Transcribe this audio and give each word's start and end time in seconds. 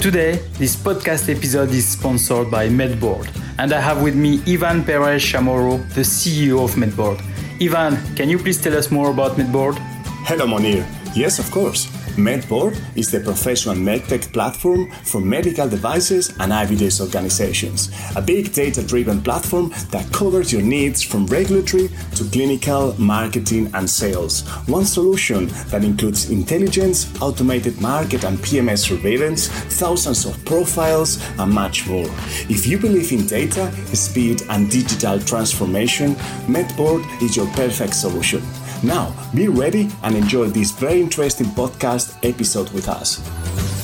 Today, 0.00 0.36
this 0.58 0.76
podcast 0.76 1.28
episode 1.28 1.70
is 1.70 1.84
sponsored 1.88 2.52
by 2.52 2.68
MedBoard, 2.68 3.26
and 3.58 3.72
I 3.72 3.80
have 3.80 4.00
with 4.00 4.14
me 4.14 4.40
Ivan 4.46 4.84
Perez 4.84 5.20
Chamorro, 5.20 5.78
the 5.94 6.02
CEO 6.02 6.62
of 6.62 6.76
MedBoard. 6.76 7.20
Ivan, 7.60 7.98
can 8.14 8.28
you 8.28 8.38
please 8.38 8.62
tell 8.62 8.76
us 8.76 8.92
more 8.92 9.10
about 9.10 9.32
MedBoard? 9.36 9.76
Hello, 10.24 10.46
Monir. 10.46 10.86
Yes, 11.16 11.40
of 11.40 11.50
course. 11.50 11.88
MedBoard 12.16 12.78
is 12.96 13.10
the 13.10 13.20
professional 13.20 13.74
medtech 13.74 14.32
platform 14.32 14.90
for 15.04 15.20
medical 15.20 15.68
devices 15.68 16.34
and 16.40 16.52
evidence 16.52 17.00
organizations, 17.00 17.90
a 18.16 18.22
big 18.22 18.52
data 18.52 18.82
driven 18.82 19.20
platform 19.22 19.72
that 19.90 20.10
covers 20.12 20.52
your 20.52 20.62
needs 20.62 21.02
from 21.02 21.26
regulatory 21.26 21.88
to 22.14 22.24
clinical, 22.24 22.94
marketing, 23.00 23.70
and 23.74 23.88
sales. 23.88 24.46
One 24.66 24.84
solution 24.84 25.48
that 25.70 25.84
includes 25.84 26.30
intelligence, 26.30 27.06
automated 27.20 27.80
market 27.80 28.24
and 28.24 28.38
PMS 28.38 28.88
surveillance, 28.88 29.48
thousands 29.48 30.24
of 30.24 30.42
profiles, 30.44 31.22
and 31.38 31.52
much 31.52 31.86
more. 31.88 32.08
If 32.48 32.66
you 32.66 32.78
believe 32.78 33.12
in 33.12 33.26
data, 33.26 33.72
speed, 33.94 34.42
and 34.50 34.70
digital 34.70 35.18
transformation, 35.20 36.14
MedBoard 36.46 37.04
is 37.22 37.36
your 37.36 37.46
perfect 37.48 37.94
solution. 37.94 38.42
Now, 38.82 39.12
be 39.34 39.48
ready 39.48 39.90
and 40.04 40.14
enjoy 40.14 40.46
this 40.46 40.70
very 40.70 41.00
interesting 41.00 41.48
podcast 41.48 42.16
episode 42.22 42.70
with 42.70 42.88
us. 42.88 43.18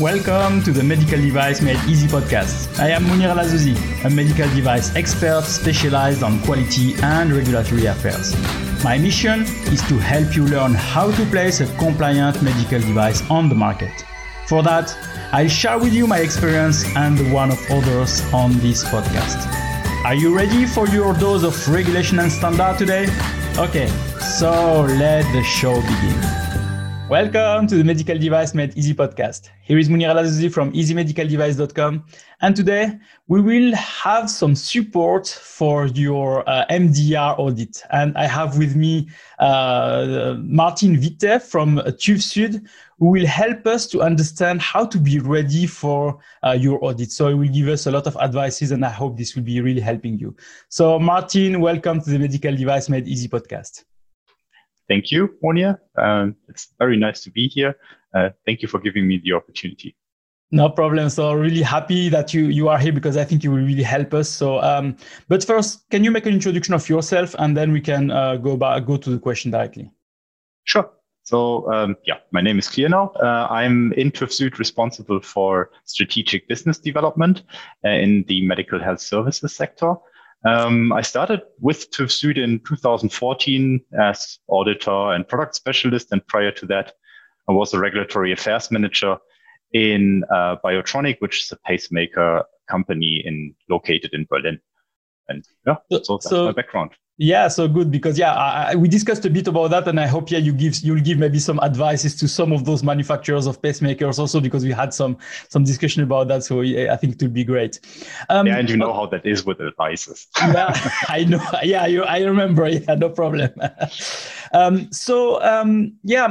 Welcome 0.00 0.62
to 0.62 0.70
the 0.70 0.84
Medical 0.84 1.20
Device 1.20 1.60
Made 1.60 1.80
Easy 1.88 2.06
podcast. 2.06 2.78
I 2.78 2.90
am 2.90 3.02
Monir 3.08 3.30
El 3.30 3.38
Azzouzi, 3.38 3.74
a 4.04 4.10
medical 4.10 4.48
device 4.54 4.94
expert 4.94 5.42
specialized 5.42 6.22
on 6.22 6.38
quality 6.42 6.94
and 7.02 7.32
regulatory 7.32 7.86
affairs. 7.86 8.36
My 8.84 8.96
mission 8.96 9.42
is 9.72 9.82
to 9.88 9.98
help 9.98 10.36
you 10.36 10.46
learn 10.46 10.74
how 10.74 11.10
to 11.10 11.24
place 11.26 11.60
a 11.60 11.66
compliant 11.76 12.40
medical 12.40 12.78
device 12.78 13.28
on 13.28 13.48
the 13.48 13.56
market. 13.56 14.04
For 14.46 14.62
that, 14.62 14.96
I'll 15.32 15.48
share 15.48 15.78
with 15.78 15.92
you 15.92 16.06
my 16.06 16.18
experience 16.18 16.84
and 16.94 17.18
the 17.18 17.32
one 17.32 17.50
of 17.50 17.58
others 17.68 18.22
on 18.32 18.52
this 18.60 18.84
podcast. 18.84 19.44
Are 20.04 20.14
you 20.14 20.36
ready 20.36 20.66
for 20.66 20.86
your 20.88 21.14
dose 21.14 21.42
of 21.42 21.69
regulation 21.69 22.20
and 22.20 22.30
standard 22.30 22.78
today? 22.78 23.06
Okay, 23.56 23.86
so 24.19 24.83
let 24.83 25.22
the 25.33 25.41
show 25.44 25.80
begin. 25.80 26.53
Welcome 27.10 27.66
to 27.66 27.77
the 27.77 27.84
Medical 27.84 28.16
Device 28.16 28.55
Made 28.55 28.74
Easy 28.78 28.94
podcast. 28.94 29.50
Here 29.62 29.77
is 29.77 29.91
Monir 29.91 30.08
El 30.08 30.16
Azzouzi 30.16 30.50
from 30.50 30.72
easymedicaldevice.com. 30.72 32.02
And 32.41 32.56
today 32.56 32.98
we 33.28 33.42
will 33.42 33.74
have 33.74 34.30
some 34.30 34.55
support 34.55 35.28
for 35.28 35.84
your 35.88 36.48
uh, 36.48 36.64
MDR 36.70 37.38
audit. 37.38 37.82
And 37.91 38.16
I 38.16 38.27
have 38.27 38.56
with 38.56 38.75
me 38.75 39.10
uh, 39.38 40.36
Martin 40.38 40.98
Witte 40.98 41.42
from 41.42 41.77
TÜV 41.77 42.22
Süd, 42.22 42.66
who 42.98 43.10
will 43.10 43.27
help 43.27 43.66
us 43.66 43.86
to 43.88 44.00
understand 44.00 44.62
how 44.62 44.86
to 44.86 44.98
be 44.98 45.19
ready 45.19 45.66
for 45.66 46.19
uh, 46.42 46.52
your 46.52 46.82
audit. 46.82 47.12
So 47.12 47.28
he 47.28 47.34
will 47.34 47.52
give 47.52 47.69
us 47.69 47.86
a 47.86 47.91
lot 47.91 48.06
of 48.06 48.16
advices, 48.16 48.70
and 48.70 48.82
I 48.82 48.91
hope 48.91 49.19
this 49.19 49.36
will 49.36 49.42
be 49.42 49.60
really 49.60 49.82
helping 49.82 50.19
you. 50.19 50.34
So, 50.70 50.98
Martin, 50.98 51.60
welcome 51.60 52.00
to 52.00 52.08
the 52.08 52.19
Medical 52.19 52.56
Device 52.56 52.88
Made 52.88 53.06
Easy 53.06 53.28
podcast. 53.28 53.84
Thank 54.88 55.10
you, 55.10 55.34
Monia. 55.42 55.78
Um, 55.96 56.36
it's 56.48 56.74
very 56.78 56.96
nice 56.96 57.22
to 57.22 57.30
be 57.30 57.48
here. 57.48 57.77
Uh, 58.14 58.30
thank 58.46 58.62
you 58.62 58.68
for 58.68 58.78
giving 58.78 59.06
me 59.08 59.20
the 59.24 59.32
opportunity. 59.32 59.96
No 60.50 60.68
problem. 60.68 61.08
So 61.08 61.32
really 61.32 61.62
happy 61.62 62.08
that 62.10 62.32
you 62.32 62.46
you 62.46 62.68
are 62.68 62.78
here 62.78 62.92
because 62.92 63.16
I 63.16 63.24
think 63.24 63.42
you 63.42 63.50
will 63.50 63.64
really 63.64 63.82
help 63.82 64.14
us. 64.14 64.28
So, 64.28 64.60
um, 64.60 64.96
but 65.26 65.42
first, 65.44 65.88
can 65.91 66.04
you 66.04 66.10
make 66.10 66.26
an 66.26 66.34
introduction 66.34 66.74
of 66.74 66.88
yourself, 66.88 67.34
and 67.38 67.56
then 67.56 67.72
we 67.72 67.80
can 67.80 68.10
uh, 68.10 68.36
go 68.36 68.56
back 68.56 68.84
go 68.84 68.96
to 68.96 69.10
the 69.10 69.18
question 69.18 69.50
directly. 69.50 69.91
Sure. 70.64 70.91
So 71.24 71.72
um, 71.72 71.96
yeah, 72.04 72.19
my 72.32 72.42
name 72.42 72.58
is 72.58 72.69
clear 72.69 72.88
now. 72.88 73.08
Uh, 73.20 73.48
I'm 73.50 73.94
in 73.94 74.12
TÜV 74.12 74.58
responsible 74.58 75.20
for 75.20 75.70
strategic 75.84 76.46
business 76.48 76.78
development 76.78 77.42
uh, 77.84 77.88
in 77.88 78.24
the 78.28 78.46
medical 78.46 78.78
health 78.78 79.00
services 79.00 79.56
sector. 79.56 79.94
Um, 80.45 80.92
I 80.92 81.00
started 81.00 81.42
with 81.61 81.91
TÜV 81.91 82.11
Süd 82.11 82.37
in 82.37 82.61
2014 82.61 83.81
as 83.99 84.38
auditor 84.49 85.12
and 85.12 85.27
product 85.27 85.55
specialist, 85.55 86.09
and 86.12 86.27
prior 86.27 86.50
to 86.53 86.66
that, 86.66 86.93
I 87.49 87.53
was 87.53 87.72
a 87.72 87.78
regulatory 87.78 88.32
affairs 88.32 88.71
manager 88.71 89.16
in 89.72 90.25
uh, 90.31 90.56
Biotronik, 90.65 91.16
which 91.21 91.44
is 91.44 91.53
a 91.53 91.56
pacemaker 91.66 92.44
company 92.69 93.22
in 93.25 93.54
located 93.71 94.10
in 94.12 94.27
Berlin. 94.28 94.60
And 95.28 95.44
yeah, 95.66 95.77
so 96.03 96.16
that's 96.16 96.28
so, 96.28 96.47
my 96.47 96.53
background. 96.53 96.91
Yeah, 97.16 97.47
so 97.47 97.69
good 97.69 97.92
because 97.92 98.19
yeah, 98.19 98.34
I, 98.34 98.75
we 98.75 98.88
discussed 98.88 99.25
a 99.25 99.30
bit 99.30 99.47
about 99.47 99.70
that, 99.70 99.86
and 99.86 100.00
I 100.00 100.06
hope 100.08 100.32
yeah 100.32 100.38
you 100.38 100.52
give 100.52 100.80
you'll 100.80 101.00
give 101.00 101.16
maybe 101.16 101.38
some 101.38 101.60
advices 101.60 102.16
to 102.16 102.26
some 102.26 102.52
of 102.52 102.64
those 102.64 102.82
manufacturers 102.82 103.47
of 103.47 103.62
pacemakers 103.62 104.19
also 104.19 104.41
because 104.41 104.64
we 104.64 104.72
had 104.72 104.92
some 104.92 105.16
some 105.48 105.62
discussion 105.62 106.03
about 106.03 106.26
that. 106.26 106.42
So 106.42 106.62
yeah, 106.62 106.92
I 106.92 106.97
think 106.97 107.14
it 107.14 107.22
will 107.22 107.30
be 107.30 107.44
great. 107.44 107.78
Um, 108.30 108.48
yeah, 108.48 108.58
and 108.58 108.69
you 108.69 108.76
know 108.76 108.92
how 108.92 109.06
that 109.06 109.24
is 109.24 109.44
with 109.44 109.60
advices. 109.60 110.26
yeah, 110.38 110.72
I 111.08 111.22
know. 111.22 111.41
Yeah, 111.62 111.86
you, 111.86 112.03
I 112.03 112.20
remember. 112.22 112.66
Yeah, 112.66 112.97
no 112.97 113.10
problem. 113.10 113.50
um, 114.53 114.91
so 114.91 115.41
um, 115.44 115.92
yeah, 116.03 116.26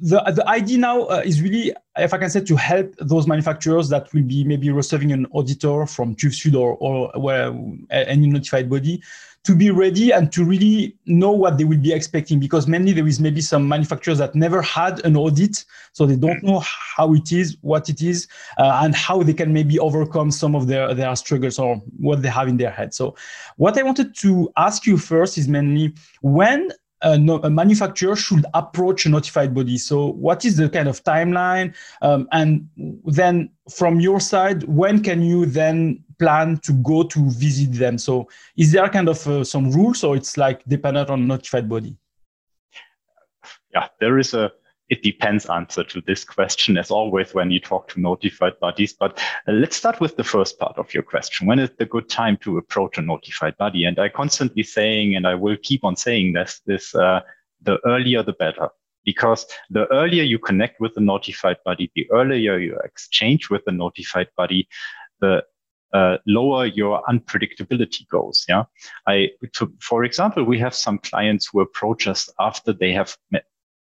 the 0.00 0.22
the 0.34 0.48
idea 0.48 0.78
now 0.78 1.02
uh, 1.02 1.22
is 1.26 1.42
really, 1.42 1.74
if 1.98 2.14
I 2.14 2.16
can 2.16 2.30
say, 2.30 2.40
to 2.40 2.56
help 2.56 2.94
those 2.96 3.26
manufacturers 3.26 3.90
that 3.90 4.10
will 4.14 4.22
be 4.22 4.44
maybe 4.44 4.70
receiving 4.70 5.12
an 5.12 5.26
auditor 5.32 5.84
from 5.84 6.16
TÜV 6.16 6.32
Süd 6.32 6.58
or 6.58 6.78
or 6.80 7.12
where 7.20 7.54
any 7.90 8.28
notified 8.28 8.70
body 8.70 9.02
to 9.44 9.56
be 9.56 9.70
ready 9.70 10.12
and 10.12 10.32
to 10.32 10.44
really 10.44 10.96
know 11.06 11.32
what 11.32 11.58
they 11.58 11.64
will 11.64 11.78
be 11.78 11.92
expecting 11.92 12.38
because 12.38 12.68
mainly 12.68 12.92
there 12.92 13.06
is 13.06 13.18
maybe 13.18 13.40
some 13.40 13.66
manufacturers 13.68 14.18
that 14.18 14.34
never 14.34 14.62
had 14.62 15.04
an 15.04 15.16
audit 15.16 15.64
so 15.92 16.06
they 16.06 16.16
don't 16.16 16.42
know 16.42 16.62
how 16.96 17.12
it 17.12 17.32
is 17.32 17.56
what 17.60 17.88
it 17.88 18.02
is 18.02 18.28
uh, 18.58 18.80
and 18.82 18.94
how 18.94 19.22
they 19.22 19.34
can 19.34 19.52
maybe 19.52 19.78
overcome 19.78 20.30
some 20.30 20.54
of 20.54 20.66
their 20.66 20.94
their 20.94 21.14
struggles 21.16 21.58
or 21.58 21.76
what 21.98 22.22
they 22.22 22.28
have 22.28 22.48
in 22.48 22.56
their 22.56 22.70
head 22.70 22.94
so 22.94 23.14
what 23.56 23.76
i 23.78 23.82
wanted 23.82 24.14
to 24.14 24.50
ask 24.56 24.86
you 24.86 24.96
first 24.96 25.36
is 25.36 25.48
mainly 25.48 25.92
when 26.20 26.70
a, 27.02 27.14
a, 27.42 27.50
manufacturer 27.50 28.14
should 28.14 28.46
approach 28.54 29.06
a 29.06 29.08
notified 29.08 29.52
body. 29.52 29.76
So, 29.76 30.12
what 30.12 30.44
is 30.44 30.56
the 30.56 30.68
kind 30.68 30.88
of 30.88 31.02
timeline? 31.02 31.74
Um, 32.00 32.28
and 32.30 32.68
then, 33.04 33.50
from 33.68 33.98
your 33.98 34.20
side, 34.20 34.62
when 34.64 35.02
can 35.02 35.20
you 35.22 35.46
then 35.46 36.04
plan 36.22 36.58
to 36.58 36.72
go 36.72 37.02
to 37.02 37.30
visit 37.30 37.72
them? 37.72 37.98
So, 37.98 38.28
is 38.56 38.72
there 38.72 38.88
kind 38.88 39.08
of 39.08 39.26
uh, 39.26 39.44
some 39.44 39.70
rules, 39.72 40.04
or 40.04 40.16
it's 40.16 40.36
like 40.36 40.64
dependent 40.66 41.10
on 41.10 41.26
notified 41.26 41.68
body? 41.68 41.96
Yeah, 43.74 43.88
there 44.00 44.18
is 44.18 44.34
a 44.34 44.52
it 44.92 45.02
depends 45.02 45.46
answer 45.46 45.82
to 45.84 46.02
this 46.02 46.22
question 46.22 46.76
as 46.76 46.90
always 46.90 47.32
when 47.32 47.50
you 47.50 47.58
talk 47.58 47.88
to 47.88 48.00
notified 48.00 48.60
bodies. 48.60 48.92
But 48.92 49.18
uh, 49.48 49.52
let's 49.52 49.74
start 49.74 50.00
with 50.00 50.16
the 50.16 50.24
first 50.24 50.58
part 50.58 50.76
of 50.76 50.92
your 50.92 51.02
question. 51.02 51.46
When 51.46 51.58
is 51.58 51.70
the 51.78 51.86
good 51.86 52.10
time 52.10 52.36
to 52.42 52.58
approach 52.58 52.98
a 52.98 53.02
notified 53.02 53.56
body? 53.56 53.86
And 53.86 53.98
I 53.98 54.10
constantly 54.10 54.62
saying, 54.62 55.16
and 55.16 55.26
I 55.26 55.34
will 55.34 55.56
keep 55.62 55.82
on 55.82 55.96
saying 55.96 56.34
this, 56.34 56.60
this, 56.66 56.94
uh, 56.94 57.20
the 57.62 57.78
earlier, 57.86 58.22
the 58.22 58.34
better. 58.34 58.68
Because 59.02 59.46
the 59.70 59.86
earlier 59.90 60.24
you 60.24 60.38
connect 60.38 60.78
with 60.78 60.92
the 60.94 61.00
notified 61.00 61.56
body, 61.64 61.90
the 61.94 62.06
earlier 62.12 62.58
you 62.58 62.78
exchange 62.84 63.48
with 63.48 63.64
the 63.64 63.72
notified 63.72 64.28
body, 64.36 64.68
the 65.22 65.42
uh, 65.92 66.18
lower 66.26 66.66
your 66.66 67.02
unpredictability 67.08 68.08
goes. 68.08 68.44
Yeah, 68.48 68.64
I, 69.06 69.30
to, 69.54 69.72
for 69.80 70.04
example, 70.04 70.44
we 70.44 70.58
have 70.58 70.74
some 70.74 70.98
clients 70.98 71.48
who 71.50 71.60
approach 71.60 72.06
us 72.06 72.28
after 72.38 72.72
they 72.72 72.92
have 72.92 73.16
met, 73.30 73.44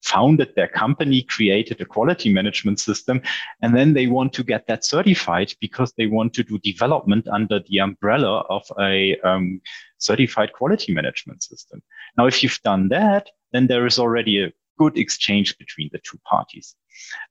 founded 0.03 0.53
their 0.55 0.67
company, 0.67 1.21
created 1.23 1.79
a 1.79 1.85
quality 1.85 2.33
management 2.33 2.79
system, 2.79 3.21
and 3.61 3.75
then 3.75 3.93
they 3.93 4.07
want 4.07 4.33
to 4.33 4.43
get 4.43 4.67
that 4.67 4.83
certified 4.83 5.53
because 5.59 5.93
they 5.97 6.07
want 6.07 6.33
to 6.33 6.43
do 6.43 6.57
development 6.59 7.27
under 7.27 7.59
the 7.69 7.79
umbrella 7.79 8.41
of 8.49 8.63
a 8.79 9.17
um, 9.19 9.61
certified 9.99 10.51
quality 10.53 10.93
management 10.93 11.43
system. 11.43 11.81
Now, 12.17 12.25
if 12.25 12.41
you've 12.41 12.59
done 12.63 12.89
that, 12.89 13.29
then 13.51 13.67
there 13.67 13.85
is 13.85 13.99
already 13.99 14.43
a 14.43 14.51
good 14.81 14.97
exchange 14.97 15.57
between 15.59 15.89
the 15.93 15.99
two 15.99 16.17
parties. 16.25 16.75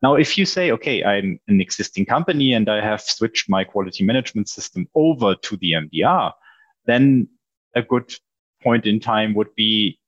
Now, 0.03 0.15
if 0.15 0.38
you 0.38 0.47
say, 0.47 0.71
okay, 0.71 1.03
I'm 1.03 1.41
an 1.49 1.61
existing 1.61 2.06
company 2.06 2.53
and 2.53 2.69
I 2.69 2.81
have 2.81 3.00
switched 3.00 3.49
my 3.49 3.64
quality 3.64 4.05
management 4.05 4.49
system 4.49 4.87
over 4.94 5.35
to 5.35 5.56
the 5.56 5.73
MDR, 5.73 6.32
then 6.87 7.29
a 7.75 7.82
good 7.82 8.08
point 8.62 8.87
in 8.87 9.00
time 9.00 9.35
would 9.35 9.52
be 9.56 9.99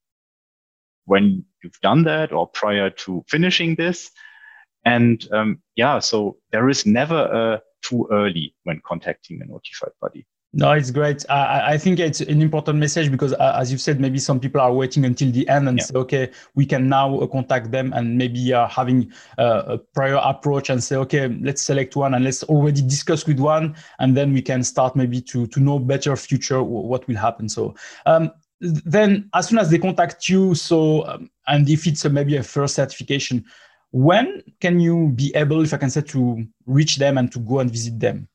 when 1.06 1.44
you've 1.62 1.80
done 1.80 2.04
that 2.04 2.32
or 2.32 2.46
prior 2.46 2.90
to 3.04 3.24
finishing 3.28 3.74
this. 3.74 4.12
And 4.84 5.26
um, 5.32 5.62
yeah, 5.74 5.98
so 5.98 6.36
there 6.52 6.68
is 6.68 6.86
never 6.86 7.20
a 7.42 7.62
too 7.82 8.06
early 8.12 8.54
when 8.62 8.80
contacting 8.86 9.42
a 9.42 9.46
notified 9.46 9.94
body. 10.00 10.24
No, 10.54 10.72
it's 10.72 10.90
great. 10.90 11.24
I, 11.30 11.72
I 11.72 11.78
think 11.78 11.98
it's 11.98 12.20
an 12.20 12.42
important 12.42 12.78
message 12.78 13.10
because, 13.10 13.32
uh, 13.32 13.56
as 13.58 13.72
you've 13.72 13.80
said, 13.80 13.98
maybe 13.98 14.18
some 14.18 14.38
people 14.38 14.60
are 14.60 14.70
waiting 14.70 15.06
until 15.06 15.32
the 15.32 15.48
end 15.48 15.66
and 15.66 15.78
yeah. 15.78 15.84
say, 15.84 15.94
okay, 15.94 16.30
we 16.54 16.66
can 16.66 16.90
now 16.90 17.20
uh, 17.20 17.26
contact 17.26 17.70
them 17.70 17.90
and 17.94 18.18
maybe 18.18 18.52
uh, 18.52 18.68
having 18.68 19.10
uh, 19.38 19.62
a 19.66 19.78
prior 19.78 20.20
approach 20.22 20.68
and 20.68 20.84
say, 20.84 20.96
okay, 20.96 21.28
let's 21.40 21.62
select 21.62 21.96
one 21.96 22.12
and 22.12 22.22
let's 22.22 22.42
already 22.44 22.82
discuss 22.82 23.26
with 23.26 23.40
one, 23.40 23.74
and 23.98 24.14
then 24.14 24.34
we 24.34 24.42
can 24.42 24.62
start 24.62 24.94
maybe 24.94 25.22
to 25.22 25.46
to 25.46 25.60
know 25.60 25.78
better 25.78 26.14
future 26.16 26.62
what 26.62 27.08
will 27.08 27.16
happen. 27.16 27.48
So, 27.48 27.74
um, 28.04 28.30
then 28.60 29.30
as 29.32 29.48
soon 29.48 29.58
as 29.58 29.70
they 29.70 29.78
contact 29.78 30.28
you, 30.28 30.54
so 30.54 31.06
um, 31.06 31.30
and 31.46 31.66
if 31.70 31.86
it's 31.86 32.04
a, 32.04 32.10
maybe 32.10 32.36
a 32.36 32.42
first 32.42 32.74
certification, 32.74 33.42
when 33.92 34.42
can 34.60 34.80
you 34.80 35.12
be 35.14 35.34
able, 35.34 35.62
if 35.62 35.72
I 35.72 35.78
can 35.78 35.88
say, 35.88 36.02
to 36.02 36.46
reach 36.66 36.96
them 36.96 37.16
and 37.16 37.32
to 37.32 37.38
go 37.38 37.60
and 37.60 37.70
visit 37.70 37.98
them? 37.98 38.28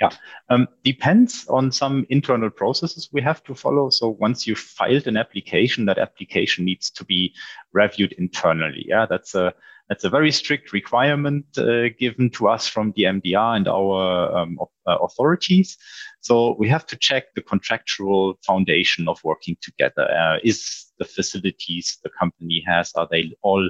Yeah, 0.00 0.10
um, 0.48 0.68
depends 0.84 1.46
on 1.48 1.72
some 1.72 2.06
internal 2.08 2.50
processes 2.50 3.08
we 3.12 3.20
have 3.22 3.42
to 3.44 3.54
follow. 3.54 3.90
So 3.90 4.10
once 4.10 4.46
you've 4.46 4.58
filed 4.58 5.08
an 5.08 5.16
application, 5.16 5.86
that 5.86 5.98
application 5.98 6.64
needs 6.64 6.88
to 6.90 7.04
be 7.04 7.34
reviewed 7.72 8.12
internally. 8.12 8.84
Yeah, 8.86 9.06
that's 9.06 9.34
a 9.34 9.52
that's 9.88 10.04
a 10.04 10.10
very 10.10 10.30
strict 10.30 10.72
requirement 10.72 11.46
uh, 11.56 11.88
given 11.98 12.30
to 12.30 12.48
us 12.48 12.68
from 12.68 12.92
the 12.94 13.04
MDR 13.04 13.56
and 13.56 13.66
our 13.66 14.36
um, 14.36 14.58
uh, 14.86 14.98
authorities. 14.98 15.78
So 16.20 16.54
we 16.58 16.68
have 16.68 16.86
to 16.88 16.96
check 16.96 17.34
the 17.34 17.42
contractual 17.42 18.38
foundation 18.46 19.08
of 19.08 19.18
working 19.24 19.56
together. 19.62 20.08
Uh, 20.10 20.38
is 20.44 20.92
the 20.98 21.06
facilities 21.06 21.98
the 22.04 22.10
company 22.10 22.62
has 22.66 22.92
are 22.94 23.08
they 23.10 23.32
all 23.42 23.68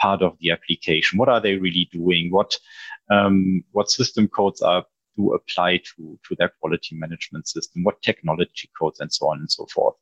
part 0.00 0.20
of 0.20 0.36
the 0.40 0.50
application? 0.50 1.18
What 1.18 1.28
are 1.28 1.40
they 1.40 1.56
really 1.56 1.88
doing? 1.92 2.30
What 2.30 2.58
um, 3.10 3.62
what 3.72 3.90
system 3.90 4.28
codes 4.28 4.62
are 4.62 4.84
to 5.16 5.32
apply 5.34 5.78
to, 5.78 6.18
to 6.26 6.36
their 6.36 6.52
quality 6.60 6.96
management 6.96 7.48
system, 7.48 7.84
what 7.84 8.00
technology 8.02 8.70
codes 8.78 9.00
and 9.00 9.12
so 9.12 9.28
on 9.28 9.38
and 9.38 9.50
so 9.50 9.66
forth. 9.66 9.94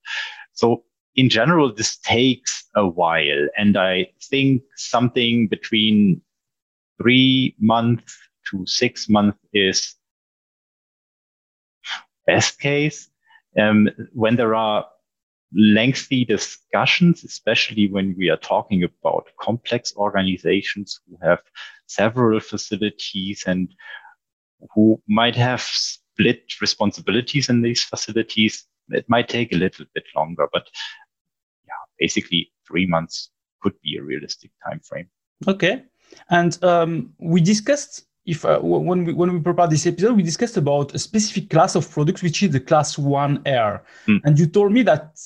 So 0.52 0.84
in 1.16 1.28
general, 1.28 1.74
this 1.74 1.96
takes 1.98 2.68
a 2.76 2.86
while. 2.86 3.48
And 3.56 3.76
I 3.76 4.10
think 4.22 4.62
something 4.76 5.48
between 5.48 6.22
three 7.00 7.56
months 7.58 8.16
to 8.50 8.64
six 8.66 9.08
months 9.08 9.38
is 9.52 9.96
best 12.26 12.60
case. 12.60 13.08
Um, 13.58 13.88
when 14.12 14.36
there 14.36 14.54
are 14.54 14.86
lengthy 15.52 16.24
discussions, 16.24 17.24
especially 17.24 17.90
when 17.90 18.14
we 18.16 18.30
are 18.30 18.36
talking 18.36 18.84
about 18.84 19.26
complex 19.40 19.92
organizations 19.96 21.00
who 21.08 21.18
have 21.26 21.40
several 21.86 22.38
facilities 22.38 23.42
and 23.46 23.74
who 24.74 25.00
might 25.08 25.36
have 25.36 25.62
split 25.62 26.42
responsibilities 26.60 27.48
in 27.48 27.62
these 27.62 27.82
facilities. 27.82 28.66
It 28.90 29.06
might 29.08 29.28
take 29.28 29.52
a 29.52 29.56
little 29.56 29.86
bit 29.94 30.04
longer, 30.14 30.48
but 30.52 30.68
yeah, 31.66 31.72
basically 31.98 32.52
three 32.66 32.86
months 32.86 33.30
could 33.62 33.74
be 33.82 33.96
a 33.96 34.02
realistic 34.02 34.50
time 34.66 34.80
frame. 34.80 35.08
Okay, 35.46 35.84
and 36.28 36.62
um, 36.64 37.12
we 37.18 37.40
discussed 37.40 38.06
if 38.26 38.44
uh, 38.44 38.58
when 38.60 39.04
we 39.04 39.12
when 39.12 39.32
we 39.32 39.40
prepared 39.40 39.70
this 39.70 39.86
episode, 39.86 40.16
we 40.16 40.22
discussed 40.22 40.56
about 40.56 40.94
a 40.94 40.98
specific 40.98 41.50
class 41.50 41.74
of 41.74 41.90
products, 41.90 42.22
which 42.22 42.42
is 42.42 42.50
the 42.50 42.60
class 42.60 42.98
one 42.98 43.42
R, 43.46 43.82
mm. 44.06 44.20
and 44.24 44.38
you 44.38 44.46
told 44.46 44.72
me 44.72 44.82
that. 44.82 45.18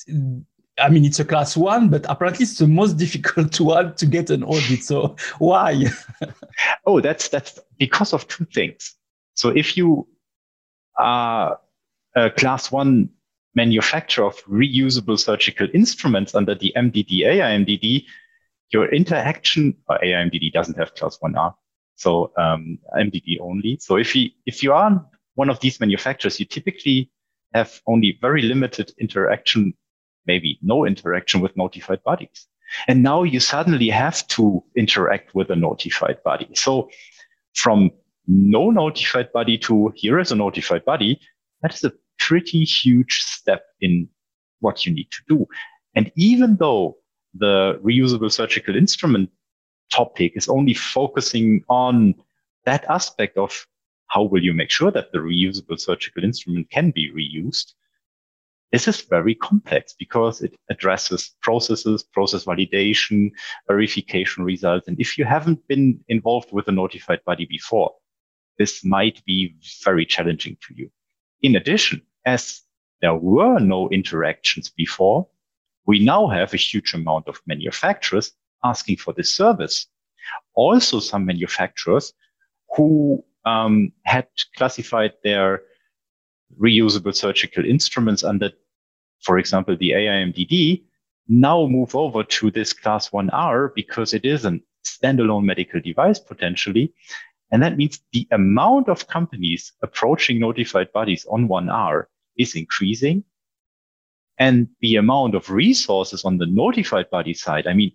I 0.77 0.89
mean, 0.89 1.05
it's 1.05 1.21
a 1.21 1.25
class 1.25 1.55
one, 1.55 1.87
but 1.87 2.05
apparently 2.09 2.43
it's 2.43 2.57
the 2.57 2.67
most 2.67 2.97
difficult 2.97 3.57
one 3.61 3.95
to 3.95 4.05
get 4.05 4.29
an 4.29 4.43
audit. 4.43 4.83
So 4.83 5.15
why? 5.39 5.85
oh, 6.85 6.99
that's 6.99 7.29
that's 7.29 7.59
because 7.77 8.11
of 8.11 8.27
two 8.27 8.45
things. 8.45 8.95
So 9.35 9.49
if 9.49 9.77
you 9.77 10.07
are 10.97 11.59
a 12.15 12.31
class 12.31 12.71
one 12.71 13.09
manufacturer 13.53 14.25
of 14.25 14.43
reusable 14.45 15.19
surgical 15.19 15.67
instruments 15.73 16.35
under 16.35 16.55
the 16.55 16.73
MDD 16.75 17.21
AIMDD, 17.25 18.05
your 18.71 18.93
interaction, 18.93 19.75
or 19.87 19.99
AIMDD 19.99 20.51
doesn't 20.51 20.77
have 20.77 20.95
class 20.95 21.17
1R, 21.23 21.53
so 21.95 22.31
um, 22.37 22.79
MDD 22.97 23.39
only. 23.39 23.77
So 23.79 23.97
if 23.97 24.15
you, 24.15 24.29
if 24.45 24.63
you 24.63 24.73
are 24.73 25.05
one 25.35 25.49
of 25.49 25.59
these 25.59 25.79
manufacturers, 25.79 26.39
you 26.39 26.45
typically 26.45 27.11
have 27.53 27.81
only 27.87 28.17
very 28.21 28.41
limited 28.41 28.93
interaction, 28.99 29.73
maybe 30.25 30.59
no 30.61 30.85
interaction 30.85 31.39
with 31.39 31.55
notified 31.55 32.03
bodies. 32.03 32.47
And 32.87 33.03
now 33.03 33.23
you 33.23 33.39
suddenly 33.39 33.89
have 33.89 34.27
to 34.29 34.63
interact 34.75 35.35
with 35.35 35.49
a 35.49 35.55
notified 35.55 36.21
body. 36.23 36.49
So 36.53 36.89
from 37.53 37.91
no 38.27 38.71
notified 38.71 39.31
body 39.31 39.57
to 39.59 39.91
here 39.95 40.19
is 40.19 40.31
a 40.31 40.35
notified 40.35 40.85
body, 40.85 41.19
that 41.61 41.73
is 41.73 41.83
a 41.83 41.93
pretty 42.19 42.63
huge 42.63 43.21
step 43.21 43.63
in 43.81 44.07
what 44.59 44.85
you 44.85 44.93
need 44.93 45.09
to 45.11 45.21
do. 45.27 45.47
And 45.95 46.11
even 46.15 46.57
though 46.57 46.97
the 47.33 47.79
reusable 47.83 48.31
surgical 48.31 48.75
instrument 48.75 49.29
topic 49.91 50.33
is 50.35 50.47
only 50.47 50.73
focusing 50.73 51.63
on 51.69 52.15
that 52.65 52.85
aspect 52.89 53.37
of 53.37 53.67
how 54.07 54.23
will 54.23 54.43
you 54.43 54.53
make 54.53 54.71
sure 54.71 54.91
that 54.91 55.11
the 55.11 55.19
reusable 55.19 55.79
surgical 55.79 56.23
instrument 56.23 56.69
can 56.69 56.91
be 56.91 57.11
reused, 57.11 57.73
this 58.71 58.87
is 58.87 59.01
very 59.01 59.35
complex 59.35 59.93
because 59.97 60.41
it 60.41 60.55
addresses 60.69 61.35
processes, 61.41 62.03
process 62.03 62.45
validation, 62.45 63.31
verification 63.67 64.43
results. 64.43 64.87
And 64.87 64.99
if 64.99 65.17
you 65.17 65.25
haven't 65.25 65.65
been 65.67 65.99
involved 66.07 66.51
with 66.51 66.67
a 66.67 66.71
notified 66.71 67.23
body 67.25 67.45
before, 67.45 67.93
this 68.57 68.83
might 68.83 69.23
be 69.25 69.55
very 69.83 70.05
challenging 70.05 70.57
to 70.67 70.73
you. 70.75 70.89
In 71.41 71.55
addition, 71.55 72.01
as 72.25 72.61
there 73.01 73.15
were 73.15 73.59
no 73.59 73.89
interactions 73.89 74.69
before, 74.69 75.27
we 75.85 76.03
now 76.03 76.27
have 76.27 76.53
a 76.53 76.57
huge 76.57 76.93
amount 76.93 77.27
of 77.27 77.39
manufacturers 77.45 78.31
asking 78.63 78.97
for 78.97 79.13
this 79.13 79.33
service. 79.33 79.87
Also, 80.55 80.99
some 80.99 81.25
manufacturers 81.25 82.13
who 82.75 83.23
um, 83.45 83.91
had 84.05 84.27
classified 84.57 85.13
their 85.23 85.61
reusable 86.59 87.15
surgical 87.15 87.65
instruments 87.65 88.23
under, 88.23 88.51
for 89.21 89.37
example, 89.37 89.77
the 89.77 89.91
AIMDD, 89.91 90.83
now 91.27 91.65
move 91.67 91.95
over 91.95 92.23
to 92.23 92.51
this 92.51 92.73
class 92.73 93.09
1R 93.09 93.73
because 93.75 94.13
it 94.13 94.25
is 94.25 94.45
a 94.45 94.59
standalone 94.85 95.43
medical 95.43 95.79
device 95.81 96.19
potentially. 96.19 96.93
And 97.51 97.61
that 97.63 97.77
means 97.77 97.99
the 98.11 98.27
amount 98.31 98.89
of 98.89 99.07
companies 99.07 99.71
approaching 99.81 100.39
notified 100.39 100.91
bodies 100.91 101.25
on 101.29 101.47
1R 101.47 102.05
is 102.37 102.55
increasing. 102.55 103.23
And 104.37 104.67
the 104.81 104.97
amount 104.97 105.35
of 105.35 105.49
resources 105.49 106.25
on 106.25 106.37
the 106.37 106.47
notified 106.47 107.09
body 107.09 107.33
side, 107.33 107.67
I 107.67 107.73
mean, 107.73 107.91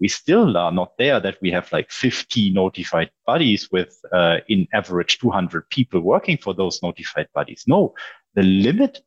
we 0.00 0.08
still 0.08 0.56
are 0.56 0.72
not 0.72 0.96
there 0.98 1.20
that 1.20 1.40
we 1.42 1.50
have 1.50 1.70
like 1.72 1.90
50 1.90 2.50
notified 2.52 3.10
bodies 3.26 3.68
with, 3.70 3.98
uh, 4.12 4.38
in 4.48 4.66
average, 4.72 5.18
200 5.18 5.68
people 5.70 6.00
working 6.00 6.38
for 6.38 6.54
those 6.54 6.82
notified 6.82 7.28
bodies. 7.34 7.64
No, 7.66 7.94
the 8.34 8.42
limit 8.42 9.00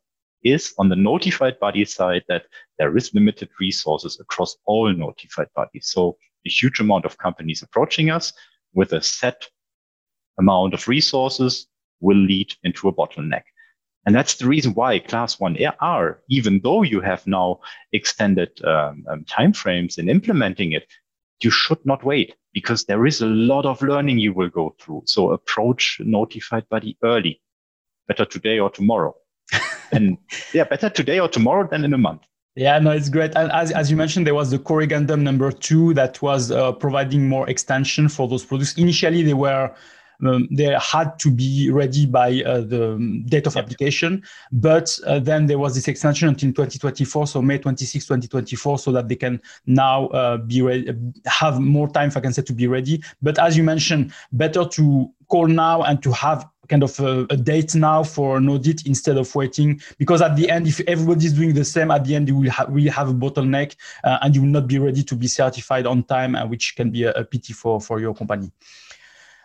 is 0.44 0.74
on 0.78 0.88
the 0.88 0.96
notified 0.96 1.58
body 1.58 1.84
side 1.84 2.22
that 2.28 2.44
there 2.78 2.96
is 2.96 3.14
limited 3.14 3.48
resources 3.58 4.20
across 4.20 4.56
all 4.66 4.92
notified 4.92 5.48
bodies. 5.56 5.88
So 5.88 6.16
a 6.46 6.50
huge 6.50 6.80
amount 6.80 7.06
of 7.06 7.18
companies 7.18 7.62
approaching 7.62 8.10
us 8.10 8.32
with 8.74 8.92
a 8.92 9.02
set 9.02 9.48
amount 10.38 10.74
of 10.74 10.88
resources 10.88 11.66
will 12.00 12.16
lead 12.16 12.52
into 12.62 12.88
a 12.88 12.92
bottleneck. 12.92 13.42
And 14.06 14.14
that's 14.14 14.34
the 14.34 14.46
reason 14.46 14.74
why 14.74 14.98
class 14.98 15.36
1R, 15.36 16.16
even 16.28 16.60
though 16.62 16.82
you 16.82 17.00
have 17.00 17.26
now 17.26 17.60
extended 17.92 18.62
um, 18.64 19.04
um, 19.08 19.24
timeframes 19.24 19.98
in 19.98 20.10
implementing 20.10 20.72
it, 20.72 20.86
you 21.42 21.50
should 21.50 21.84
not 21.86 22.04
wait 22.04 22.34
because 22.52 22.84
there 22.84 23.06
is 23.06 23.20
a 23.20 23.26
lot 23.26 23.64
of 23.64 23.82
learning 23.82 24.18
you 24.18 24.32
will 24.32 24.50
go 24.50 24.74
through. 24.78 25.02
So 25.06 25.32
approach 25.32 26.00
notified 26.00 26.68
body 26.68 26.96
early, 27.02 27.40
better 28.06 28.24
today 28.24 28.58
or 28.58 28.70
tomorrow. 28.70 29.14
and 29.92 30.18
yeah, 30.52 30.64
better 30.64 30.90
today 30.90 31.18
or 31.18 31.28
tomorrow 31.28 31.66
than 31.68 31.84
in 31.84 31.94
a 31.94 31.98
month. 31.98 32.22
Yeah, 32.56 32.78
no, 32.78 32.92
it's 32.92 33.08
great. 33.08 33.32
And 33.34 33.50
as, 33.50 33.72
as 33.72 33.90
you 33.90 33.96
mentioned, 33.96 34.26
there 34.26 34.34
was 34.34 34.50
the 34.52 34.58
corrigendum 34.58 35.22
number 35.22 35.50
two 35.50 35.92
that 35.94 36.22
was 36.22 36.52
uh, 36.52 36.72
providing 36.72 37.28
more 37.28 37.48
extension 37.50 38.08
for 38.08 38.28
those 38.28 38.44
products. 38.44 38.74
Initially, 38.78 39.22
they 39.22 39.34
were 39.34 39.74
um, 40.24 40.46
they 40.52 40.76
had 40.80 41.18
to 41.18 41.30
be 41.30 41.70
ready 41.70 42.06
by 42.06 42.40
uh, 42.46 42.60
the 42.60 43.24
date 43.26 43.48
of 43.48 43.56
application. 43.56 44.22
But 44.52 44.96
uh, 45.04 45.18
then 45.18 45.46
there 45.46 45.58
was 45.58 45.74
this 45.74 45.88
extension 45.88 46.28
until 46.28 46.50
2024, 46.50 47.26
so 47.26 47.42
May 47.42 47.58
26, 47.58 48.06
2024, 48.06 48.78
so 48.78 48.92
that 48.92 49.08
they 49.08 49.16
can 49.16 49.42
now 49.66 50.06
uh, 50.08 50.36
be 50.36 50.62
ready, 50.62 50.92
have 51.26 51.58
more 51.58 51.88
time, 51.88 52.08
if 52.08 52.16
I 52.16 52.20
can 52.20 52.32
say, 52.32 52.42
to 52.42 52.52
be 52.52 52.68
ready. 52.68 53.02
But 53.20 53.40
as 53.40 53.56
you 53.56 53.64
mentioned, 53.64 54.12
better 54.30 54.64
to 54.64 55.10
call 55.28 55.48
now 55.48 55.82
and 55.82 56.00
to 56.04 56.12
have 56.12 56.46
kind 56.68 56.82
of 56.82 56.98
a, 57.00 57.26
a, 57.30 57.36
date 57.36 57.74
now 57.74 58.02
for 58.02 58.36
an 58.36 58.48
audit 58.48 58.86
instead 58.86 59.16
of 59.16 59.32
waiting 59.34 59.80
because 59.98 60.22
at 60.22 60.36
the 60.36 60.48
end 60.50 60.66
if 60.66 60.80
everybody's 60.86 61.32
doing 61.32 61.52
the 61.54 61.64
same 61.64 61.90
at 61.90 62.04
the 62.04 62.14
end 62.14 62.28
you 62.28 62.36
will 62.36 62.50
ha- 62.50 62.66
really 62.68 62.90
have 62.90 63.08
a 63.08 63.14
bottleneck 63.14 63.74
uh, 64.04 64.18
and 64.22 64.34
you 64.34 64.42
will 64.42 64.48
not 64.48 64.66
be 64.66 64.78
ready 64.78 65.02
to 65.02 65.14
be 65.14 65.26
certified 65.26 65.86
on 65.86 66.02
time 66.02 66.34
uh, 66.34 66.46
which 66.46 66.74
can 66.76 66.90
be 66.90 67.04
a, 67.04 67.12
a 67.12 67.24
pity 67.24 67.52
for 67.52 67.80
for 67.80 68.00
your 68.00 68.14
company 68.14 68.50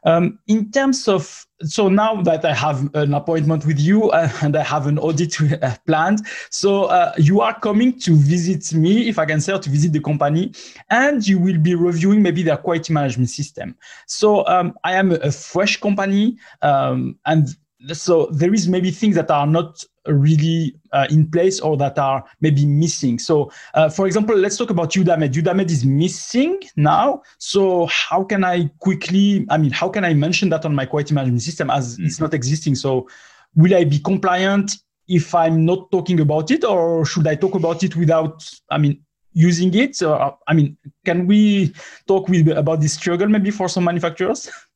um, 0.04 0.40
in 0.48 0.72
terms 0.72 1.08
of, 1.08 1.46
so 1.62 1.90
now 1.90 2.22
that 2.22 2.46
I 2.46 2.54
have 2.54 2.94
an 2.96 3.14
appointment 3.14 3.66
with 3.66 3.80
you 3.80 4.10
uh, 4.12 4.32
and 4.42 4.56
I 4.56 4.64
have 4.64 4.88
an 4.88 4.98
audit 4.98 5.36
uh, 5.42 5.76
planned, 5.86 6.26
so 6.50 6.86
uh, 6.86 7.14
you 7.18 7.42
are 7.42 7.60
coming 7.60 8.00
to 8.00 8.16
visit 8.16 8.74
me, 8.74 9.10
if 9.10 9.20
I 9.20 9.26
can 9.26 9.42
say, 9.42 9.58
to 9.58 9.70
visit 9.70 9.94
the 9.94 10.00
company, 10.00 10.54
and 10.90 11.28
you 11.28 11.40
will 11.40 11.58
be 11.58 11.76
reviewing 11.76 12.22
maybe 12.22 12.44
their 12.44 12.58
quality 12.58 12.94
management 12.94 13.30
system. 13.30 13.76
So 14.08 14.46
um, 14.48 14.78
I 14.84 14.94
am 14.94 15.12
a, 15.12 15.32
fresh 15.32 15.80
company, 15.80 16.38
um, 16.62 17.18
and 17.26 17.48
so 17.94 18.28
there 18.32 18.54
is 18.54 18.68
maybe 18.68 18.92
things 18.92 19.16
that 19.16 19.32
are 19.32 19.48
not 19.48 19.84
really 20.14 20.76
uh, 20.92 21.08
in 21.10 21.30
place 21.30 21.60
or 21.60 21.78
that 21.78 21.98
are 21.98 22.24
maybe 22.42 22.66
missing. 22.66 23.20
So, 23.20 23.52
uh, 23.74 23.90
for 23.90 24.08
example, 24.08 24.36
let's 24.36 24.58
talk 24.58 24.70
about 24.70 24.92
Eudamed. 24.92 25.34
Eudamed 25.34 25.70
is 25.70 25.86
missing 25.86 26.60
now. 26.76 27.22
So, 27.38 27.86
how 27.88 28.24
can 28.24 28.44
I 28.44 28.70
quickly, 28.80 29.46
I 29.50 29.58
mean, 29.58 29.72
how 29.72 29.90
can 29.90 30.04
I 30.04 30.14
mention 30.14 30.50
that 30.50 30.66
on 30.66 30.76
my 30.76 30.86
quality 30.86 31.14
management 31.14 31.42
system 31.42 31.70
as 31.70 31.96
mm-hmm. 31.96 32.06
it's 32.06 32.20
not 32.20 32.34
existing? 32.34 32.76
So, 32.76 33.08
will 33.56 33.76
I 33.76 33.84
be 33.84 34.00
compliant 34.00 34.78
if 35.08 35.34
I'm 35.34 35.66
not 35.66 35.92
talking 35.92 36.20
about 36.20 36.52
it, 36.52 36.64
or 36.64 37.06
should 37.06 37.28
I 37.28 37.36
talk 37.36 37.56
about 37.56 37.84
it 37.84 37.96
without, 37.96 38.48
I 38.70 38.78
mean, 38.78 39.02
using 39.34 39.74
it? 39.74 39.96
So, 39.96 40.38
I 40.48 40.54
mean, 40.54 40.78
can 41.06 41.26
we 41.26 41.74
talk 42.08 42.30
with 42.30 42.48
about 42.50 42.82
this 42.82 42.94
struggle 42.94 43.28
maybe 43.28 43.52
for 43.52 43.68
some 43.68 43.84
manufacturers? 43.84 44.50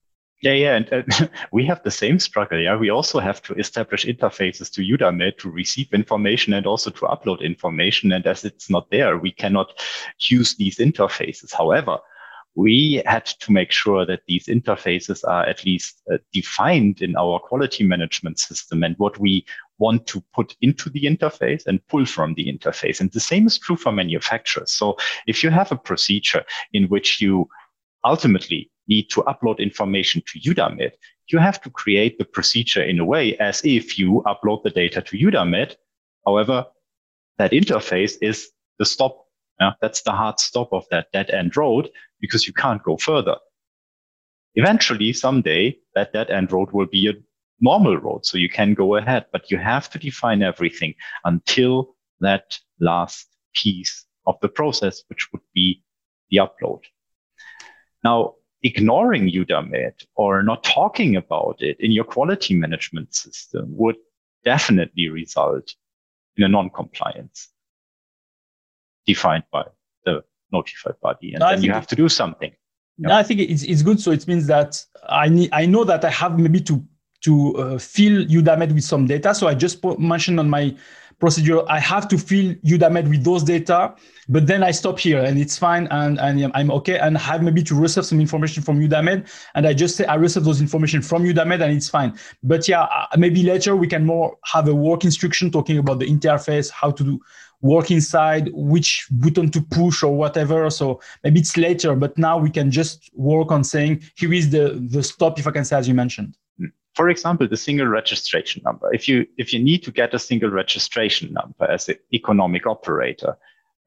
Yeah, 0.44 0.54
yeah, 0.54 0.76
and 0.76 0.92
uh, 0.92 1.28
we 1.54 1.66
have 1.68 1.82
the 1.84 1.92
same 1.92 2.20
struggle. 2.20 2.60
Yeah, 2.60 2.76
we 2.76 2.90
also 2.90 3.20
have 3.22 3.42
to 3.44 3.54
establish 3.54 4.06
interfaces 4.06 4.70
to 4.74 4.82
Eudamed 4.82 5.38
to 5.38 5.50
receive 5.50 5.94
information 5.94 6.52
and 6.54 6.68
also 6.68 6.90
to 6.92 7.06
upload 7.06 7.40
information. 7.40 8.12
And 8.12 8.28
as 8.28 8.44
it's 8.44 8.70
not 8.70 8.92
there, 8.92 9.18
we 9.18 9.32
cannot 9.32 9.82
use 10.30 10.56
these 10.58 10.80
interfaces. 10.80 11.54
However, 11.54 11.98
we 12.56 13.02
had 13.06 13.26
to 13.26 13.54
make 13.54 13.72
sure 13.72 14.06
that 14.06 14.24
these 14.28 14.48
interfaces 14.48 15.24
are 15.26 15.46
at 15.46 15.64
least 15.64 16.02
uh, 16.12 16.18
defined 16.34 17.02
in 17.02 17.16
our 17.16 17.40
quality 17.40 17.86
management 17.86 18.38
system 18.38 18.84
and 18.84 18.96
what 18.98 19.18
we 19.18 19.46
want 19.80 20.06
to 20.08 20.22
put 20.36 20.58
into 20.60 20.90
the 20.90 21.04
interface 21.04 21.66
and 21.68 21.88
pull 21.88 22.06
from 22.06 22.34
the 22.34 22.52
interface. 22.52 23.00
And 23.00 23.10
the 23.14 23.22
same 23.22 23.48
is 23.48 23.58
true 23.58 23.78
for 23.78 23.94
manufacturers. 23.94 24.72
So 24.72 24.98
if 25.26 25.42
you 25.42 25.52
have 25.52 25.72
a 25.72 25.78
procedure 25.78 26.44
in 26.74 26.90
which 26.90 27.22
you 27.22 27.48
ultimately 28.06 28.70
need 28.88 29.10
to 29.12 29.22
upload 29.24 29.60
information 29.60 30.22
to 30.28 30.40
Eudamed, 30.40 30.92
you 31.28 31.40
have 31.40 31.62
to 31.62 31.70
create 31.70 32.18
the 32.18 32.26
procedure 32.26 32.84
in 32.84 33.00
a 33.00 33.06
way 33.06 33.38
as 33.38 33.62
if 33.64 33.98
you 33.98 34.24
upload 34.26 34.64
the 34.64 34.70
data 34.70 35.02
to 35.02 35.18
Eudamed. 35.18 35.76
However, 36.26 36.66
that 37.38 37.52
interface 37.52 38.18
is 38.22 38.52
the 38.80 38.86
stop. 38.86 39.26
Yeah, 39.60 39.74
that's 39.82 40.02
the 40.02 40.12
hard 40.12 40.40
stop 40.40 40.74
of 40.74 40.86
that 40.90 41.12
dead 41.14 41.30
end 41.30 41.56
road 41.56 41.90
because 42.20 42.48
you 42.48 42.54
can't 42.54 42.84
go 42.84 42.98
further. 42.98 43.38
Eventually, 44.56 45.14
someday, 45.14 45.78
that 45.96 46.14
dead 46.14 46.30
end 46.30 46.52
road 46.52 46.72
will 46.72 46.86
be 46.86 47.08
a 47.08 47.14
normal 47.60 47.98
road, 47.98 48.26
so 48.26 48.38
you 48.38 48.50
can 48.50 48.74
go 48.74 48.96
ahead, 48.96 49.26
but 49.32 49.50
you 49.50 49.58
have 49.58 49.90
to 49.92 50.00
define 50.00 50.44
everything 50.44 50.94
until 51.24 51.96
that 52.20 52.58
last 52.80 53.28
piece 53.56 54.06
of 54.26 54.36
the 54.42 54.50
process, 54.50 55.04
which 55.08 55.32
would 55.32 55.42
be 55.54 55.84
the 56.30 56.38
upload. 56.38 56.82
Now, 58.04 58.36
ignoring 58.64 59.30
Eudamed 59.30 60.06
or 60.16 60.42
not 60.42 60.64
talking 60.64 61.16
about 61.16 61.58
it 61.60 61.78
in 61.80 61.92
your 61.92 62.06
quality 62.06 62.56
management 62.56 63.14
system 63.14 63.66
would 63.76 63.98
definitely 64.46 65.10
result 65.10 65.76
in 66.38 66.44
a 66.44 66.48
non-compliance 66.48 67.50
defined 69.06 69.44
by 69.52 69.64
the 70.06 70.24
notified 70.52 71.00
body. 71.02 71.34
And 71.34 71.42
no, 71.42 71.50
then 71.50 71.62
you 71.62 71.72
have 71.72 71.88
to 71.88 71.96
do 71.96 72.08
something. 72.08 72.52
No, 72.98 73.16
I 73.16 73.24
think 73.24 73.42
it's, 73.42 73.64
it's 73.64 73.82
good. 73.82 74.00
So 74.00 74.12
it 74.12 74.28
means 74.28 74.48
that 74.48 74.84
I 75.10 75.28
need, 75.28 75.50
I 75.52 75.66
know 75.66 75.84
that 75.84 76.06
I 76.06 76.10
have 76.10 76.40
maybe 76.40 76.62
to, 76.62 76.84
to 77.22 77.58
uh, 77.58 77.78
fill 77.78 78.26
Eudamed 78.26 78.74
with 78.74 78.84
some 78.84 79.08
data. 79.08 79.34
So 79.36 79.48
I 79.48 79.56
just 79.56 79.84
mentioned 79.98 80.40
on 80.40 80.50
my 80.50 80.76
procedure, 81.20 81.62
I 81.70 81.80
have 81.80 82.08
to 82.10 82.18
fill 82.18 82.54
Eudamed 82.56 83.10
with 83.10 83.24
those 83.24 83.44
data, 83.44 83.96
but 84.30 84.48
then 84.48 84.64
I 84.64 84.72
stop 84.72 85.00
here 85.00 85.24
and 85.24 85.38
it's 85.40 85.58
fine 85.58 85.88
and, 85.92 86.20
and 86.20 86.52
I'm 86.54 86.72
okay. 86.72 87.00
And 87.00 87.18
I 87.18 87.22
have 87.22 87.44
maybe 87.44 87.64
to 87.64 87.76
receive 87.76 88.06
some 88.06 88.20
information 88.20 88.64
from 88.64 88.80
Eudamed. 88.80 89.28
And 89.56 89.68
I 89.68 89.74
just 89.74 89.96
say 89.96 90.06
I 90.06 90.16
receive 90.16 90.44
those 90.44 90.62
information 90.62 91.02
from 91.02 91.24
Eudamed 91.24 91.62
and 91.62 91.74
it's 91.74 91.90
fine. 91.90 92.18
But 92.44 92.68
yeah, 92.68 92.84
uh, 92.84 93.08
maybe 93.18 93.44
later 93.44 93.76
we 93.76 93.88
can 93.88 94.06
more 94.06 94.38
have 94.46 94.68
a 94.68 94.76
work 94.76 95.04
instruction 95.04 95.52
talking 95.52 95.78
about 95.78 96.00
the 96.00 96.08
interface, 96.08 96.70
how 96.70 96.92
to 96.92 97.04
do 97.04 97.20
work 97.62 97.92
inside, 97.92 98.50
which 98.54 99.08
button 99.10 99.50
to 99.50 99.62
push 99.62 100.04
or 100.04 100.16
whatever. 100.16 100.70
So 100.70 101.00
maybe 101.24 101.40
it's 101.40 101.56
later, 101.56 101.96
but 101.96 102.18
now 102.18 102.38
we 102.38 102.50
can 102.50 102.70
just 102.70 103.10
work 103.14 103.52
on 103.52 103.64
saying, 103.64 104.04
here 104.16 104.34
is 104.34 104.50
the, 104.50 104.86
the 104.90 105.02
stop, 105.02 105.40
if 105.40 105.48
I 105.48 105.52
can 105.52 105.64
say, 105.64 105.78
as 105.78 105.88
you 105.88 105.94
mentioned 105.94 106.36
for 106.96 107.10
example, 107.10 107.48
the 107.48 107.58
single 107.58 107.88
registration 107.88 108.62
number. 108.64 108.94
If 108.94 109.08
you 109.08 109.26
if 109.38 109.54
you 109.54 109.60
need 109.60 109.84
to 109.84 109.92
get 109.92 110.14
a 110.14 110.20
single 110.20 110.50
registration 110.50 111.34
number 111.34 111.66
as 111.70 111.90
an 111.90 111.96
economic 112.14 112.68
operator, 112.68 113.38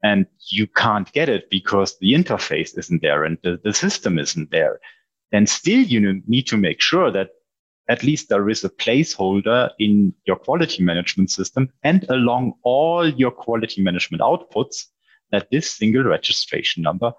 and 0.03 0.25
you 0.49 0.67
can't 0.67 1.11
get 1.13 1.29
it 1.29 1.49
because 1.49 1.97
the 1.99 2.13
interface 2.13 2.77
isn't 2.77 3.01
there 3.01 3.23
and 3.23 3.37
the, 3.43 3.59
the 3.63 3.73
system 3.73 4.19
isn't 4.19 4.51
there, 4.51 4.79
then 5.31 5.47
still 5.47 5.79
you 5.79 6.21
need 6.27 6.47
to 6.47 6.57
make 6.57 6.81
sure 6.81 7.11
that 7.11 7.29
at 7.89 8.03
least 8.03 8.29
there 8.29 8.49
is 8.49 8.63
a 8.63 8.69
placeholder 8.69 9.71
in 9.79 10.13
your 10.25 10.35
quality 10.35 10.83
management 10.83 11.31
system 11.31 11.69
and 11.83 12.05
along 12.09 12.53
all 12.63 13.07
your 13.07 13.31
quality 13.31 13.81
management 13.81 14.21
outputs 14.21 14.85
that 15.31 15.47
this 15.51 15.69
single 15.71 16.03
registration 16.03 16.83
number, 16.83 17.13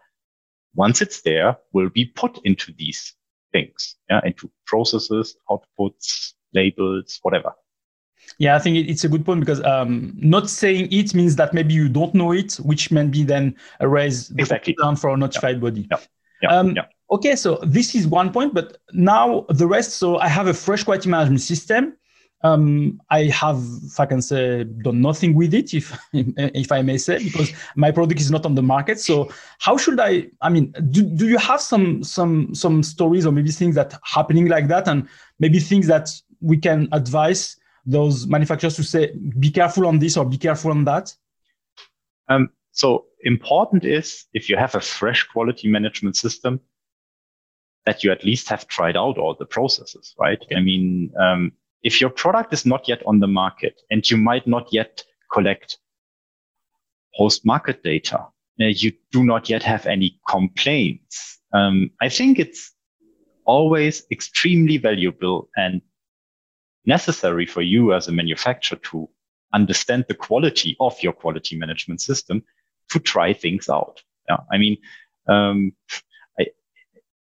once 0.75 1.01
it's 1.01 1.23
there, 1.23 1.57
will 1.73 1.89
be 1.89 2.05
put 2.05 2.39
into 2.45 2.73
these 2.73 3.15
things, 3.53 3.97
yeah, 4.09 4.21
into 4.25 4.51
processes, 4.67 5.37
outputs, 5.51 6.35
labels, 6.55 7.19
whatever. 7.23 7.53
Yeah, 8.39 8.57
I 8.57 8.59
think 8.59 8.89
it's 8.89 9.05
a 9.05 9.09
good 9.09 9.25
point 9.25 9.41
because 9.41 9.63
um, 9.65 10.13
not 10.17 10.51
saying 10.51 10.93
it 10.93 11.15
means 11.15 11.37
that 11.37 11.55
maybe 11.55 11.73
you 11.73 11.89
don't 11.89 12.15
know 12.15 12.33
it, 12.33 12.55
which 12.57 12.91
may 12.91 13.07
be 13.07 13.25
then 13.25 13.57
raise 13.81 14.29
the 14.29 14.41
exactly. 14.41 14.77
down 14.81 14.97
for 14.97 15.11
a 15.11 15.17
notified 15.17 15.57
yeah. 15.57 15.61
body. 15.61 15.89
Yeah. 15.91 15.99
Yeah. 16.43 16.57
Um, 16.57 16.77
yeah. 16.77 16.83
Okay, 17.11 17.37
so 17.37 17.59
this 17.63 17.95
is 17.95 18.07
one 18.07 18.33
point, 18.33 18.53
but 18.53 18.77
now 18.93 19.47
the 19.49 19.67
rest. 19.67 19.93
So 19.93 20.19
I 20.19 20.29
have 20.29 20.47
a 20.47 20.55
fresh 20.55 20.85
quality 20.85 21.09
management 21.09 21.41
system 21.41 21.97
um, 22.43 23.01
I 23.11 23.25
have, 23.25 23.61
if 23.85 23.99
I 23.99 24.07
can 24.07 24.23
say, 24.23 24.65
done 24.65 25.01
nothing 25.01 25.35
with 25.35 25.55
it, 25.55 25.75
if 25.75 25.97
if 26.13 26.71
I 26.71 26.83
may 26.83 26.99
say, 26.99 27.23
because 27.23 27.53
my 27.75 27.91
product 27.91 28.21
is 28.21 28.31
not 28.31 28.47
on 28.47 28.55
the 28.55 28.63
market. 28.63 29.01
So 29.01 29.31
how 29.59 29.77
should 29.77 29.99
I? 29.99 30.29
I 30.41 30.49
mean, 30.49 30.73
do, 30.91 31.03
do 31.03 31.29
you 31.29 31.39
have 31.39 31.61
some 31.61 32.05
some 32.05 32.55
some 32.55 32.83
stories 32.83 33.27
or 33.27 33.33
maybe 33.33 33.51
things 33.51 33.75
that 33.75 33.99
happening 34.05 34.47
like 34.47 34.69
that, 34.69 34.87
and 34.87 35.09
maybe 35.41 35.59
things 35.59 35.87
that 35.89 36.11
we 36.41 36.57
can 36.57 36.89
advise 36.93 37.57
those 37.85 38.27
manufacturers 38.27 38.77
to 38.77 38.85
say, 38.85 39.13
be 39.39 39.51
careful 39.51 39.87
on 39.87 39.99
this 39.99 40.17
or 40.17 40.25
be 40.25 40.39
careful 40.39 40.71
on 40.71 40.85
that? 40.85 41.13
Um, 42.29 42.51
so 42.71 43.07
important 43.25 43.85
is 43.85 44.27
if 44.33 44.49
you 44.49 44.57
have 44.57 44.75
a 44.75 44.81
fresh 44.81 45.25
quality 45.25 45.69
management 45.69 46.17
system, 46.17 46.61
that 47.87 48.05
you 48.05 48.13
at 48.13 48.23
least 48.25 48.49
have 48.51 48.69
tried 48.69 48.97
out 48.97 49.19
all 49.19 49.35
the 49.35 49.47
processes, 49.47 50.15
right? 50.21 50.41
I 50.55 50.61
mean. 50.61 51.11
Um, 51.19 51.53
if 51.83 52.01
your 52.01 52.11
product 52.11 52.53
is 52.53 52.67
not 52.67 52.89
yet 52.89 53.03
on 53.07 53.21
the 53.21 53.27
market 53.27 53.81
and 53.91 54.09
you 54.11 54.17
might 54.17 54.47
not 54.47 54.69
yet 54.73 55.03
collect 55.33 55.79
post 57.17 57.45
market 57.47 57.83
data, 57.83 58.19
uh, 58.61 58.67
you 58.67 58.93
do 59.13 59.25
not 59.25 59.49
yet 59.49 59.63
have 59.63 59.87
any 59.87 60.19
complaints. 60.29 61.39
Um, 61.53 61.91
I 62.01 62.09
think 62.09 62.39
it's 62.39 62.73
always 63.45 64.05
extremely 64.11 64.77
valuable 64.77 65.49
and 65.57 65.81
necessary 66.85 67.47
for 67.47 67.63
you 67.63 67.95
as 67.95 68.09
a 68.09 68.13
manufacturer 68.13 68.79
to 68.83 69.09
understand 69.55 70.05
the 70.09 70.15
quality 70.15 70.77
of 70.81 71.01
your 71.03 71.13
quality 71.13 71.57
management 71.57 72.01
system 72.01 72.43
to 72.91 72.99
try 72.99 73.33
things 73.33 73.69
out. 73.69 74.03
Yeah. 74.29 74.39
I 74.53 74.59
mean, 74.59 74.77
um, 75.29 75.73
I, 76.39 76.47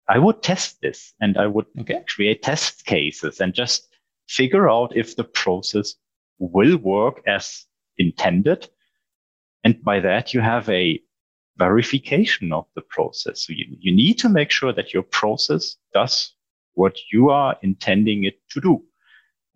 I 0.09 0.19
would 0.19 0.43
test 0.43 0.81
this 0.83 1.15
and 1.21 1.38
I 1.38 1.47
would 1.47 1.67
okay. 1.81 2.05
create 2.09 2.43
test 2.43 2.85
cases 2.85 3.41
and 3.41 3.55
just 3.55 3.88
figure 4.28 4.68
out 4.68 4.97
if 4.97 5.16
the 5.16 5.25
process 5.25 5.94
will 6.38 6.76
work 6.76 7.23
as 7.26 7.66
intended. 7.97 8.68
And 9.64 9.82
by 9.82 10.00
that, 10.00 10.32
you 10.32 10.40
have 10.40 10.68
a 10.68 11.00
verification 11.56 12.52
of 12.52 12.66
the 12.76 12.82
process. 12.82 13.44
So 13.44 13.52
you, 13.52 13.66
you 13.80 13.92
need 13.92 14.18
to 14.20 14.28
make 14.28 14.50
sure 14.50 14.73
that 14.73 14.94
your 14.94 15.02
process 15.02 15.76
does 15.92 16.32
what 16.75 16.97
you 17.12 17.30
are 17.30 17.56
intending 17.62 18.25
it 18.25 18.38
to 18.50 18.61
do. 18.61 18.85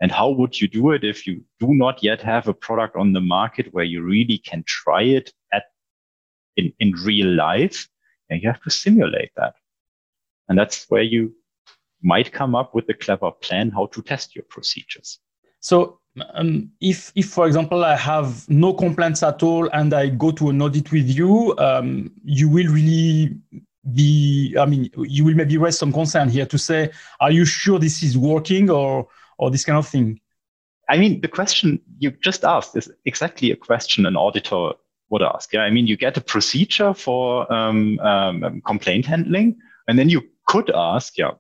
And 0.01 0.11
how 0.11 0.31
would 0.31 0.61
you 0.61 0.67
do 0.67 0.91
it 0.91 1.05
if 1.05 1.29
you 1.29 1.45
do 1.61 1.73
not 1.75 2.03
yet 2.03 2.21
have 2.23 2.49
a 2.49 2.55
product 2.55 2.97
on 2.97 3.13
the 3.13 3.21
market 3.21 3.73
where 3.73 3.85
you 3.85 4.03
really 4.03 4.39
can 4.39 4.65
try 4.67 5.03
it 5.03 5.33
at 5.53 5.67
in, 6.57 6.73
in 6.81 6.93
real 7.05 7.29
life? 7.29 7.89
And 8.29 8.43
you 8.43 8.49
have 8.49 8.61
to 8.63 8.71
simulate 8.71 9.31
that. 9.37 9.55
And 10.49 10.59
that's 10.59 10.87
where 10.89 11.03
you 11.03 11.35
might 12.03 12.33
come 12.33 12.55
up 12.55 12.75
with 12.75 12.89
a 12.89 12.95
clever 12.95 13.31
plan 13.31 13.71
how 13.71 13.87
to 13.87 14.03
test 14.03 14.35
your 14.35 14.45
procedures. 14.49 15.19
So 15.61 16.01
um, 16.35 16.71
if, 16.81 17.13
if, 17.15 17.31
for 17.31 17.47
example, 17.47 17.85
I 17.85 17.97
have 17.97 18.49
no 18.49 18.75
complaints 18.75 19.23
at 19.23 19.43
all 19.43 19.69
and 19.71 19.95
I 19.95 20.09
go 20.09 20.33
to 20.33 20.51
an 20.51 20.61
audit 20.61 20.91
with 20.93 21.09
you, 21.09 21.57
um, 21.59 22.11
you 22.25 22.49
will 22.49 22.67
really 22.67 23.37
be, 23.95 24.55
I 24.59 24.67
mean, 24.67 24.91
you 24.97 25.25
will 25.25 25.35
maybe 25.35 25.57
raise 25.57 25.79
some 25.79 25.93
concern 25.93 26.29
here 26.29 26.47
to 26.47 26.59
say, 26.59 26.91
are 27.21 27.31
you 27.31 27.45
sure 27.45 27.79
this 27.79 28.03
is 28.03 28.19
working 28.19 28.71
or, 28.71 29.09
or 29.39 29.51
this 29.51 29.65
kind 29.65 29.79
of 29.79 29.89
thing? 29.89 30.21
I 30.89 30.99
mean, 30.99 31.21
the 31.21 31.29
question 31.29 31.81
you 31.99 32.11
just 32.11 32.45
asked 32.45 32.77
is 32.77 32.91
exactly 33.05 33.51
a 33.51 33.57
question 33.57 34.05
an 34.05 34.17
auditor 34.17 34.73
would 35.09 35.23
ask. 35.23 35.53
Yeah, 35.53 35.61
I 35.61 35.71
mean, 35.71 35.87
you 35.87 35.97
get 35.97 36.17
a 36.17 36.21
procedure 36.21 36.93
for 36.93 37.51
um, 37.53 37.99
um, 38.01 38.63
complaint 38.67 39.07
handling, 39.07 39.59
and 39.87 39.99
then 39.99 40.09
you 40.09 40.23
could 40.49 40.71
ask, 40.75 41.17
yeah, 41.17 41.33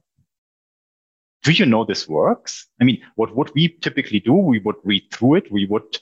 do 1.43 1.53
you 1.53 1.67
know 1.67 1.85
this 1.85 2.09
works? 2.09 2.67
I 2.81 2.85
mean, 2.85 3.03
what 3.17 3.35
would 3.37 3.51
we 3.55 3.77
typically 3.81 4.21
do? 4.21 4.35
We 4.35 4.61
would 4.61 4.77
read 4.85 5.05
through 5.13 5.37
it. 5.37 5.53
We 5.53 5.67
would, 5.67 5.99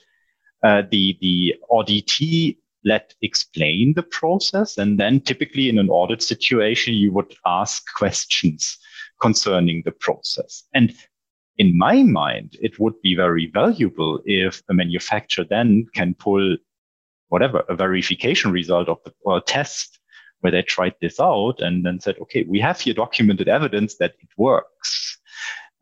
uh, 0.63 0.83
the, 0.91 1.17
the 1.19 1.55
auditor 1.69 2.57
let 2.83 3.13
explain 3.21 3.93
the 3.95 4.03
process. 4.03 4.77
And 4.77 4.99
then 4.99 5.21
typically 5.21 5.69
in 5.69 5.77
an 5.77 5.89
audit 5.89 6.21
situation, 6.21 6.93
you 6.93 7.11
would 7.13 7.35
ask 7.45 7.83
questions 7.95 8.77
concerning 9.21 9.83
the 9.85 9.91
process. 9.91 10.63
And 10.73 10.93
in 11.57 11.77
my 11.77 12.03
mind, 12.03 12.57
it 12.61 12.79
would 12.79 12.99
be 13.01 13.15
very 13.15 13.47
valuable 13.47 14.19
if 14.25 14.61
a 14.69 14.73
manufacturer 14.73 15.45
then 15.47 15.85
can 15.93 16.15
pull 16.15 16.57
whatever, 17.29 17.63
a 17.69 17.75
verification 17.75 18.51
result 18.51 18.89
of 18.89 18.97
the 19.05 19.13
or 19.21 19.41
test 19.41 19.99
where 20.41 20.51
they 20.51 20.61
tried 20.61 20.95
this 21.01 21.19
out 21.19 21.61
and 21.61 21.85
then 21.85 21.99
said, 21.99 22.17
okay, 22.19 22.43
we 22.43 22.59
have 22.59 22.79
here 22.79 22.93
documented 22.93 23.47
evidence 23.47 23.95
that 23.97 24.15
it 24.19 24.29
works. 24.37 25.17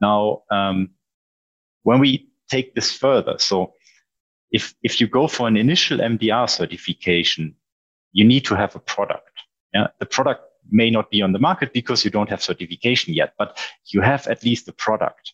Now, 0.01 0.43
um, 0.51 0.91
when 1.83 1.99
we 1.99 2.29
take 2.49 2.75
this 2.75 2.91
further, 2.91 3.35
so 3.37 3.73
if, 4.51 4.73
if 4.83 4.99
you 4.99 5.07
go 5.07 5.27
for 5.27 5.47
an 5.47 5.57
initial 5.57 5.99
MDR 5.99 6.49
certification, 6.49 7.55
you 8.11 8.25
need 8.25 8.45
to 8.45 8.55
have 8.55 8.75
a 8.75 8.79
product. 8.79 9.31
Yeah? 9.73 9.87
The 9.99 10.05
product 10.05 10.43
may 10.71 10.89
not 10.89 11.09
be 11.09 11.21
on 11.21 11.31
the 11.31 11.39
market 11.39 11.73
because 11.73 12.03
you 12.03 12.11
don't 12.11 12.29
have 12.29 12.41
certification 12.41 13.13
yet, 13.13 13.33
but 13.37 13.59
you 13.85 14.01
have 14.01 14.27
at 14.27 14.43
least 14.43 14.67
a 14.67 14.73
product. 14.73 15.33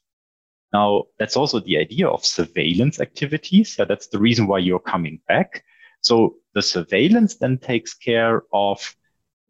Now, 0.74 1.06
that's 1.20 1.38
also 1.38 1.60
the 1.60 1.78
idea 1.78 2.08
of 2.08 2.26
surveillance 2.26 3.00
activities. 3.00 3.76
Yeah, 3.78 3.86
that's 3.86 4.08
the 4.08 4.20
reason 4.20 4.48
why 4.48 4.60
you're 4.60 4.80
coming 4.80 5.22
back. 5.28 5.64
So 6.02 6.36
the 6.54 6.62
surveillance 6.62 7.38
then 7.38 7.58
takes 7.58 7.94
care 7.94 8.44
of 8.52 8.96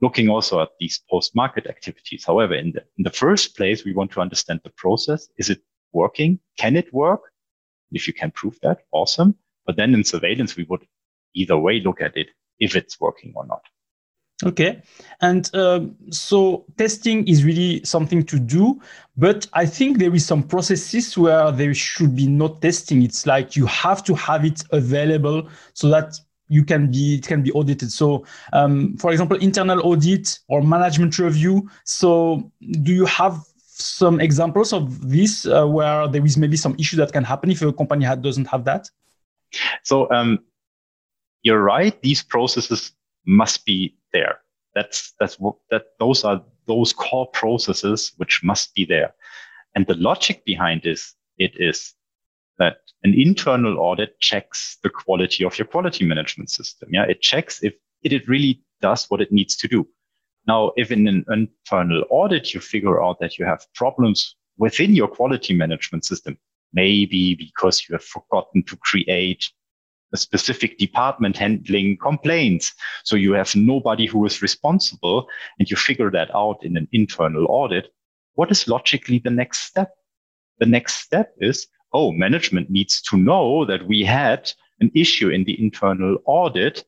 looking 0.01 0.29
also 0.29 0.61
at 0.61 0.69
these 0.79 1.01
post-market 1.09 1.67
activities. 1.67 2.23
However, 2.25 2.53
in 2.53 2.71
the, 2.73 2.83
in 2.97 3.03
the 3.03 3.09
first 3.09 3.55
place, 3.55 3.85
we 3.85 3.93
want 3.93 4.11
to 4.11 4.21
understand 4.21 4.61
the 4.63 4.71
process. 4.71 5.27
Is 5.37 5.49
it 5.49 5.61
working? 5.93 6.39
Can 6.57 6.75
it 6.75 6.93
work? 6.93 7.21
If 7.91 8.07
you 8.07 8.13
can 8.13 8.31
prove 8.31 8.59
that, 8.61 8.79
awesome. 8.91 9.35
But 9.65 9.77
then 9.77 9.93
in 9.93 10.03
surveillance, 10.03 10.55
we 10.55 10.65
would 10.69 10.85
either 11.33 11.57
way 11.57 11.79
look 11.79 12.01
at 12.01 12.17
it 12.17 12.27
if 12.59 12.75
it's 12.75 12.99
working 12.99 13.33
or 13.35 13.45
not. 13.45 13.61
Okay. 14.43 14.81
And 15.21 15.49
um, 15.55 15.95
so 16.09 16.65
testing 16.77 17.25
is 17.25 17.45
really 17.45 17.83
something 17.85 18.23
to 18.25 18.37
do, 18.37 18.81
but 19.15 19.47
I 19.53 19.65
think 19.65 19.97
there 19.97 20.13
is 20.13 20.25
some 20.25 20.43
processes 20.43 21.17
where 21.17 21.51
there 21.53 21.73
should 21.73 22.17
be 22.17 22.27
no 22.27 22.49
testing. 22.49 23.01
It's 23.01 23.25
like 23.25 23.55
you 23.55 23.65
have 23.67 24.03
to 24.03 24.15
have 24.15 24.43
it 24.43 24.61
available 24.71 25.47
so 25.73 25.87
that 25.89 26.19
you 26.47 26.63
can 26.63 26.91
be 26.91 27.15
it 27.15 27.27
can 27.27 27.41
be 27.41 27.51
audited. 27.51 27.91
So 27.91 28.25
um, 28.53 28.97
for 28.97 29.11
example 29.11 29.37
internal 29.37 29.81
audit 29.85 30.39
or 30.47 30.61
management 30.61 31.17
review. 31.19 31.69
So 31.83 32.51
do 32.81 32.93
you 32.93 33.05
have 33.05 33.39
some 33.59 34.21
examples 34.21 34.71
of 34.71 35.09
this 35.09 35.45
uh, 35.45 35.65
where 35.65 36.07
there 36.07 36.25
is 36.25 36.37
maybe 36.37 36.57
some 36.57 36.75
issue 36.79 36.97
that 36.97 37.11
can 37.11 37.23
happen 37.23 37.51
if 37.51 37.61
a 37.61 37.73
company 37.73 38.05
doesn't 38.21 38.45
have 38.45 38.63
that? 38.65 38.89
So 39.83 40.09
um, 40.11 40.39
you're 41.43 41.61
right. 41.61 41.99
These 42.01 42.23
processes 42.23 42.91
must 43.25 43.65
be 43.65 43.95
there. 44.13 44.39
That's 44.75 45.13
that's 45.19 45.39
what 45.39 45.55
that 45.71 45.83
those 45.99 46.23
are 46.23 46.43
those 46.67 46.93
core 46.93 47.27
processes 47.27 48.13
which 48.17 48.43
must 48.43 48.75
be 48.75 48.85
there. 48.85 49.13
And 49.75 49.85
the 49.87 49.95
logic 49.95 50.45
behind 50.45 50.81
this 50.83 51.15
it 51.37 51.53
is 51.57 51.94
that 52.57 52.77
an 53.03 53.13
internal 53.13 53.79
audit 53.79 54.19
checks 54.19 54.77
the 54.83 54.89
quality 54.89 55.43
of 55.43 55.57
your 55.57 55.67
quality 55.67 56.05
management 56.05 56.49
system. 56.49 56.89
Yeah, 56.91 57.05
it 57.05 57.21
checks 57.21 57.63
if 57.63 57.73
it 58.03 58.27
really 58.27 58.61
does 58.81 59.05
what 59.09 59.21
it 59.21 59.31
needs 59.31 59.55
to 59.57 59.67
do. 59.67 59.87
Now, 60.47 60.71
if 60.75 60.91
in 60.91 61.07
an 61.07 61.25
internal 61.29 62.03
audit 62.09 62.53
you 62.53 62.59
figure 62.59 63.01
out 63.03 63.19
that 63.19 63.37
you 63.37 63.45
have 63.45 63.65
problems 63.73 64.35
within 64.57 64.93
your 64.93 65.07
quality 65.07 65.53
management 65.53 66.05
system, 66.05 66.37
maybe 66.73 67.35
because 67.35 67.87
you 67.87 67.93
have 67.93 68.03
forgotten 68.03 68.63
to 68.63 68.77
create 68.77 69.49
a 70.13 70.17
specific 70.17 70.77
department 70.77 71.35
handling 71.37 71.97
complaints. 71.97 72.73
So 73.03 73.15
you 73.15 73.33
have 73.33 73.55
nobody 73.55 74.05
who 74.05 74.25
is 74.25 74.41
responsible 74.41 75.27
and 75.59 75.69
you 75.69 75.77
figure 75.77 76.11
that 76.11 76.33
out 76.33 76.63
in 76.63 76.77
an 76.77 76.87
internal 76.91 77.47
audit. 77.49 77.91
What 78.35 78.51
is 78.51 78.67
logically 78.67 79.19
the 79.19 79.31
next 79.31 79.61
step? 79.61 79.91
The 80.59 80.67
next 80.67 80.95
step 80.95 81.33
is 81.39 81.67
oh, 81.95 82.11
management 82.11 82.69
needs 82.69 83.01
to 83.01 83.15
know 83.15 83.65
that 83.65 83.87
we 83.87 84.03
had 84.03 84.51
an 84.81 84.91
issue 84.93 85.29
in 85.29 85.45
the 85.45 85.57
internal 85.63 86.17
audit 86.25 86.83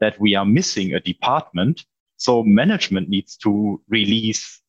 that 0.00 0.18
we 0.18 0.34
are 0.34 0.44
missing 0.44 0.92
a 0.92 1.00
department. 1.00 1.84
So 2.16 2.42
management 2.42 3.08
needs 3.08 3.36
to 3.44 3.80
release 3.88 4.60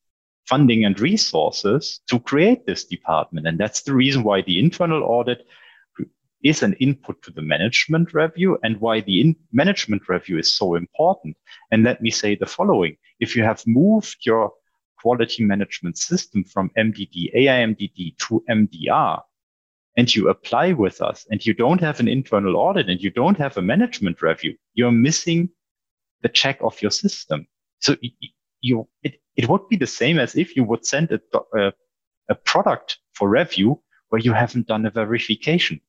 funding 0.46 0.86
and 0.86 1.00
resources 1.00 2.02
to 2.10 2.20
create 2.20 2.66
this 2.66 2.86
department. 2.86 3.48
And 3.48 3.58
that's 3.58 3.82
the 3.82 3.96
reason 3.96 4.22
why 4.24 4.44
the 4.44 4.60
internal 4.60 5.04
audit 5.04 5.48
is 6.44 6.62
an 6.62 6.74
input 6.74 7.22
to 7.24 7.32
the 7.32 7.42
management 7.42 8.14
review 8.14 8.60
and 8.64 8.80
why 8.82 9.02
the 9.02 9.36
management 9.52 10.08
review 10.08 10.38
is 10.38 10.54
so 10.54 10.76
important. 10.76 11.36
And 11.72 11.84
let 11.84 12.02
me 12.02 12.12
say 12.12 12.36
the 12.36 12.46
following. 12.46 12.98
If 13.20 13.36
you 13.36 13.44
have 13.44 13.64
moved 13.66 14.18
your 14.26 14.52
quality 15.02 15.44
management 15.44 15.98
system 15.98 16.44
from 16.44 16.70
MDD, 16.78 17.34
AIMDD 17.36 18.18
to 18.28 18.44
MDR, 18.50 19.22
and 19.98 20.16
you 20.16 20.30
apply 20.30 20.74
with 20.74 21.02
us 21.02 21.26
and 21.30 21.46
you 21.46 21.54
don't 21.54 21.82
have 21.82 22.00
an 22.00 22.08
internal 22.08 22.56
audit 22.56 22.90
and 22.90 23.02
you 23.02 23.10
don't 23.10 23.38
have 23.38 23.58
a 23.58 23.62
management 23.62 24.22
review, 24.22 24.56
you're 24.74 24.92
missing 24.92 25.50
the 26.22 26.30
check 26.30 26.58
of 26.62 26.82
your 26.82 26.92
system. 26.92 27.48
So 27.80 27.96
you, 28.62 28.88
it, 29.04 29.16
it 29.36 29.50
would 29.50 29.68
be 29.70 29.76
the 29.76 29.88
same 29.88 30.20
as 30.20 30.36
if 30.36 30.56
you 30.56 30.64
would 30.64 30.86
send 30.86 31.12
a, 31.12 31.20
a, 31.58 31.74
a 32.30 32.36
product 32.36 33.00
for 33.14 33.30
review 33.30 33.82
where 34.10 34.22
you 34.22 34.34
haven't 34.34 34.68
done 34.68 34.86
a 34.86 34.92
verification. 34.92 35.82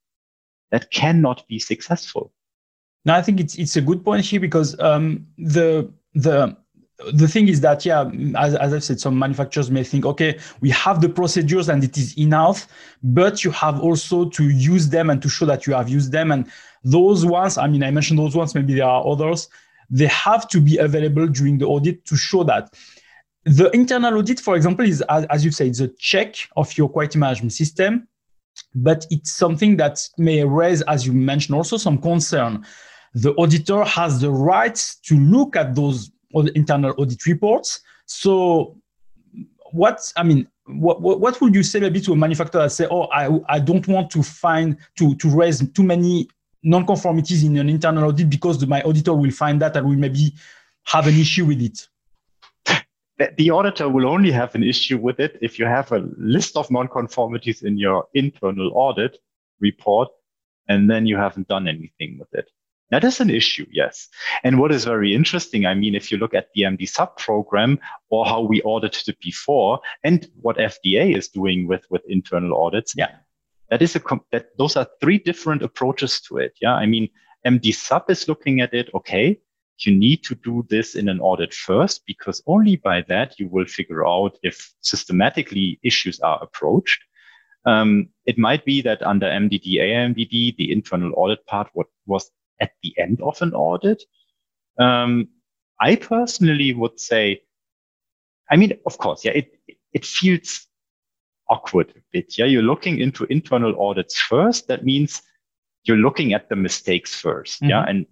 That 0.71 0.91
cannot 0.91 1.47
be 1.49 1.59
successful. 1.59 2.33
Now, 3.05 3.17
I 3.17 3.23
think 3.23 3.41
it's 3.41 3.57
it's 3.57 3.77
a 3.77 3.81
good 3.81 4.05
point 4.05 4.25
here 4.25 4.41
because 4.41 4.79
um, 4.81 5.27
the 5.37 5.93
the 6.15 6.57
the 7.13 7.29
thing 7.29 7.49
is 7.49 7.61
that 7.61 7.85
yeah 7.85 8.11
as, 8.37 8.55
as 8.55 8.73
i've 8.75 8.85
said 8.85 9.01
some 9.01 9.19
manufacturers 9.19 9.71
may 9.71 9.83
think 9.83 10.05
okay 10.05 10.39
we 10.61 10.71
have 10.71 11.01
the 11.01 11.09
procedures 11.09 11.69
and 11.69 11.83
it 11.83 11.97
is 11.97 12.17
enough 12.19 12.69
but 13.03 13.45
you 13.45 13.51
have 13.51 13.81
also 13.81 14.29
to 14.29 14.49
use 14.51 14.89
them 14.89 15.11
and 15.11 15.21
to 15.23 15.29
show 15.29 15.47
that 15.47 15.67
you 15.67 15.73
have 15.75 15.89
used 15.89 16.13
them. 16.13 16.31
And 16.31 16.51
those 16.85 17.25
ones 17.25 17.59
i 17.59 17.67
mean 17.67 17.83
i 17.83 17.91
mentioned 17.91 18.19
those 18.19 18.37
ones 18.37 18.55
maybe 18.55 18.75
there 18.75 18.87
are 18.87 19.07
others 19.07 19.49
they 19.91 20.07
have 20.07 20.49
to 20.49 20.61
be 20.61 20.79
available 20.79 21.27
during 21.27 21.59
the 21.59 21.67
audit 21.67 22.07
to 22.07 22.17
show 22.17 22.43
that. 22.45 22.73
The 23.45 23.71
internal 23.73 24.19
audit 24.19 24.41
for 24.41 24.57
example 24.57 24.87
is 24.87 25.03
as, 25.09 25.25
as 25.27 25.45
you 25.45 25.51
say 25.51 25.69
it's 25.69 25.81
a 25.81 25.89
check 25.89 26.37
of 26.57 26.77
your 26.79 26.89
quality 26.89 27.19
management 27.19 27.53
system 27.53 28.09
but 28.75 29.07
it's 29.11 29.33
something 29.33 29.77
that 29.77 29.99
may 30.19 30.45
raise 30.45 30.83
as 30.83 31.07
you 31.07 31.13
mentioned 31.13 31.55
also 31.55 31.77
some 31.77 31.99
concern. 31.99 32.65
The 33.15 33.35
auditor 33.35 33.85
has 33.85 34.21
the 34.21 34.31
right 34.31 34.77
to 35.05 35.17
look 35.17 35.57
at 35.57 35.75
those 35.75 36.11
internal 36.55 36.95
audit 36.99 37.25
reports. 37.27 37.81
So, 38.07 38.77
what 39.73 40.13
I 40.17 40.23
mean, 40.23 40.49
what, 40.67 41.01
what, 41.01 41.21
what 41.21 41.41
would 41.41 41.55
you 41.55 41.63
say 41.63 41.81
maybe 41.81 42.01
to 42.03 42.13
a 42.13 42.17
manufacturer 42.17 42.63
that 42.63 42.71
say, 42.71 42.87
oh, 42.91 43.05
I, 43.05 43.41
I 43.49 43.59
don't 43.59 43.87
want 43.89 44.11
to 44.11 44.23
find 44.23 44.77
to 44.99 45.15
to 45.17 45.29
raise 45.29 45.67
too 45.73 45.83
many 45.83 46.29
non-conformities 46.63 47.45
in 47.45 47.57
an 47.57 47.69
internal 47.69 48.05
audit 48.05 48.31
because 48.31 48.59
the, 48.59 48.67
my 48.67 48.83
auditor 48.83 49.15
will 49.15 49.31
find 49.31 49.61
that 49.61 49.77
and 49.77 49.87
will 49.87 49.97
maybe 49.97 50.33
have 50.85 51.07
an 51.07 51.15
issue 51.15 51.45
with 51.45 51.61
it. 51.61 51.89
The 53.37 53.51
auditor 53.51 53.89
will 53.89 54.07
only 54.07 54.33
have 54.33 54.55
an 54.55 54.65
issue 54.65 54.99
with 54.99 55.21
it 55.21 55.39
if 55.41 55.59
you 55.59 55.65
have 55.65 55.93
a 55.93 56.05
list 56.17 56.57
of 56.57 56.71
non-conformities 56.71 57.63
in 57.63 57.79
your 57.79 58.07
internal 58.15 58.73
audit 58.75 59.19
report, 59.61 60.09
and 60.69 60.91
then 60.91 61.07
you 61.07 61.17
haven't 61.17 61.47
done 61.47 61.69
anything 61.69 62.19
with 62.19 62.33
it. 62.35 62.51
That 62.93 63.05
is 63.05 63.21
an 63.21 63.31
issue, 63.31 63.65
yes. 63.73 64.11
And 64.45 64.61
what 64.61 64.71
is 64.71 64.85
very 64.85 65.15
interesting, 65.15 65.65
I 65.65 65.73
mean, 65.73 65.95
if 65.95 66.13
you 66.13 66.19
look 66.19 66.35
at 66.35 66.49
the 66.55 66.65
MDSAP 66.65 67.17
program 67.17 67.81
or 68.11 68.27
how 68.27 68.43
we 68.43 68.61
audited 68.63 69.09
it 69.09 69.19
before 69.19 69.81
and 70.05 70.29
what 70.43 70.59
FDA 70.59 71.17
is 71.17 71.29
doing 71.29 71.67
with, 71.67 71.87
with 71.91 72.03
internal 72.07 72.55
audits, 72.55 72.93
yeah, 72.95 73.17
that 73.71 73.81
is 73.81 73.97
a, 73.97 74.03
that 74.31 74.49
those 74.59 74.77
are 74.77 74.87
three 75.01 75.17
different 75.17 75.63
approaches 75.63 76.21
to 76.29 76.37
it. 76.37 76.53
Yeah. 76.61 76.75
I 76.75 76.85
mean, 76.85 77.09
MDSAP 77.47 78.11
is 78.11 78.29
looking 78.29 78.61
at 78.61 78.75
it. 78.75 78.91
Okay. 78.95 79.41
You 79.79 79.97
need 79.99 80.23
to 80.25 80.35
do 80.35 80.67
this 80.69 80.95
in 80.95 81.09
an 81.09 81.19
audit 81.19 81.55
first 81.55 82.03
because 82.07 82.43
only 82.47 82.77
by 82.77 83.07
that 83.09 83.41
you 83.41 83.49
will 83.49 83.65
figure 83.65 84.07
out 84.07 84.39
if 84.43 84.71
systematically 84.83 85.81
issues 85.83 86.21
are 86.21 86.39
approached. 86.43 87.03
Um, 87.65 88.11
it 88.27 88.37
might 88.37 88.67
be 88.67 88.83
that 88.83 89.03
under 89.03 89.27
MDD, 89.27 89.77
AIMDD, 89.79 90.57
the 90.57 90.71
internal 90.71 91.15
audit 91.17 91.47
part 91.47 91.71
what 91.73 91.87
was 92.07 92.31
at 92.63 92.71
the 92.83 92.95
end 92.97 93.21
of 93.21 93.43
an 93.43 93.53
audit. 93.53 94.03
Um, 94.79 95.29
I 95.81 95.97
personally 95.97 96.73
would 96.73 96.99
say, 96.99 97.43
I 98.51 98.57
mean, 98.57 98.79
of 98.87 98.97
course, 98.97 99.25
yeah, 99.25 99.33
it, 99.33 99.59
it 99.93 100.07
feels 100.07 100.67
awkward 101.51 101.91
a 101.91 102.01
bit. 102.13 102.39
Yeah, 102.39 102.47
you're 102.47 102.63
looking 102.63 102.99
into 103.01 103.25
internal 103.25 103.75
audits 103.83 104.19
first. 104.19 104.69
That 104.69 104.85
means 104.85 105.23
you're 105.85 105.97
looking 105.97 106.33
at 106.33 106.49
the 106.49 106.57
mistakes 106.57 107.21
1st 107.21 107.57
mm-hmm. 107.57 107.69
Yeah, 107.71 107.85
and 107.89 108.07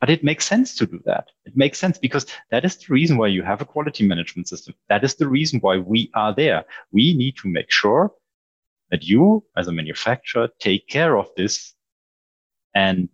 But 0.00 0.10
it 0.10 0.22
makes 0.22 0.44
sense 0.46 0.76
to 0.76 0.86
do 0.86 1.00
that. 1.06 1.30
It 1.46 1.56
makes 1.56 1.78
sense 1.78 1.98
because 1.98 2.26
that 2.50 2.64
is 2.64 2.76
the 2.76 2.92
reason 2.92 3.16
why 3.16 3.28
you 3.28 3.42
have 3.42 3.62
a 3.62 3.64
quality 3.64 4.06
management 4.06 4.48
system. 4.48 4.74
That 4.90 5.02
is 5.02 5.14
the 5.14 5.28
reason 5.28 5.60
why 5.60 5.78
we 5.78 6.10
are 6.14 6.34
there. 6.34 6.64
We 6.92 7.14
need 7.16 7.36
to 7.38 7.48
make 7.48 7.70
sure 7.70 8.12
that 8.90 9.02
you, 9.02 9.44
as 9.56 9.66
a 9.68 9.72
manufacturer, 9.72 10.48
take 10.60 10.86
care 10.86 11.16
of 11.16 11.28
this 11.36 11.74
and 12.74 13.08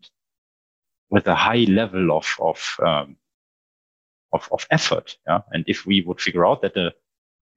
with 1.12 1.26
a 1.26 1.34
high 1.34 1.64
level 1.68 2.10
of 2.10 2.26
of 2.40 2.58
um, 2.84 3.16
of, 4.32 4.48
of 4.50 4.66
effort. 4.70 5.16
Yeah? 5.28 5.40
And 5.52 5.62
if 5.68 5.86
we 5.86 6.00
would 6.06 6.20
figure 6.20 6.46
out 6.46 6.62
that 6.62 6.74
the 6.74 6.92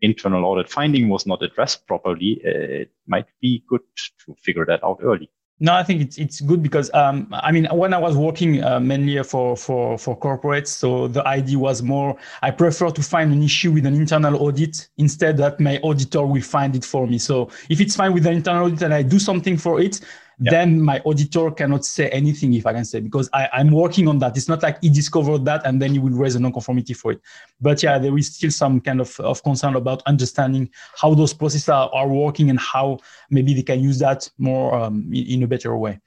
internal 0.02 0.46
audit 0.46 0.70
finding 0.70 1.08
was 1.08 1.26
not 1.26 1.42
addressed 1.42 1.88
properly, 1.88 2.42
it 2.44 2.92
might 3.08 3.28
be 3.42 3.64
good 3.68 3.82
to 4.26 4.36
figure 4.36 4.66
that 4.66 4.84
out 4.84 5.00
early. 5.02 5.30
No, 5.62 5.74
I 5.74 5.84
think 5.84 6.02
it's 6.02 6.18
it's 6.18 6.42
good 6.42 6.62
because 6.62 6.94
um, 6.94 7.30
I 7.32 7.54
mean 7.54 7.66
when 7.72 7.94
I 7.94 7.98
was 7.98 8.18
working 8.18 8.62
uh, 8.62 8.82
mainly 8.82 9.24
for 9.24 9.56
for 9.56 9.98
for 9.98 10.20
corporates, 10.20 10.68
so 10.68 11.08
the 11.08 11.26
idea 11.26 11.58
was 11.58 11.82
more 11.82 12.18
I 12.42 12.52
prefer 12.52 12.90
to 12.90 13.02
find 13.02 13.32
an 13.32 13.42
issue 13.42 13.72
with 13.72 13.86
an 13.86 13.96
internal 13.96 14.36
audit 14.46 14.90
instead 14.98 15.38
that 15.38 15.62
my 15.62 15.80
auditor 15.82 16.26
will 16.26 16.42
find 16.42 16.76
it 16.76 16.84
for 16.84 17.08
me. 17.08 17.20
So 17.20 17.50
if 17.70 17.80
it's 17.80 17.96
fine 17.96 18.14
with 18.14 18.24
the 18.24 18.32
internal 18.32 18.66
audit 18.66 18.82
and 18.82 18.94
I 18.94 19.02
do 19.02 19.18
something 19.18 19.56
for 19.56 19.80
it, 19.80 20.02
yeah. 20.40 20.52
then 20.52 20.82
my 20.82 21.00
auditor 21.06 21.50
cannot 21.52 21.86
say 21.86 22.10
anything 22.10 22.54
if 22.54 22.66
I 22.66 22.74
can 22.74 22.86
say 22.86 23.00
because 23.00 23.30
I, 23.34 23.48
I'm 23.54 23.72
working 23.72 24.08
on 24.08 24.20
that. 24.20 24.36
It's 24.36 24.50
not 24.50 24.62
like 24.64 24.82
he 24.82 24.90
discovered 24.90 25.46
that 25.46 25.66
and 25.66 25.82
then 25.82 25.94
he 25.94 26.00
will 26.00 26.12
raise 26.12 26.36
a 26.36 26.40
non-conformity 26.40 26.94
for 26.94 27.14
it. 27.14 27.22
But 27.62 27.82
yeah, 27.82 27.98
there 27.98 28.18
is 28.18 28.36
still 28.36 28.52
some 28.52 28.82
kind 28.82 29.00
of, 29.00 29.18
of 29.20 29.42
concern 29.44 29.76
about 29.76 30.04
understanding 30.06 30.70
how 31.00 31.14
those 31.14 31.34
processes 31.34 31.70
are, 31.70 31.90
are 31.94 32.08
working 32.08 32.50
and 32.50 32.60
how 32.60 33.00
maybe 33.30 33.54
they 33.54 33.64
can 33.64 33.80
use 33.80 34.00
that 34.00 34.30
more 34.38 34.76
um, 34.76 35.10
in, 35.14 35.26
in, 35.28 35.44
a 35.44 35.48
better 35.48 35.76
way. 35.78 36.00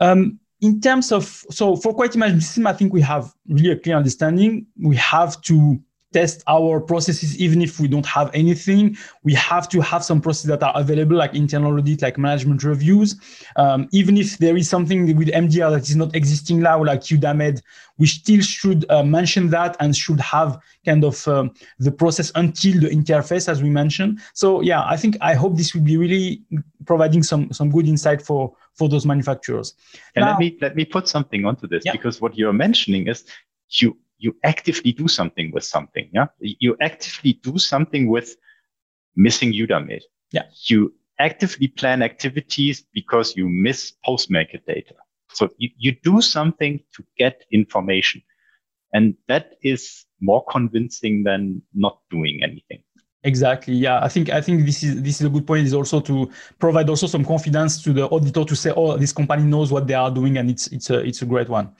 Um, 0.00 0.38
in 0.60 0.80
terms 0.80 1.10
of 1.10 1.24
so 1.50 1.76
for 1.76 1.94
quality 1.94 2.18
management 2.18 2.42
system, 2.42 2.66
I 2.66 2.74
think 2.74 2.92
we 2.92 3.00
have 3.00 3.32
really 3.48 3.70
a 3.70 3.76
clear 3.78 3.96
understanding. 3.96 4.66
We 4.78 4.96
have 4.96 5.40
to 5.42 5.80
test 6.12 6.42
our 6.48 6.80
processes 6.80 7.38
even 7.38 7.62
if 7.62 7.78
we 7.78 7.88
don't 7.88 8.06
have 8.06 8.30
anything. 8.34 8.96
We 9.22 9.34
have 9.34 9.68
to 9.70 9.80
have 9.80 10.04
some 10.04 10.20
processes 10.20 10.48
that 10.48 10.62
are 10.62 10.72
available 10.74 11.16
like 11.16 11.34
internal 11.34 11.78
audit 11.78 12.02
like 12.02 12.18
management 12.18 12.64
reviews. 12.64 13.16
Um, 13.56 13.88
even 13.92 14.16
if 14.16 14.38
there 14.38 14.56
is 14.56 14.68
something 14.68 15.16
with 15.16 15.28
mdr 15.28 15.70
that 15.70 15.88
is 15.88 15.96
not 15.96 16.14
existing 16.14 16.60
now 16.60 16.82
like 16.84 17.00
Eudamed 17.00 17.62
we 17.98 18.06
still 18.06 18.40
should 18.40 18.90
uh, 18.90 19.02
mention 19.02 19.50
that 19.50 19.76
and 19.80 19.94
should 19.94 20.20
have 20.20 20.58
kind 20.86 21.04
of 21.04 21.26
um, 21.28 21.52
the 21.78 21.92
process 21.92 22.32
until 22.34 22.80
the 22.80 22.88
interface 22.88 23.48
as 23.48 23.62
we 23.62 23.68
mentioned. 23.68 24.20
So 24.34 24.60
yeah 24.62 24.82
i 24.86 24.96
think 24.96 25.16
i 25.20 25.34
hope 25.34 25.56
this 25.56 25.74
will 25.74 25.82
be 25.82 25.96
really 25.96 26.42
providing 26.86 27.22
some 27.22 27.52
some 27.52 27.70
good 27.70 27.86
insight 27.86 28.22
for 28.22 28.54
for 28.74 28.88
those 28.88 29.06
manufacturers. 29.06 29.74
And 30.14 30.24
now, 30.24 30.30
let 30.30 30.38
me 30.38 30.58
let 30.60 30.76
me 30.76 30.84
put 30.84 31.08
something 31.08 31.44
onto 31.44 31.66
this 31.66 31.82
yeah. 31.84 31.92
because 31.92 32.20
what 32.20 32.36
you're 32.36 32.52
mentioning 32.52 33.08
is 33.08 33.24
you 33.70 33.96
you 34.20 34.36
actively 34.44 34.92
do 34.92 35.08
something 35.08 35.50
with 35.50 35.64
something. 35.64 36.08
Yeah. 36.12 36.26
You 36.40 36.76
actively 36.80 37.32
do 37.42 37.58
something 37.58 38.08
with 38.08 38.36
missing 39.16 39.52
Eudamed. 39.52 40.02
Yeah. 40.30 40.44
You 40.66 40.94
actively 41.18 41.68
plan 41.68 42.02
activities 42.02 42.84
because 42.92 43.36
you 43.36 43.48
miss 43.48 43.92
post-market 44.04 44.64
data. 44.66 44.94
So 45.32 45.48
you, 45.58 45.70
you 45.78 45.96
do 46.02 46.20
something 46.20 46.80
to 46.94 47.04
get 47.18 47.44
information. 47.50 48.22
And 48.92 49.16
that 49.28 49.52
is 49.62 50.04
more 50.20 50.44
convincing 50.50 51.22
than 51.24 51.62
not 51.74 52.00
doing 52.10 52.40
anything. 52.42 52.82
Exactly. 53.22 53.74
Yeah, 53.74 54.00
I 54.02 54.08
think 54.08 54.30
I 54.30 54.40
think 54.40 54.64
this 54.64 54.82
is 54.82 55.02
this 55.02 55.20
is 55.20 55.26
a 55.26 55.28
good 55.28 55.46
point. 55.46 55.66
Is 55.66 55.74
also 55.74 56.00
to 56.00 56.30
provide 56.58 56.88
also 56.88 57.06
some 57.06 57.22
confidence 57.22 57.82
to 57.82 57.92
the 57.92 58.08
auditor 58.08 58.44
to 58.44 58.56
say, 58.56 58.72
oh, 58.74 58.96
this 58.96 59.12
company 59.12 59.42
knows 59.42 59.70
what 59.70 59.86
they 59.86 59.92
are 59.92 60.10
doing, 60.10 60.38
and 60.38 60.48
it's 60.48 60.68
it's 60.68 60.88
a 60.88 61.00
it's 61.00 61.20
a 61.20 61.26
great 61.26 61.48
one. 61.50 61.70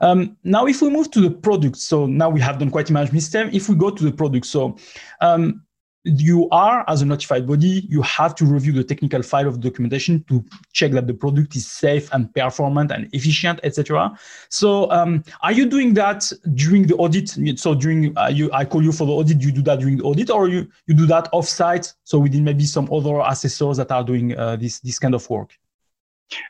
Um, 0.00 0.36
now, 0.42 0.66
if 0.66 0.82
we 0.82 0.90
move 0.90 1.10
to 1.12 1.20
the 1.20 1.30
product, 1.30 1.76
so 1.76 2.06
now 2.06 2.28
we 2.28 2.40
have 2.40 2.58
done 2.58 2.70
quality 2.70 2.92
management 2.92 3.22
system. 3.22 3.50
If 3.52 3.68
we 3.68 3.76
go 3.76 3.90
to 3.90 4.02
the 4.02 4.10
product, 4.10 4.46
so 4.46 4.76
um, 5.20 5.62
you 6.04 6.48
are 6.50 6.84
as 6.88 7.02
a 7.02 7.06
notified 7.06 7.46
body 7.46 7.86
you 7.88 8.00
have 8.00 8.34
to 8.34 8.46
review 8.46 8.72
the 8.72 8.82
technical 8.82 9.22
file 9.22 9.46
of 9.46 9.60
documentation 9.60 10.24
to 10.24 10.42
check 10.72 10.92
that 10.92 11.06
the 11.06 11.12
product 11.12 11.54
is 11.56 11.66
safe 11.66 12.08
and 12.12 12.34
performant 12.34 12.90
and 12.90 13.08
efficient 13.12 13.60
etc 13.62 14.10
so 14.48 14.90
um, 14.90 15.22
are 15.42 15.52
you 15.52 15.66
doing 15.66 15.92
that 15.94 16.32
during 16.54 16.86
the 16.86 16.96
audit? 16.96 17.36
So 17.58 17.74
during 17.74 18.16
uh, 18.16 18.28
you 18.28 18.50
i 18.52 18.64
call 18.64 18.82
you 18.82 18.92
for 18.92 19.06
the 19.06 19.12
audit 19.12 19.42
you 19.42 19.52
do 19.52 19.62
that 19.62 19.80
during 19.80 19.98
the 19.98 20.04
audit 20.04 20.30
or 20.30 20.48
you 20.48 20.68
you 20.86 20.94
do 20.94 21.06
that 21.06 21.28
off 21.32 21.46
site 21.46 21.92
so 22.04 22.18
within 22.18 22.44
maybe 22.44 22.64
some 22.64 22.88
other 22.92 23.20
assessors 23.26 23.76
that 23.76 23.90
are 23.90 24.04
doing 24.04 24.36
uh, 24.36 24.56
this 24.56 24.80
this 24.80 24.98
kind 24.98 25.14
of 25.14 25.28
work? 25.28 25.50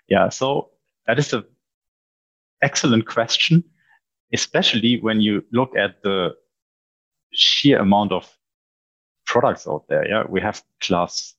Yeah 0.08 0.28
so 0.28 0.70
that 1.06 1.18
is 1.18 1.32
a 1.32 1.44
excellent 2.62 3.06
question, 3.06 3.64
especially 4.32 5.00
when 5.00 5.20
you 5.20 5.44
look 5.52 5.76
at 5.76 6.02
the 6.02 6.34
sheer 7.32 7.78
amount 7.78 8.12
of 8.12 8.28
products 9.30 9.68
out 9.68 9.84
there. 9.88 10.06
Yeah, 10.08 10.24
we 10.28 10.40
have 10.40 10.60
class 10.80 11.34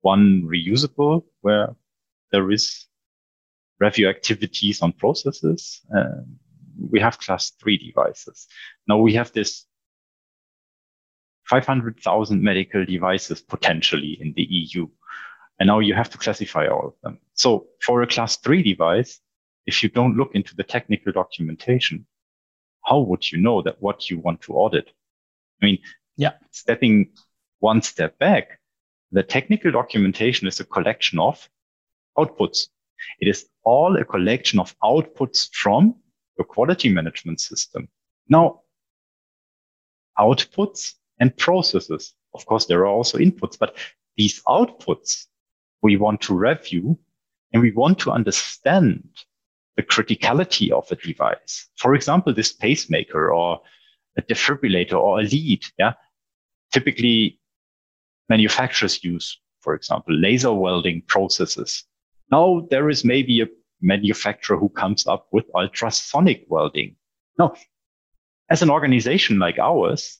one 0.00 0.42
reusable 0.42 1.24
where 1.42 1.76
there 2.32 2.50
is 2.50 2.86
review 3.78 4.08
activities 4.08 4.80
on 4.80 4.92
processes. 4.92 5.82
Uh, 5.94 6.22
we 6.90 7.00
have 7.00 7.18
class 7.18 7.50
three 7.60 7.76
devices. 7.76 8.46
Now 8.86 8.96
we 8.96 9.12
have 9.14 9.30
this 9.32 9.66
500,000 11.44 12.42
medical 12.42 12.84
devices 12.86 13.42
potentially 13.42 14.16
in 14.20 14.32
the 14.34 14.46
EU. 14.48 14.86
And 15.60 15.66
now 15.66 15.80
you 15.80 15.94
have 15.94 16.08
to 16.10 16.18
classify 16.18 16.66
all 16.66 16.86
of 16.86 16.94
them. 17.02 17.18
So 17.34 17.66
for 17.84 18.00
a 18.00 18.06
class 18.06 18.36
three 18.36 18.62
device, 18.62 19.20
if 19.66 19.82
you 19.82 19.90
don't 19.90 20.16
look 20.16 20.30
into 20.34 20.56
the 20.56 20.62
technical 20.64 21.12
documentation, 21.12 22.06
how 22.86 23.00
would 23.00 23.30
you 23.30 23.38
know 23.38 23.60
that 23.62 23.82
what 23.82 24.08
you 24.08 24.18
want 24.18 24.40
to 24.42 24.54
audit? 24.54 24.88
I 25.60 25.66
mean, 25.66 25.78
yeah, 26.18 26.32
stepping 26.50 27.12
one 27.60 27.80
step 27.80 28.18
back, 28.18 28.60
the 29.12 29.22
technical 29.22 29.70
documentation 29.70 30.46
is 30.46 30.60
a 30.60 30.64
collection 30.64 31.18
of 31.18 31.48
outputs. 32.18 32.68
It 33.20 33.28
is 33.28 33.46
all 33.64 33.96
a 33.96 34.04
collection 34.04 34.58
of 34.58 34.76
outputs 34.80 35.48
from 35.52 35.94
the 36.36 36.44
quality 36.44 36.88
management 36.88 37.40
system. 37.40 37.88
Now, 38.28 38.62
outputs 40.18 40.94
and 41.20 41.34
processes. 41.36 42.14
Of 42.34 42.44
course, 42.44 42.66
there 42.66 42.80
are 42.80 42.86
also 42.86 43.18
inputs, 43.18 43.56
but 43.58 43.76
these 44.16 44.42
outputs 44.42 45.26
we 45.82 45.96
want 45.96 46.20
to 46.22 46.34
review 46.34 46.98
and 47.52 47.62
we 47.62 47.70
want 47.70 48.00
to 48.00 48.10
understand 48.10 49.08
the 49.76 49.84
criticality 49.84 50.72
of 50.72 50.90
a 50.90 50.96
device. 50.96 51.68
For 51.76 51.94
example, 51.94 52.34
this 52.34 52.52
pacemaker 52.52 53.32
or 53.32 53.60
a 54.16 54.22
defibrillator 54.22 54.94
or 54.94 55.20
a 55.20 55.22
lead. 55.22 55.64
Yeah. 55.78 55.94
Typically 56.72 57.38
manufacturers 58.28 59.02
use, 59.02 59.38
for 59.60 59.74
example, 59.74 60.14
laser 60.14 60.52
welding 60.52 61.02
processes. 61.06 61.84
Now 62.30 62.66
there 62.70 62.88
is 62.90 63.04
maybe 63.04 63.40
a 63.40 63.48
manufacturer 63.80 64.58
who 64.58 64.68
comes 64.68 65.06
up 65.06 65.28
with 65.32 65.46
ultrasonic 65.54 66.44
welding. 66.48 66.96
Now, 67.38 67.54
as 68.50 68.62
an 68.62 68.70
organization 68.70 69.38
like 69.38 69.58
ours, 69.58 70.18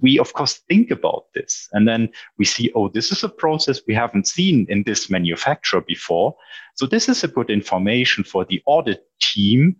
we 0.00 0.18
of 0.18 0.32
course 0.32 0.60
think 0.68 0.90
about 0.90 1.26
this 1.34 1.68
and 1.72 1.86
then 1.86 2.08
we 2.38 2.44
see 2.44 2.70
oh 2.74 2.88
this 2.88 3.12
is 3.12 3.22
a 3.22 3.28
process 3.28 3.80
we 3.86 3.94
haven't 3.94 4.26
seen 4.26 4.66
in 4.68 4.82
this 4.84 5.08
manufacturer 5.10 5.80
before 5.80 6.34
so 6.74 6.86
this 6.86 7.08
is 7.08 7.22
a 7.22 7.28
good 7.28 7.50
information 7.50 8.24
for 8.24 8.44
the 8.44 8.62
audit 8.66 9.04
team 9.20 9.76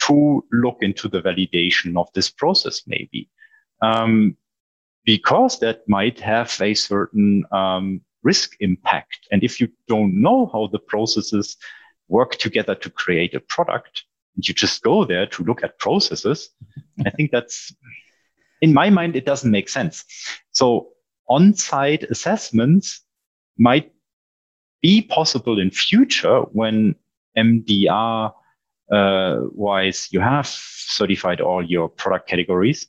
to 0.00 0.44
look 0.52 0.78
into 0.80 1.08
the 1.08 1.20
validation 1.20 1.96
of 1.96 2.08
this 2.14 2.30
process 2.30 2.82
maybe 2.86 3.28
um, 3.82 4.36
because 5.04 5.58
that 5.60 5.88
might 5.88 6.20
have 6.20 6.56
a 6.60 6.74
certain 6.74 7.44
um, 7.52 8.00
risk 8.22 8.56
impact 8.60 9.28
and 9.30 9.42
if 9.42 9.60
you 9.60 9.68
don't 9.88 10.14
know 10.20 10.50
how 10.52 10.68
the 10.72 10.78
processes 10.78 11.56
work 12.08 12.36
together 12.36 12.74
to 12.74 12.90
create 12.90 13.34
a 13.34 13.40
product 13.40 14.04
and 14.36 14.46
you 14.46 14.52
just 14.52 14.82
go 14.82 15.04
there 15.04 15.26
to 15.26 15.42
look 15.44 15.62
at 15.64 15.78
processes 15.78 16.50
i 17.06 17.10
think 17.10 17.30
that's 17.30 17.72
in 18.60 18.74
my 18.74 18.90
mind, 18.90 19.16
it 19.16 19.24
doesn't 19.24 19.50
make 19.50 19.68
sense. 19.68 20.04
So 20.52 20.88
on-site 21.28 22.04
assessments 22.04 23.02
might 23.58 23.92
be 24.82 25.02
possible 25.02 25.58
in 25.58 25.70
future 25.70 26.40
when 26.52 26.94
MDR 27.36 28.32
uh, 28.92 29.40
wise 29.52 30.08
you 30.10 30.20
have 30.20 30.46
certified 30.46 31.40
all 31.40 31.64
your 31.64 31.88
product 31.88 32.28
categories. 32.28 32.88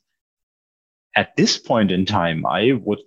At 1.16 1.36
this 1.36 1.58
point 1.58 1.90
in 1.90 2.06
time, 2.06 2.46
I 2.46 2.72
would, 2.84 3.00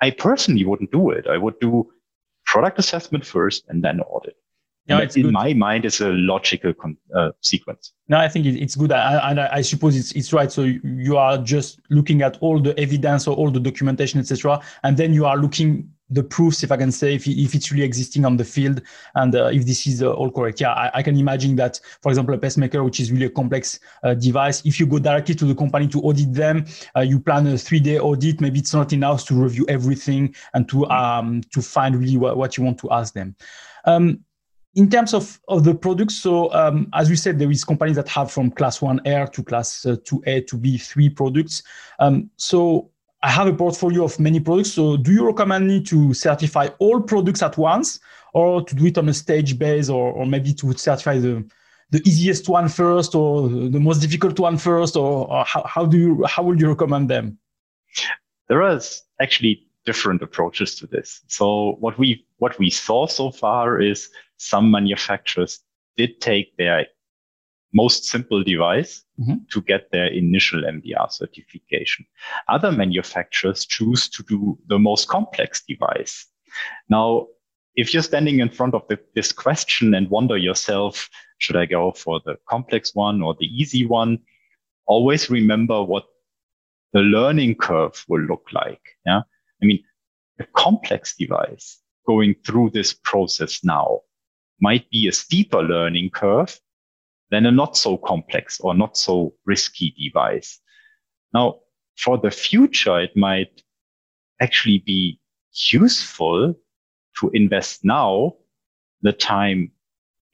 I 0.00 0.10
personally 0.10 0.64
wouldn't 0.64 0.92
do 0.92 1.10
it. 1.10 1.26
I 1.26 1.38
would 1.38 1.58
do 1.60 1.88
product 2.46 2.78
assessment 2.78 3.24
first 3.24 3.64
and 3.68 3.84
then 3.84 4.00
audit. 4.00 4.34
No, 4.88 4.98
it's 4.98 5.16
in 5.16 5.24
good. 5.24 5.32
my 5.32 5.52
mind, 5.52 5.84
it's 5.84 6.00
a 6.00 6.08
logical 6.08 6.72
uh, 7.14 7.30
sequence. 7.42 7.92
No, 8.08 8.16
I 8.16 8.28
think 8.28 8.46
it's 8.46 8.74
good, 8.74 8.90
and 8.90 9.38
I, 9.38 9.48
I, 9.52 9.60
suppose 9.60 9.94
it's 9.94 10.12
it's 10.12 10.32
right. 10.32 10.50
So 10.50 10.62
you 10.62 11.18
are 11.18 11.36
just 11.36 11.78
looking 11.90 12.22
at 12.22 12.38
all 12.40 12.58
the 12.58 12.78
evidence 12.80 13.28
or 13.28 13.36
all 13.36 13.50
the 13.50 13.60
documentation, 13.60 14.18
etc., 14.18 14.62
and 14.82 14.96
then 14.96 15.12
you 15.12 15.26
are 15.26 15.36
looking 15.36 15.90
the 16.10 16.22
proofs, 16.22 16.62
if 16.62 16.72
I 16.72 16.76
can 16.76 16.90
say, 16.90 17.14
if, 17.14 17.26
if 17.26 17.54
it's 17.54 17.70
really 17.70 17.84
existing 17.84 18.24
on 18.24 18.36
the 18.36 18.44
field 18.44 18.82
and 19.14 19.34
uh, 19.34 19.46
if 19.46 19.66
this 19.66 19.86
is 19.86 20.02
uh, 20.02 20.12
all 20.12 20.30
correct. 20.30 20.60
Yeah, 20.60 20.72
I, 20.72 20.90
I, 20.94 21.02
can 21.02 21.16
imagine 21.16 21.56
that, 21.56 21.80
for 22.02 22.10
example, 22.10 22.34
a 22.34 22.38
pacemaker, 22.38 22.82
which 22.82 23.00
is 23.00 23.12
really 23.12 23.26
a 23.26 23.30
complex 23.30 23.78
uh, 24.02 24.14
device, 24.14 24.64
if 24.64 24.80
you 24.80 24.86
go 24.86 24.98
directly 24.98 25.34
to 25.34 25.44
the 25.44 25.54
company 25.54 25.86
to 25.88 26.00
audit 26.00 26.32
them, 26.32 26.64
uh, 26.96 27.00
you 27.00 27.20
plan 27.20 27.46
a 27.46 27.58
three-day 27.58 27.98
audit. 27.98 28.40
Maybe 28.40 28.58
it's 28.58 28.74
not 28.74 28.92
enough 28.92 29.26
to 29.26 29.34
review 29.34 29.66
everything 29.68 30.34
and 30.54 30.68
to 30.68 30.86
um, 30.86 31.42
to 31.52 31.60
find 31.60 31.96
really 31.96 32.16
what, 32.16 32.36
what 32.36 32.56
you 32.56 32.64
want 32.64 32.78
to 32.78 32.90
ask 32.90 33.14
them. 33.14 33.36
Um, 33.84 34.24
in 34.74 34.88
terms 34.88 35.12
of, 35.12 35.40
of 35.48 35.64
the 35.64 35.74
products, 35.74 36.14
so 36.14 36.52
um, 36.52 36.88
as 36.94 37.10
we 37.10 37.16
said, 37.16 37.38
there 37.38 37.50
is 37.50 37.64
companies 37.64 37.96
that 37.96 38.08
have 38.08 38.30
from 38.30 38.50
class 38.50 38.80
one 38.80 39.00
R 39.06 39.26
to 39.26 39.42
class 39.42 39.84
uh, 39.84 39.96
two 40.04 40.22
A 40.26 40.40
to 40.42 40.56
B 40.56 40.78
three 40.78 41.08
products. 41.08 41.62
Um, 41.98 42.30
so 42.36 42.90
I 43.22 43.30
have 43.30 43.48
a 43.48 43.52
portfolio 43.52 44.04
of 44.04 44.18
many 44.20 44.38
products. 44.38 44.72
So 44.72 44.96
do 44.96 45.12
you 45.12 45.26
recommend 45.26 45.66
me 45.66 45.82
to 45.84 46.14
certify 46.14 46.68
all 46.78 47.00
products 47.00 47.42
at 47.42 47.56
once 47.56 48.00
or 48.32 48.62
to 48.62 48.74
do 48.74 48.86
it 48.86 48.98
on 48.98 49.08
a 49.08 49.14
stage 49.14 49.58
base 49.58 49.88
or, 49.88 50.12
or 50.12 50.26
maybe 50.26 50.52
to 50.54 50.72
certify 50.74 51.18
the, 51.18 51.44
the 51.90 52.00
easiest 52.06 52.48
one 52.48 52.68
first 52.68 53.14
or 53.14 53.48
the 53.48 53.80
most 53.80 53.98
difficult 53.98 54.38
one 54.38 54.56
first 54.56 54.94
or, 54.96 55.28
or 55.28 55.44
how, 55.44 55.64
how 55.64 55.84
do 55.84 55.98
you, 55.98 56.24
how 56.26 56.44
would 56.44 56.60
you 56.60 56.68
recommend 56.68 57.10
them? 57.10 57.38
There 58.48 58.62
is 58.62 59.02
actually 59.20 59.66
different 59.84 60.22
approaches 60.22 60.76
to 60.76 60.86
this. 60.86 61.22
So 61.26 61.76
what 61.80 61.98
we, 61.98 62.24
what 62.36 62.58
we 62.58 62.70
saw 62.70 63.06
so 63.06 63.30
far 63.30 63.80
is 63.80 64.10
some 64.36 64.70
manufacturers 64.70 65.60
did 65.96 66.20
take 66.20 66.56
their 66.56 66.86
most 67.72 68.04
simple 68.04 68.42
device 68.42 69.04
mm-hmm. 69.20 69.36
to 69.50 69.60
get 69.62 69.90
their 69.90 70.06
initial 70.06 70.62
MDR 70.62 71.10
certification. 71.10 72.06
Other 72.48 72.72
manufacturers 72.72 73.66
choose 73.66 74.08
to 74.10 74.22
do 74.22 74.58
the 74.68 74.78
most 74.78 75.08
complex 75.08 75.62
device. 75.66 76.26
Now, 76.88 77.26
if 77.74 77.92
you're 77.92 78.02
standing 78.02 78.40
in 78.40 78.48
front 78.48 78.74
of 78.74 78.82
the, 78.88 78.98
this 79.14 79.32
question 79.32 79.94
and 79.94 80.10
wonder 80.10 80.36
yourself, 80.36 81.08
should 81.38 81.56
I 81.56 81.66
go 81.66 81.92
for 81.92 82.20
the 82.24 82.36
complex 82.48 82.94
one 82.94 83.22
or 83.22 83.36
the 83.38 83.46
easy 83.46 83.86
one? 83.86 84.18
Always 84.86 85.30
remember 85.30 85.82
what 85.84 86.04
the 86.92 87.00
learning 87.00 87.56
curve 87.56 88.04
will 88.08 88.22
look 88.22 88.46
like. 88.52 88.80
Yeah. 89.06 89.20
I 89.62 89.66
mean, 89.66 89.84
a 90.40 90.44
complex 90.56 91.14
device 91.16 91.80
going 92.06 92.34
through 92.44 92.70
this 92.70 92.94
process 92.94 93.62
now 93.62 94.00
might 94.60 94.88
be 94.90 95.06
a 95.06 95.12
steeper 95.12 95.62
learning 95.62 96.10
curve 96.10 96.58
than 97.30 97.46
a 97.46 97.50
not 97.50 97.76
so 97.76 97.96
complex 97.96 98.60
or 98.60 98.74
not 98.74 98.96
so 98.96 99.34
risky 99.44 99.94
device. 99.98 100.60
Now, 101.34 101.60
for 101.96 102.16
the 102.18 102.30
future, 102.30 103.00
it 103.00 103.16
might 103.16 103.62
actually 104.40 104.78
be 104.78 105.20
useful 105.52 106.54
to 107.18 107.30
invest 107.34 107.84
now 107.84 108.34
the 109.02 109.12
time 109.12 109.72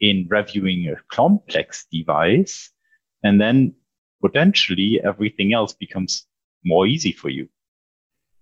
in 0.00 0.26
reviewing 0.28 0.88
a 0.88 0.96
complex 1.08 1.86
device 1.90 2.70
and 3.22 3.40
then 3.40 3.74
potentially 4.20 5.00
everything 5.02 5.54
else 5.54 5.72
becomes 5.72 6.26
more 6.64 6.86
easy 6.86 7.12
for 7.12 7.30
you. 7.30 7.48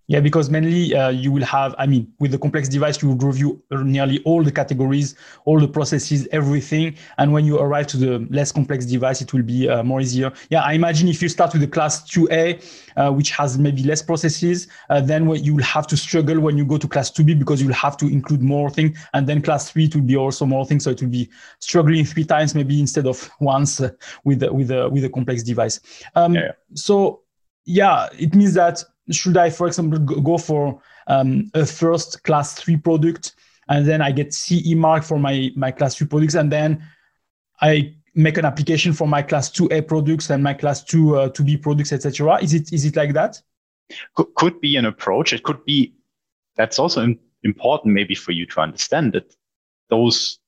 Yeah, 0.08 0.20
because 0.20 0.50
mainly 0.50 0.94
uh, 0.94 1.10
you 1.10 1.30
will 1.30 1.44
have, 1.44 1.74
I 1.78 1.86
mean, 1.86 2.12
with 2.18 2.32
the 2.32 2.38
complex 2.38 2.68
device, 2.68 3.00
you 3.00 3.08
will 3.08 3.16
review 3.16 3.62
nearly 3.70 4.20
all 4.24 4.42
the 4.42 4.50
categories, 4.50 5.14
all 5.44 5.60
the 5.60 5.68
processes, 5.68 6.26
everything. 6.32 6.96
And 7.18 7.32
when 7.32 7.44
you 7.44 7.58
arrive 7.58 7.86
to 7.88 7.96
the 7.96 8.26
less 8.28 8.50
complex 8.50 8.84
device, 8.84 9.20
it 9.22 9.32
will 9.32 9.44
be 9.44 9.68
uh, 9.68 9.84
more 9.84 10.00
easier. 10.00 10.32
Yeah, 10.50 10.62
I 10.62 10.72
imagine 10.72 11.06
if 11.08 11.22
you 11.22 11.28
start 11.28 11.52
with 11.52 11.62
the 11.62 11.68
class 11.68 12.02
2A, 12.10 12.92
uh, 12.96 13.12
which 13.12 13.30
has 13.30 13.58
maybe 13.58 13.84
less 13.84 14.02
processes, 14.02 14.66
uh, 14.90 15.00
then 15.00 15.30
you 15.36 15.54
will 15.54 15.64
have 15.64 15.86
to 15.86 15.96
struggle 15.96 16.40
when 16.40 16.58
you 16.58 16.64
go 16.64 16.78
to 16.78 16.88
class 16.88 17.10
2B 17.10 17.38
because 17.38 17.62
you'll 17.62 17.72
have 17.72 17.96
to 17.98 18.06
include 18.06 18.42
more 18.42 18.70
things. 18.70 18.98
And 19.14 19.28
then 19.28 19.40
class 19.40 19.70
3 19.70 19.84
it 19.84 19.94
will 19.94 20.02
be 20.02 20.16
also 20.16 20.44
more 20.46 20.66
things. 20.66 20.82
So 20.82 20.90
it 20.90 21.00
will 21.00 21.10
be 21.10 21.30
struggling 21.60 22.04
three 22.04 22.24
times 22.24 22.56
maybe 22.56 22.80
instead 22.80 23.06
of 23.06 23.30
once 23.40 23.80
uh, 23.80 23.90
with, 24.24 24.42
with, 24.42 24.72
a, 24.72 24.88
with 24.88 25.04
a 25.04 25.08
complex 25.08 25.44
device. 25.44 25.78
Um, 26.16 26.34
yeah. 26.34 26.52
So 26.74 27.22
yeah, 27.64 28.08
it 28.18 28.34
means 28.34 28.54
that 28.54 28.82
should 29.10 29.36
I, 29.36 29.50
for 29.50 29.66
example, 29.66 29.98
go 29.98 30.38
for 30.38 30.80
um, 31.06 31.50
a 31.54 31.66
first 31.66 32.22
class 32.22 32.54
three 32.54 32.76
product 32.76 33.34
and 33.68 33.86
then 33.86 34.00
I 34.00 34.12
get 34.12 34.34
CE 34.34 34.74
mark 34.74 35.02
for 35.02 35.18
my, 35.18 35.50
my 35.56 35.70
class 35.70 35.96
three 35.96 36.06
products 36.06 36.34
and 36.34 36.50
then 36.50 36.84
I 37.60 37.94
make 38.14 38.36
an 38.36 38.44
application 38.44 38.92
for 38.92 39.08
my 39.08 39.22
class 39.22 39.50
2A 39.50 39.86
products 39.88 40.30
and 40.30 40.42
my 40.42 40.54
class 40.54 40.84
2 40.84 41.16
uh, 41.16 41.28
2B 41.30 41.62
products, 41.62 41.92
etc. 41.92 42.38
Is 42.42 42.54
it 42.54 42.72
is 42.72 42.84
it 42.84 42.96
like 42.96 43.14
that? 43.14 43.40
Could, 44.14 44.34
could 44.34 44.60
be 44.60 44.76
an 44.76 44.84
approach. 44.84 45.32
It 45.32 45.42
could 45.42 45.64
be 45.64 45.94
that's 46.56 46.78
also 46.78 47.14
important 47.42 47.94
maybe 47.94 48.14
for 48.14 48.32
you 48.32 48.46
to 48.46 48.60
understand 48.60 49.14
that 49.14 49.34
those 49.90 50.38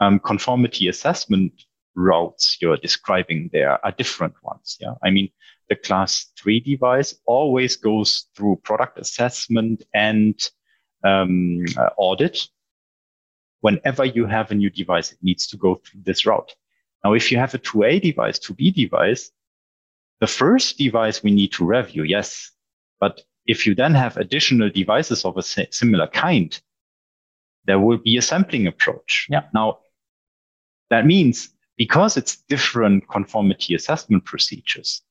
um, 0.00 0.18
conformity 0.20 0.88
assessment 0.88 1.52
routes 1.94 2.58
you're 2.60 2.76
describing 2.76 3.48
there 3.52 3.84
are 3.84 3.92
different 3.92 4.34
ones. 4.42 4.76
Yeah. 4.80 4.94
I 5.02 5.10
mean, 5.10 5.30
the 5.68 5.76
class 5.76 6.26
three 6.38 6.60
device 6.60 7.14
always 7.26 7.76
goes 7.76 8.26
through 8.36 8.60
product 8.62 8.98
assessment 8.98 9.84
and 9.94 10.48
um, 11.04 11.64
uh, 11.76 11.90
audit. 11.96 12.48
Whenever 13.60 14.04
you 14.04 14.26
have 14.26 14.50
a 14.50 14.54
new 14.54 14.70
device, 14.70 15.12
it 15.12 15.18
needs 15.22 15.46
to 15.48 15.56
go 15.56 15.80
through 15.84 16.02
this 16.04 16.24
route. 16.26 16.54
Now, 17.04 17.14
if 17.14 17.32
you 17.32 17.38
have 17.38 17.54
a 17.54 17.58
2A 17.58 18.02
device, 18.02 18.38
2B 18.38 18.74
device, 18.74 19.30
the 20.20 20.26
first 20.26 20.78
device 20.78 21.22
we 21.22 21.30
need 21.30 21.52
to 21.52 21.64
review, 21.64 22.04
yes. 22.04 22.50
But 23.00 23.22
if 23.46 23.66
you 23.66 23.74
then 23.74 23.94
have 23.94 24.16
additional 24.16 24.70
devices 24.70 25.24
of 25.24 25.36
a 25.36 25.42
similar 25.42 26.06
kind, 26.08 26.58
there 27.66 27.80
will 27.80 27.98
be 27.98 28.16
a 28.16 28.22
sampling 28.22 28.66
approach. 28.66 29.26
Yeah. 29.28 29.42
Now, 29.52 29.80
that 30.90 31.06
means 31.06 31.50
because 31.76 32.16
it's 32.16 32.36
different 32.48 33.08
conformity 33.08 33.74
assessment 33.74 34.24
procedures, 34.24 35.02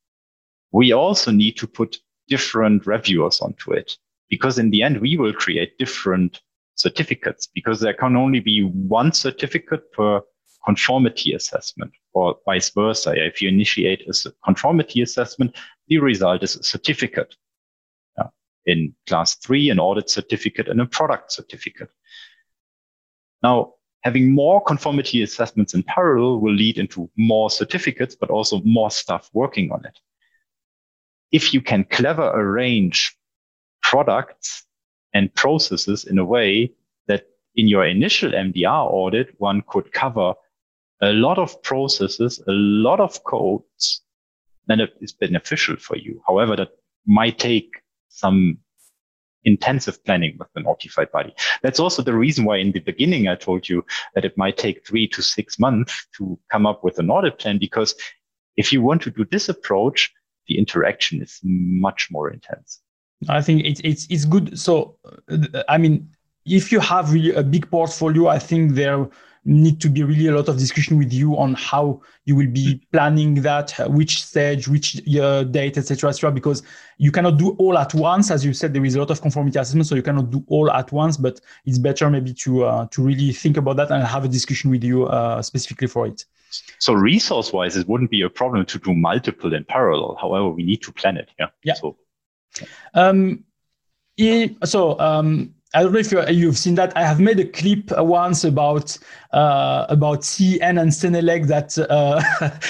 we 0.75 0.91
also 0.91 1.31
need 1.31 1.55
to 1.55 1.67
put 1.67 2.01
different 2.27 2.85
reviewers 2.85 3.39
onto 3.39 3.71
it 3.71 3.97
because 4.29 4.59
in 4.59 4.71
the 4.71 4.83
end, 4.83 4.99
we 4.99 5.15
will 5.15 5.31
create 5.31 5.77
different 5.77 6.41
certificates 6.75 7.47
because 7.47 7.79
there 7.79 7.93
can 7.93 8.17
only 8.17 8.41
be 8.41 8.61
one 8.63 9.13
certificate 9.13 9.89
per 9.93 10.21
conformity 10.65 11.31
assessment 11.31 11.93
or 12.11 12.35
vice 12.43 12.71
versa. 12.71 13.13
If 13.15 13.41
you 13.41 13.47
initiate 13.47 14.01
a 14.05 14.31
conformity 14.43 15.01
assessment, 15.01 15.55
the 15.87 15.99
result 15.99 16.43
is 16.43 16.57
a 16.57 16.63
certificate. 16.63 17.33
Yeah. 18.17 18.27
In 18.65 18.93
class 19.07 19.35
three, 19.35 19.69
an 19.69 19.79
audit 19.79 20.09
certificate 20.09 20.67
and 20.67 20.81
a 20.81 20.85
product 20.85 21.31
certificate. 21.31 21.91
Now, 23.41 23.75
having 24.01 24.29
more 24.29 24.61
conformity 24.61 25.23
assessments 25.23 25.73
in 25.73 25.83
parallel 25.83 26.41
will 26.41 26.53
lead 26.53 26.77
into 26.79 27.09
more 27.15 27.49
certificates, 27.49 28.17
but 28.19 28.29
also 28.29 28.61
more 28.65 28.91
staff 28.91 29.29
working 29.31 29.71
on 29.71 29.85
it 29.85 29.97
if 31.31 31.53
you 31.53 31.61
can 31.61 31.83
clever 31.85 32.29
arrange 32.33 33.15
products 33.81 34.65
and 35.13 35.33
processes 35.35 36.05
in 36.05 36.17
a 36.17 36.25
way 36.25 36.71
that 37.07 37.27
in 37.55 37.67
your 37.67 37.85
initial 37.85 38.31
MDR 38.31 38.91
audit, 38.91 39.33
one 39.37 39.63
could 39.67 39.91
cover 39.91 40.33
a 41.01 41.13
lot 41.13 41.37
of 41.37 41.61
processes, 41.63 42.39
a 42.47 42.51
lot 42.51 42.99
of 42.99 43.23
codes, 43.23 44.01
then 44.67 44.79
it 44.79 44.93
is 45.01 45.11
beneficial 45.13 45.75
for 45.77 45.97
you. 45.97 46.21
However, 46.27 46.55
that 46.55 46.71
might 47.05 47.37
take 47.37 47.81
some 48.09 48.57
intensive 49.43 50.03
planning 50.05 50.35
with 50.39 50.47
the 50.55 50.61
notified 50.61 51.11
body. 51.11 51.33
That's 51.61 51.79
also 51.79 52.01
the 52.01 52.15
reason 52.15 52.45
why 52.45 52.57
in 52.57 52.71
the 52.71 52.79
beginning 52.79 53.27
I 53.27 53.35
told 53.35 53.69
you 53.69 53.85
that 54.15 54.25
it 54.25 54.37
might 54.37 54.57
take 54.57 54.85
three 54.85 55.07
to 55.09 55.21
six 55.21 55.59
months 55.59 56.07
to 56.17 56.39
come 56.51 56.65
up 56.65 56.83
with 56.83 56.97
an 56.97 57.09
audit 57.09 57.37
plan, 57.39 57.59
because 57.59 57.95
if 58.57 58.73
you 58.73 58.81
want 58.81 59.01
to 59.03 59.11
do 59.11 59.25
this 59.25 59.49
approach, 59.49 60.11
the 60.47 60.57
interaction 60.57 61.21
is 61.21 61.39
much 61.43 62.09
more 62.11 62.29
intense. 62.29 62.81
I 63.29 63.41
think 63.41 63.63
it's 63.65 63.81
it's 63.83 64.07
it's 64.09 64.25
good. 64.25 64.59
So, 64.59 64.97
uh, 65.31 65.63
I 65.69 65.77
mean, 65.77 66.09
if 66.45 66.71
you 66.71 66.79
have 66.79 67.13
really 67.13 67.33
a 67.33 67.43
big 67.43 67.69
portfolio, 67.71 68.27
I 68.27 68.39
think 68.39 68.73
there 68.73 69.07
need 69.45 69.79
to 69.79 69.89
be 69.89 70.03
really 70.03 70.27
a 70.27 70.35
lot 70.35 70.49
of 70.49 70.57
discussion 70.57 70.97
with 70.97 71.13
you 71.13 71.37
on 71.37 71.53
how 71.53 72.01
you 72.25 72.35
will 72.35 72.47
be 72.47 72.81
planning 72.91 73.35
that, 73.35 73.71
which 73.89 74.23
stage, 74.23 74.67
which 74.67 74.99
uh, 75.17 75.43
date, 75.43 75.77
etc., 75.77 76.09
etc. 76.09 76.31
Because 76.31 76.63
you 76.97 77.11
cannot 77.11 77.37
do 77.37 77.51
all 77.59 77.77
at 77.77 77.93
once, 77.93 78.31
as 78.31 78.43
you 78.43 78.53
said. 78.53 78.73
There 78.73 78.83
is 78.83 78.95
a 78.95 78.99
lot 78.99 79.11
of 79.11 79.21
conformity 79.21 79.59
assessment, 79.59 79.87
so 79.87 79.95
you 79.95 80.01
cannot 80.01 80.31
do 80.31 80.43
all 80.47 80.71
at 80.71 80.91
once. 80.91 81.15
But 81.15 81.39
it's 81.65 81.77
better 81.77 82.09
maybe 82.09 82.33
to 82.33 82.65
uh, 82.65 82.87
to 82.87 83.03
really 83.03 83.31
think 83.31 83.57
about 83.57 83.77
that 83.77 83.91
and 83.91 84.03
have 84.03 84.25
a 84.25 84.27
discussion 84.27 84.71
with 84.71 84.83
you 84.83 85.05
uh, 85.05 85.41
specifically 85.41 85.87
for 85.87 86.07
it. 86.07 86.25
So 86.79 86.93
resource 86.93 87.53
wise, 87.53 87.77
it 87.77 87.87
wouldn't 87.87 88.11
be 88.11 88.21
a 88.21 88.29
problem 88.29 88.65
to 88.65 88.79
do 88.79 88.93
multiple 88.93 89.53
in 89.53 89.63
parallel. 89.65 90.17
However, 90.19 90.49
we 90.49 90.63
need 90.63 90.81
to 90.83 90.91
plan 90.91 91.17
it. 91.17 91.29
Yeah. 91.39 91.47
Yeah. 91.63 91.73
So, 91.73 91.97
um, 92.93 93.43
so 94.63 94.99
um, 94.99 95.55
I 95.75 95.83
don't 95.83 95.91
know 95.91 95.99
if 95.99 96.13
you've 96.29 96.57
seen 96.57 96.75
that. 96.75 96.95
I 96.95 97.03
have 97.03 97.19
made 97.19 97.37
a 97.37 97.45
clip 97.45 97.91
once 97.97 98.45
about 98.45 98.97
uh, 99.33 99.85
about 99.89 100.23
CEN 100.23 100.77
and 100.77 100.89
CENELEC 100.89 101.47
that 101.47 101.77
uh, 101.77 102.21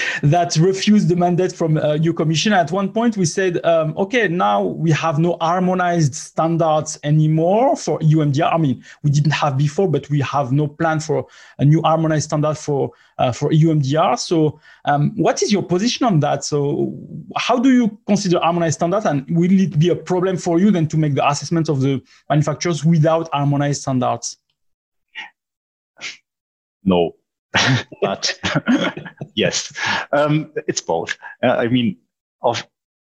that 0.24 0.56
refused 0.56 1.10
the 1.10 1.16
mandate 1.16 1.52
from 1.52 1.78
uh, 1.78 1.94
EU 1.94 2.14
Commission. 2.14 2.52
At 2.52 2.72
one 2.72 2.92
point, 2.92 3.16
we 3.16 3.26
said, 3.26 3.64
um, 3.64 3.96
okay, 3.96 4.28
now 4.28 4.64
we 4.64 4.90
have 4.90 5.20
no 5.20 5.38
harmonized 5.40 6.16
standards 6.16 6.98
anymore 7.04 7.78
for 7.78 8.00
EU 8.02 8.18
MDR. 8.18 8.52
I 8.52 8.58
mean, 8.58 8.84
we 9.04 9.12
didn't 9.12 9.34
have 9.34 9.56
before, 9.56 9.88
but 9.88 10.10
we 10.10 10.22
have 10.22 10.52
no 10.52 10.68
plan 10.68 11.00
for 11.00 11.28
a 11.60 11.66
new 11.66 11.84
harmonized 11.84 12.26
standard 12.26 12.58
for 12.58 12.92
uh, 13.18 13.32
for 13.32 13.52
EU 13.52 13.74
MDR. 13.74 14.18
So, 14.20 14.60
um, 14.86 15.12
what 15.16 15.42
is 15.42 15.52
your 15.52 15.64
position 15.64 16.06
on 16.06 16.20
that? 16.22 16.44
So, 16.44 16.94
how 17.38 17.58
do 17.60 17.72
you 17.72 17.98
consider 18.08 18.40
harmonized 18.40 18.76
standards, 18.76 19.06
and 19.06 19.26
will 19.30 19.52
it 19.52 19.80
be 19.80 19.90
a 19.90 19.96
problem 19.96 20.38
for 20.38 20.60
you 20.60 20.72
then 20.72 20.88
to 20.90 20.98
make 20.98 21.16
the 21.16 21.28
assessment 21.28 21.70
of 21.70 21.82
the 21.82 22.02
manufacturers 22.30 22.84
without 22.84 23.30
harmonized 23.34 23.82
standards? 23.82 24.38
No, 26.84 27.16
but 28.02 28.40
yes, 29.36 29.74
um, 30.12 30.52
it's 30.68 30.82
both. 30.82 31.18
Uh, 31.44 31.48
I 31.48 31.68
mean, 31.68 31.98
of 32.42 32.66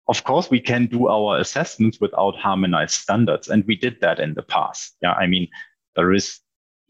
of 0.07 0.23
course, 0.23 0.51
we 0.51 0.59
can 0.59 0.85
do 0.85 1.07
our 1.07 1.39
assessments 1.39 1.99
without 1.99 2.35
harmonized 2.35 2.93
standards, 2.93 3.49
and 3.49 3.65
we 3.65 3.75
did 3.75 3.99
that 4.01 4.19
in 4.19 4.35
the 4.35 4.43
past. 4.43 4.95
Yeah, 5.01 5.13
I 5.13 5.25
mean, 5.25 5.47
there 5.95 6.13
is 6.13 6.39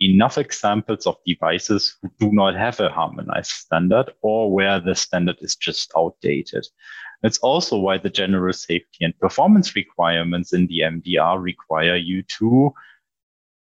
enough 0.01 0.37
examples 0.37 1.07
of 1.07 1.17
devices 1.25 1.97
who 2.01 2.09
do 2.19 2.31
not 2.31 2.55
have 2.55 2.79
a 2.79 2.89
harmonized 2.89 3.51
standard 3.51 4.11
or 4.21 4.51
where 4.51 4.79
the 4.79 4.95
standard 4.95 5.37
is 5.41 5.55
just 5.55 5.91
outdated. 5.97 6.65
That's 7.21 7.37
also 7.39 7.77
why 7.77 7.97
the 7.97 8.09
general 8.09 8.53
safety 8.53 9.05
and 9.05 9.17
performance 9.19 9.75
requirements 9.75 10.53
in 10.53 10.67
the 10.67 10.79
MDR 10.79 11.41
require 11.41 11.95
you 11.95 12.23
to 12.39 12.73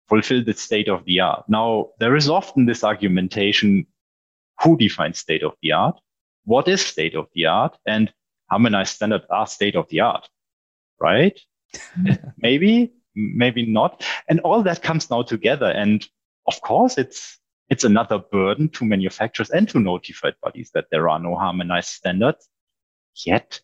fulfill 0.07 0.43
the 0.43 0.53
state 0.53 0.89
of 0.89 1.05
the 1.05 1.19
art. 1.21 1.45
Now, 1.47 1.89
there 1.99 2.15
is 2.15 2.29
often 2.29 2.65
this 2.65 2.83
argumentation 2.83 3.85
who 4.61 4.77
defines 4.77 5.19
state 5.19 5.43
of 5.43 5.53
the 5.61 5.71
art? 5.71 5.99
What 6.45 6.67
is 6.67 6.81
state 6.81 7.15
of 7.15 7.27
the 7.33 7.45
art? 7.45 7.77
And 7.85 8.11
harmonized 8.49 8.95
standards 8.95 9.25
are 9.29 9.47
state 9.47 9.75
of 9.75 9.87
the 9.89 10.01
art, 10.01 10.27
right? 10.99 11.39
maybe, 12.37 12.93
maybe 13.15 13.65
not. 13.65 14.03
And 14.27 14.39
all 14.41 14.63
that 14.63 14.81
comes 14.81 15.09
now 15.09 15.23
together. 15.23 15.67
And 15.67 16.07
of 16.47 16.61
course, 16.61 16.97
it's 16.97 17.37
it's 17.69 17.83
another 17.83 18.17
burden 18.17 18.67
to 18.69 18.85
manufacturers 18.85 19.51
and 19.51 19.69
to 19.69 19.79
notified 19.79 20.33
bodies 20.41 20.71
that 20.73 20.85
there 20.89 21.07
are 21.07 21.19
no 21.19 21.35
harmonized 21.35 21.89
standards. 21.89 22.49
Yet, 23.25 23.61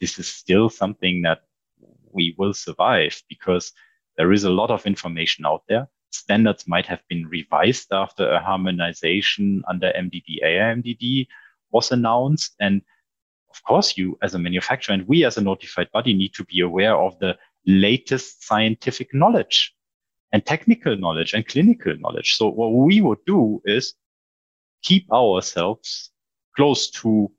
this 0.00 0.18
is 0.18 0.26
still 0.26 0.68
something 0.68 1.22
that 1.22 1.42
we 2.12 2.34
will 2.36 2.54
survive 2.54 3.22
because 3.28 3.72
there 4.16 4.32
is 4.32 4.44
a 4.44 4.50
lot 4.50 4.70
of 4.70 4.86
information 4.86 5.46
out 5.46 5.62
there. 5.68 5.88
Standards 6.10 6.66
might 6.66 6.86
have 6.86 7.02
been 7.08 7.28
revised 7.28 7.92
after 7.92 8.28
a 8.28 8.40
harmonization 8.40 9.62
under 9.68 9.92
MDD 9.96 10.42
AIMDD 10.42 11.28
was 11.70 11.92
announced. 11.92 12.56
And 12.58 12.82
of 13.50 13.62
course, 13.62 13.96
you 13.96 14.18
as 14.22 14.34
a 14.34 14.38
manufacturer 14.38 14.94
and 14.94 15.06
we 15.06 15.24
as 15.24 15.36
a 15.36 15.42
notified 15.42 15.92
body 15.92 16.14
need 16.14 16.34
to 16.34 16.44
be 16.44 16.60
aware 16.60 16.96
of 16.96 17.18
the 17.20 17.36
latest 17.66 18.44
scientific 18.44 19.12
knowledge 19.12 19.74
and 20.32 20.44
technical 20.44 20.96
knowledge 20.96 21.34
and 21.34 21.46
clinical 21.46 21.96
knowledge. 21.98 22.36
So 22.36 22.48
what 22.48 22.72
we 22.72 23.00
would 23.00 23.24
do 23.26 23.62
is 23.64 23.94
keep 24.82 25.10
ourselves 25.12 26.10
close 26.56 26.90
to 26.90 27.30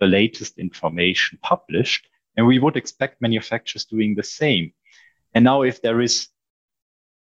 the 0.00 0.06
latest 0.06 0.58
information 0.58 1.38
published. 1.42 2.08
And 2.36 2.46
we 2.46 2.58
would 2.58 2.76
expect 2.76 3.22
manufacturers 3.22 3.86
doing 3.86 4.14
the 4.14 4.22
same. 4.22 4.72
And 5.34 5.44
now 5.44 5.62
if 5.62 5.80
there 5.80 6.00
is 6.00 6.28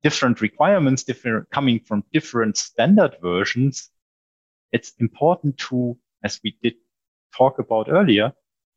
different 0.03 0.41
requirements 0.41 1.03
different 1.05 1.51
coming 1.51 1.81
from 1.81 2.05
different 2.13 2.57
standard 2.57 3.17
versions, 3.23 3.91
it's 4.73 4.93
important 4.99 5.57
to, 5.59 5.97
as 6.23 6.41
we 6.43 6.57
did 6.63 6.75
talk 7.37 7.59
about 7.59 7.89
earlier, 7.89 8.33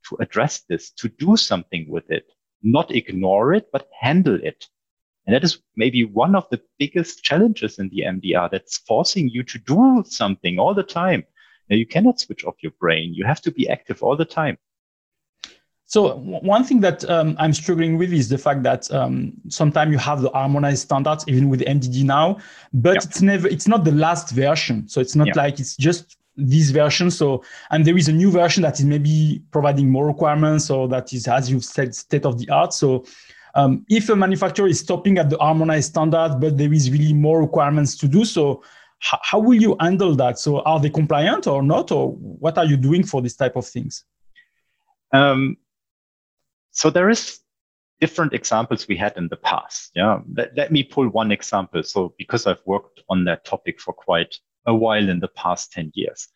to 0.08 0.17
address 0.19 0.63
this, 0.69 0.91
to 0.91 1.10
do 1.10 1.36
something 1.36 1.86
with 1.89 2.10
it, 2.10 2.32
not 2.62 2.93
ignore 2.93 3.54
it, 3.54 3.69
but 3.72 3.89
handle 4.00 4.39
it. 4.41 4.67
And 5.26 5.36
that 5.36 5.43
is 5.43 5.60
maybe 5.76 6.06
one 6.06 6.36
of 6.36 6.50
the 6.50 6.62
biggest 6.80 7.24
challenges 7.24 7.80
in 7.80 7.89
the 7.89 8.02
MDR 8.02 8.50
that's 8.50 8.78
forcing 8.80 9.30
you 9.30 9.43
to 9.43 9.60
do 9.60 10.04
something 10.08 10.58
all 10.58 10.74
the 10.74 10.84
time. 10.84 11.24
Now, 11.69 11.76
you 11.76 11.86
cannot 11.86 12.19
switch 12.19 12.43
off 12.45 12.56
your 12.62 12.72
brain. 12.80 13.13
You 13.13 13.26
have 13.26 13.41
to 13.41 13.52
be 13.52 13.69
active 13.69 14.02
all 14.02 14.15
the 14.15 14.26
time. 14.26 14.58
So 15.89 16.17
one 16.17 16.63
thing 16.63 16.82
that 16.82 17.10
um, 17.10 17.36
I'm 17.39 17.52
struggling 17.52 17.98
with 17.98 18.13
is 18.13 18.30
the 18.30 18.38
fact 18.38 18.62
that 18.62 18.91
um, 18.91 19.34
sometimes 19.48 19.91
you 19.91 19.98
have 19.98 20.22
the 20.22 20.30
harmonized 20.30 20.84
standards 20.84 21.26
even 21.28 21.50
with 21.50 21.62
MDD 21.62 22.04
now, 22.04 22.38
but 22.74 22.93
yeah. 22.93 23.02
it's 23.06 23.22
never 23.24 23.48
it's 23.48 23.67
not 23.67 23.84
the 23.84 23.91
last 23.91 24.30
version. 24.30 24.88
So 24.88 25.02
it's 25.02 25.15
not 25.15 25.28
yeah. 25.28 25.34
like 25.36 25.60
it's 25.60 25.76
just 25.76 26.17
this 26.36 26.70
version. 26.70 27.12
So 27.12 27.44
and 27.72 27.86
there 27.86 27.98
is 27.98 28.08
a 28.08 28.13
new 28.13 28.32
version 28.32 28.63
that 28.63 28.80
is 28.80 28.86
maybe 28.86 29.42
providing 29.52 29.89
more 29.89 30.08
requirements 30.08 30.70
or 30.70 30.88
that 30.89 31.13
is 31.13 31.28
as 31.28 31.50
you've 31.50 31.65
said 31.65 31.94
state 31.94 32.26
of 32.26 32.38
the 32.39 32.50
art. 32.50 32.74
So 32.74 33.06
um, 33.56 33.86
if 33.89 34.10
a 34.10 34.15
manufacturer 34.15 34.68
is 34.68 34.80
stopping 34.80 35.18
at 35.18 35.30
the 35.30 35.38
harmonized 35.38 35.89
standard, 35.89 36.38
but 36.39 36.58
there 36.58 36.72
is 36.72 36.92
really 36.92 37.13
more 37.13 37.42
requirements 37.42 37.98
to 37.98 38.08
do 38.08 38.24
so, 38.24 38.63
how, 39.00 39.20
how 39.24 39.39
will 39.39 39.60
you 39.60 39.76
handle 39.80 40.15
that? 40.15 40.39
So 40.39 40.62
are 40.62 40.80
they 40.80 40.89
compliant 40.89 41.48
or 41.48 41.63
not, 41.63 41.92
or 41.92 42.12
what 42.13 42.58
are 42.58 42.65
you 42.65 42.78
doing 42.78 43.04
for 43.04 43.22
this 43.22 43.36
type 43.36 43.56
of 43.56 43.65
things? 43.65 44.04
Um, 45.12 45.58
so 46.72 46.89
there 46.89 47.10
is 47.10 47.39
different 48.00 48.34
examples 48.34 48.88
we 48.88 48.96
had 48.96 49.18
in 49.18 49.28
the 49.30 49.38
past. 49.38 49.92
Yeah. 49.96 50.20
Let, 50.36 50.56
let 50.56 50.72
me 50.72 50.84
pull 50.84 51.10
one 51.10 51.32
example. 51.32 51.84
So 51.84 52.13
because 52.18 52.46
I've 52.46 52.62
worked 52.65 53.02
on 53.10 53.26
that 53.26 53.46
topic 53.46 53.82
for 53.82 53.94
quite 53.94 54.38
a 54.65 54.74
while 54.74 55.10
in 55.10 55.19
the 55.19 55.28
past 55.30 55.72
10 55.74 55.91
years. 55.95 56.28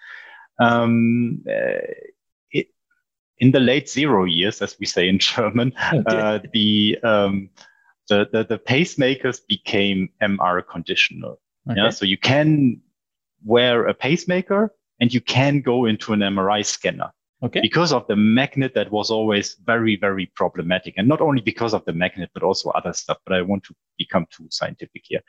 Um, 0.60 1.44
uh, 1.48 1.94
it, 2.52 2.68
in 3.40 3.52
the 3.52 3.60
late 3.60 3.90
zero 3.90 4.26
years, 4.26 4.62
as 4.62 4.78
we 4.80 4.86
say 4.86 5.08
in 5.08 5.20
German, 5.34 5.74
uh, 6.08 6.40
the, 6.54 6.98
um, 7.04 7.50
the, 8.10 8.28
the, 8.32 8.44
the, 8.44 8.58
pacemakers 8.58 9.40
became 9.48 10.10
MR 10.22 10.62
conditional. 10.68 11.40
Okay. 11.70 11.80
Yeah. 11.82 11.90
So 11.90 12.06
you 12.06 12.18
can 12.18 12.82
wear 13.46 13.88
a 13.88 13.94
pacemaker 13.94 14.74
and 15.00 15.14
you 15.14 15.22
can 15.22 15.62
go 15.62 15.86
into 15.86 16.14
an 16.14 16.20
MRI 16.20 16.66
scanner. 16.66 17.12
Okay. 17.42 17.60
Because 17.62 17.92
of 17.92 18.08
the 18.08 18.16
magnet 18.16 18.74
that 18.74 18.90
was 18.90 19.12
always 19.12 19.56
very, 19.66 19.98
very 19.98 20.28
problematic. 20.28 20.94
And 20.96 21.10
not 21.10 21.20
only 21.20 21.42
because 21.42 21.74
of 21.74 21.84
the 21.84 21.92
magnet, 21.92 22.30
but 22.34 22.42
also 22.42 22.70
other 22.70 22.94
stuff. 22.94 23.18
But 23.26 23.36
I 23.36 23.42
want 23.42 23.64
to 23.66 23.76
become 23.98 24.26
too 24.32 24.48
scientific 24.50 25.04
here. 25.06 25.20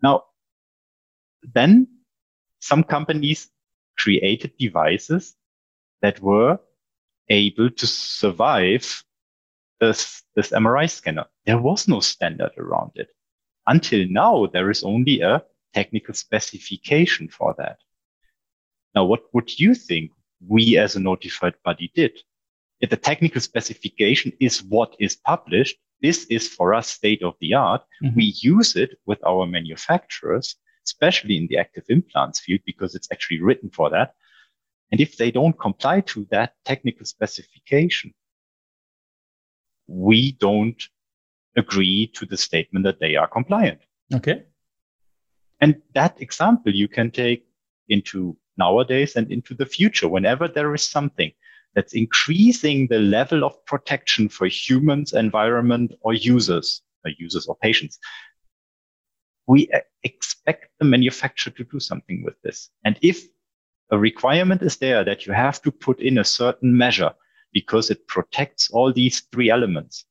Now, 0.00 0.24
then 1.42 1.88
some 2.66 2.82
companies 2.82 3.50
created 3.98 4.52
devices 4.58 5.36
that 6.02 6.20
were 6.20 6.58
able 7.28 7.70
to 7.70 7.86
survive 7.86 9.04
this, 9.80 10.22
this 10.34 10.50
MRI 10.50 10.90
scanner. 10.90 11.26
There 11.44 11.60
was 11.60 11.88
no 11.88 12.00
standard 12.00 12.52
around 12.58 12.92
it. 12.94 13.08
Until 13.66 14.06
now, 14.08 14.46
there 14.46 14.70
is 14.70 14.84
only 14.84 15.20
a 15.20 15.42
technical 15.74 16.14
specification 16.14 17.28
for 17.28 17.54
that. 17.58 17.78
Now, 18.94 19.04
what 19.04 19.22
would 19.34 19.58
you 19.58 19.74
think 19.74 20.10
we 20.40 20.78
as 20.78 20.96
a 20.96 21.00
notified 21.00 21.54
body 21.64 21.90
did. 21.94 22.12
If 22.80 22.90
the 22.90 22.96
technical 22.96 23.40
specification 23.40 24.32
is 24.40 24.62
what 24.62 24.94
is 24.98 25.16
published, 25.16 25.76
this 26.02 26.26
is 26.26 26.48
for 26.48 26.74
us 26.74 26.88
state 26.88 27.22
of 27.22 27.34
the 27.40 27.54
art. 27.54 27.82
Mm-hmm. 28.02 28.16
We 28.16 28.34
use 28.36 28.76
it 28.76 28.98
with 29.06 29.18
our 29.26 29.46
manufacturers, 29.46 30.56
especially 30.86 31.36
in 31.36 31.46
the 31.48 31.58
active 31.58 31.84
implants 31.88 32.40
field, 32.40 32.60
because 32.64 32.94
it's 32.94 33.08
actually 33.12 33.40
written 33.42 33.70
for 33.70 33.90
that. 33.90 34.14
And 34.92 35.00
if 35.00 35.16
they 35.16 35.30
don't 35.30 35.58
comply 35.58 36.00
to 36.12 36.26
that 36.30 36.54
technical 36.64 37.06
specification, 37.06 38.14
we 39.88 40.32
don't 40.32 40.80
agree 41.56 42.06
to 42.14 42.26
the 42.26 42.36
statement 42.36 42.84
that 42.84 43.00
they 43.00 43.16
are 43.16 43.26
compliant. 43.26 43.80
Okay. 44.14 44.44
And 45.60 45.82
that 45.94 46.20
example 46.20 46.72
you 46.74 46.88
can 46.88 47.10
take 47.10 47.46
into 47.88 48.36
nowadays 48.56 49.16
and 49.16 49.30
into 49.32 49.54
the 49.54 49.66
future, 49.66 50.08
whenever 50.08 50.48
there 50.48 50.74
is 50.74 50.82
something 50.82 51.32
that's 51.74 51.94
increasing 51.94 52.86
the 52.88 52.98
level 52.98 53.44
of 53.44 53.64
protection 53.66 54.28
for 54.28 54.46
humans, 54.46 55.12
environment, 55.12 55.92
or 56.00 56.14
users, 56.14 56.82
or 57.04 57.10
users 57.18 57.46
or 57.46 57.56
patients, 57.56 57.98
we 59.46 59.70
uh, 59.72 59.80
expect 60.02 60.70
the 60.78 60.84
manufacturer 60.84 61.52
to 61.52 61.64
do 61.64 61.80
something 61.80 62.22
with 62.24 62.40
this. 62.42 62.70
And 62.84 62.98
if 63.02 63.24
a 63.90 63.98
requirement 63.98 64.62
is 64.62 64.76
there 64.76 65.04
that 65.04 65.26
you 65.26 65.32
have 65.32 65.62
to 65.62 65.70
put 65.70 66.00
in 66.00 66.18
a 66.18 66.24
certain 66.24 66.76
measure 66.76 67.12
because 67.52 67.90
it 67.90 68.06
protects 68.08 68.70
all 68.70 68.92
these 68.92 69.20
three 69.32 69.50
elements, 69.50 70.04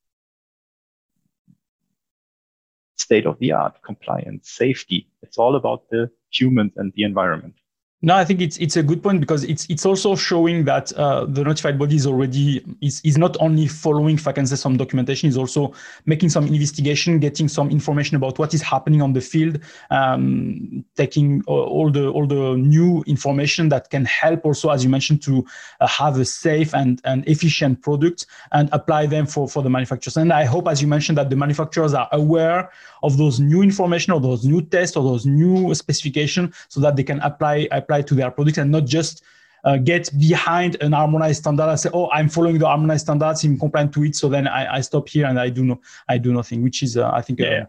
state 2.96 3.26
of 3.26 3.38
the 3.40 3.52
art, 3.52 3.82
compliance, 3.84 4.50
safety, 4.52 5.10
it's 5.22 5.38
all 5.38 5.56
about 5.56 5.90
the 5.90 6.10
humans 6.32 6.74
and 6.78 6.94
the 6.94 7.04
environment. 7.04 7.56
No, 8.02 8.14
I 8.14 8.26
think 8.26 8.42
it's 8.42 8.58
it's 8.58 8.76
a 8.76 8.84
good 8.84 9.02
point 9.02 9.22
because 9.22 9.46
it's 9.46 9.66
it's 9.70 9.86
also 9.86 10.16
showing 10.16 10.66
that 10.66 10.92
uh, 10.94 11.26
the 11.26 11.44
notified 11.44 11.80
body 11.80 11.96
is 11.96 12.06
already 12.06 12.64
is, 12.82 13.02
is 13.06 13.18
not 13.18 13.38
only 13.40 13.68
following, 13.68 14.16
if 14.16 14.28
I 14.28 14.34
can 14.34 14.46
say, 14.46 14.58
some 14.58 14.76
documentation, 14.76 15.30
is 15.30 15.38
also 15.38 15.74
making 16.06 16.30
some 16.30 16.46
investigation, 16.46 17.20
getting 17.20 17.48
some 17.48 17.72
information 17.72 18.18
about 18.18 18.38
what 18.38 18.54
is 18.54 18.62
happening 18.62 19.02
on 19.02 19.14
the 19.14 19.22
field, 19.22 19.60
um, 19.92 20.84
taking 20.98 21.42
all 21.48 21.90
the 21.90 22.10
all 22.10 22.28
the 22.28 22.58
new 22.58 23.02
information 23.08 23.70
that 23.70 23.90
can 23.90 24.04
help 24.06 24.46
also, 24.46 24.70
as 24.70 24.84
you 24.84 24.90
mentioned, 24.90 25.24
to 25.24 25.46
uh, 25.80 25.88
have 25.88 26.20
a 26.20 26.26
safe 26.26 26.76
and, 26.76 27.02
and 27.06 27.28
efficient 27.28 27.82
product 27.82 28.26
and 28.52 28.70
apply 28.74 29.06
them 29.06 29.26
for 29.26 29.48
for 29.48 29.64
the 29.64 29.70
manufacturers. 29.70 30.18
And 30.18 30.34
I 30.34 30.44
hope, 30.44 30.68
as 30.68 30.82
you 30.82 30.88
mentioned, 30.88 31.18
that 31.18 31.30
the 31.30 31.38
manufacturers 31.38 31.94
are 31.94 32.10
aware 32.12 32.70
of 33.04 33.18
those 33.18 33.40
new 33.40 33.62
information 33.62 34.14
or 34.14 34.20
those 34.20 34.44
new 34.44 34.62
tests 34.62 34.98
or 34.98 35.04
those 35.04 35.26
new 35.26 35.74
specifications 35.74 36.54
so 36.68 36.82
that 36.82 36.98
they 36.98 37.04
can 37.04 37.20
apply 37.22 37.68
apply 37.86 38.02
to 38.02 38.16
their 38.16 38.32
products 38.32 38.58
and 38.58 38.72
not 38.72 38.86
just 38.86 39.24
uh, 39.64 39.78
get 39.78 40.10
behind 40.20 40.78
an 40.82 40.92
harmonized 40.92 41.42
standard 41.42 41.70
and 41.70 41.80
say, 41.80 41.90
"Oh, 41.94 42.10
I'm 42.12 42.30
following 42.30 42.58
the 42.60 42.68
harmonized 42.68 43.06
standards, 43.06 43.44
I'm 43.44 43.60
compliant 43.60 43.94
to 43.94 44.04
it." 44.04 44.16
So 44.16 44.30
then 44.30 44.48
I, 44.48 44.76
I 44.76 44.82
stop 44.82 45.08
here 45.10 45.26
and 45.26 45.40
I 45.40 45.50
do 45.50 45.64
no, 45.64 45.82
I 46.08 46.18
do 46.18 46.34
nothing, 46.34 46.64
which 46.64 46.84
is, 46.84 46.98
uh, 46.98 47.10
I 47.12 47.22
think, 47.22 47.42
uh, 47.42 47.66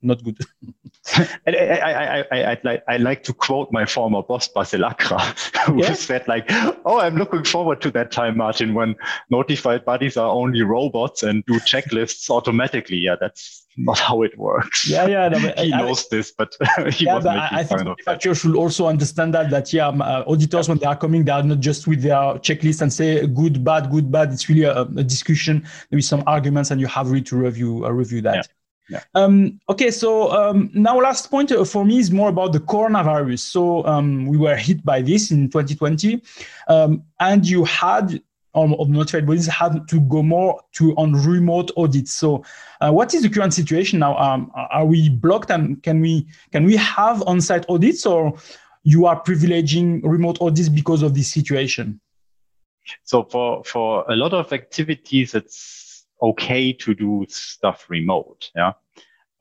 not 0.00 0.24
good. 0.24 0.38
I, 1.16 1.28
I, 1.46 2.24
I, 2.32 2.42
I, 2.52 2.60
like, 2.64 2.82
I 2.88 2.96
like 2.96 3.22
to 3.24 3.34
quote 3.34 3.70
my 3.72 3.84
former 3.84 4.22
boss, 4.22 4.48
Basil 4.48 4.84
Akra, 4.84 5.18
who 5.66 5.82
yeah. 5.82 5.92
said 5.92 6.26
like, 6.28 6.46
oh, 6.84 6.98
I'm 6.98 7.16
looking 7.16 7.44
forward 7.44 7.80
to 7.82 7.90
that 7.92 8.10
time, 8.10 8.38
Martin, 8.38 8.74
when 8.74 8.96
notified 9.30 9.84
bodies 9.84 10.16
are 10.16 10.30
only 10.30 10.62
robots 10.62 11.22
and 11.22 11.44
do 11.44 11.54
checklists 11.60 12.30
automatically. 12.30 12.96
Yeah, 12.96 13.16
that's 13.20 13.65
not 13.76 13.98
how 13.98 14.22
it 14.22 14.36
works. 14.38 14.88
Yeah, 14.88 15.06
yeah. 15.06 15.28
No, 15.28 15.38
he 15.58 15.72
I, 15.72 15.78
knows 15.78 16.08
this, 16.08 16.32
but 16.32 16.54
he 16.92 17.04
yeah, 17.04 17.18
but 17.18 17.26
I, 17.26 17.64
think 17.64 17.84
manufacturers 17.84 18.38
should 18.38 18.56
also 18.56 18.86
understand 18.86 19.34
that, 19.34 19.50
that 19.50 19.72
yeah, 19.72 19.88
um, 19.88 20.00
uh, 20.00 20.24
auditors, 20.26 20.66
yeah. 20.66 20.72
when 20.72 20.78
they 20.78 20.86
are 20.86 20.96
coming, 20.96 21.24
they 21.24 21.32
are 21.32 21.42
not 21.42 21.60
just 21.60 21.86
with 21.86 22.02
their 22.02 22.16
checklist 22.40 22.82
and 22.82 22.92
say 22.92 23.26
good, 23.26 23.62
bad, 23.64 23.90
good, 23.90 24.10
bad. 24.10 24.32
It's 24.32 24.48
really 24.48 24.64
a, 24.64 24.82
a 24.82 25.04
discussion. 25.04 25.66
There 25.90 25.98
is 25.98 26.08
some 26.08 26.22
arguments 26.26 26.70
and 26.70 26.80
you 26.80 26.86
have 26.86 27.10
really 27.10 27.24
to 27.24 27.36
review, 27.36 27.84
uh, 27.84 27.90
review 27.90 28.22
that. 28.22 28.34
Yeah. 28.36 28.42
Yeah. 28.88 29.02
Um, 29.16 29.60
okay, 29.68 29.90
so 29.90 30.30
um, 30.30 30.70
now 30.72 31.00
last 31.00 31.28
point 31.28 31.50
uh, 31.50 31.64
for 31.64 31.84
me 31.84 31.98
is 31.98 32.12
more 32.12 32.28
about 32.28 32.52
the 32.52 32.60
coronavirus. 32.60 33.40
So 33.40 33.84
um, 33.84 34.26
we 34.26 34.36
were 34.36 34.54
hit 34.54 34.84
by 34.84 35.02
this 35.02 35.32
in 35.32 35.50
2020, 35.50 36.22
um, 36.68 37.02
and 37.18 37.44
you 37.44 37.64
had 37.64 38.22
um, 38.56 38.74
of 38.74 38.88
notified 38.88 39.26
bodies 39.26 39.46
had 39.46 39.86
to 39.88 40.00
go 40.00 40.22
more 40.22 40.60
to 40.72 40.94
on 40.96 41.12
remote 41.12 41.70
audits. 41.76 42.14
So, 42.14 42.44
uh, 42.80 42.90
what 42.90 43.14
is 43.14 43.22
the 43.22 43.28
current 43.28 43.54
situation 43.54 43.98
now? 43.98 44.16
Um, 44.16 44.50
are 44.54 44.84
we 44.84 45.08
blocked, 45.08 45.50
and 45.50 45.82
can 45.82 46.00
we 46.00 46.26
can 46.52 46.64
we 46.64 46.76
have 46.76 47.22
on-site 47.26 47.66
audits, 47.68 48.04
or 48.06 48.34
you 48.82 49.06
are 49.06 49.22
privileging 49.22 50.00
remote 50.02 50.38
audits 50.40 50.68
because 50.68 51.02
of 51.02 51.14
this 51.14 51.30
situation? 51.30 52.00
So 53.04 53.24
for 53.24 53.64
for 53.64 54.04
a 54.10 54.16
lot 54.16 54.32
of 54.32 54.52
activities, 54.52 55.34
it's 55.34 56.06
okay 56.22 56.72
to 56.72 56.94
do 56.94 57.26
stuff 57.28 57.86
remote. 57.88 58.50
Yeah. 58.54 58.72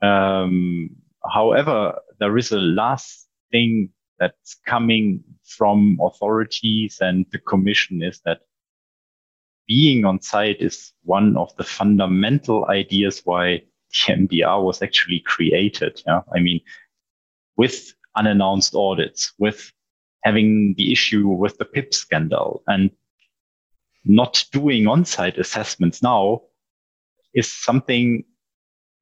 Um, 0.01 0.89
however, 1.31 1.99
there 2.19 2.37
is 2.37 2.51
a 2.51 2.59
last 2.59 3.27
thing 3.51 3.89
that's 4.19 4.55
coming 4.65 5.23
from 5.43 5.97
authorities 6.01 6.99
and 7.01 7.25
the 7.31 7.39
commission 7.39 8.01
is 8.01 8.21
that 8.25 8.41
being 9.67 10.05
on 10.05 10.21
site 10.21 10.61
is 10.61 10.93
one 11.03 11.35
of 11.37 11.55
the 11.57 11.63
fundamental 11.63 12.65
ideas 12.65 13.21
why 13.23 13.61
the 14.07 14.13
MDR 14.13 14.63
was 14.63 14.81
actually 14.81 15.21
created. 15.21 16.01
Yeah. 16.05 16.21
I 16.35 16.39
mean, 16.39 16.61
with 17.57 17.93
unannounced 18.15 18.75
audits, 18.75 19.33
with 19.39 19.71
having 20.23 20.75
the 20.77 20.91
issue 20.91 21.27
with 21.27 21.57
the 21.57 21.65
PIP 21.65 21.93
scandal 21.93 22.63
and 22.67 22.91
not 24.03 24.43
doing 24.51 24.87
on-site 24.87 25.37
assessments 25.37 26.03
now 26.03 26.41
is 27.33 27.51
something 27.51 28.23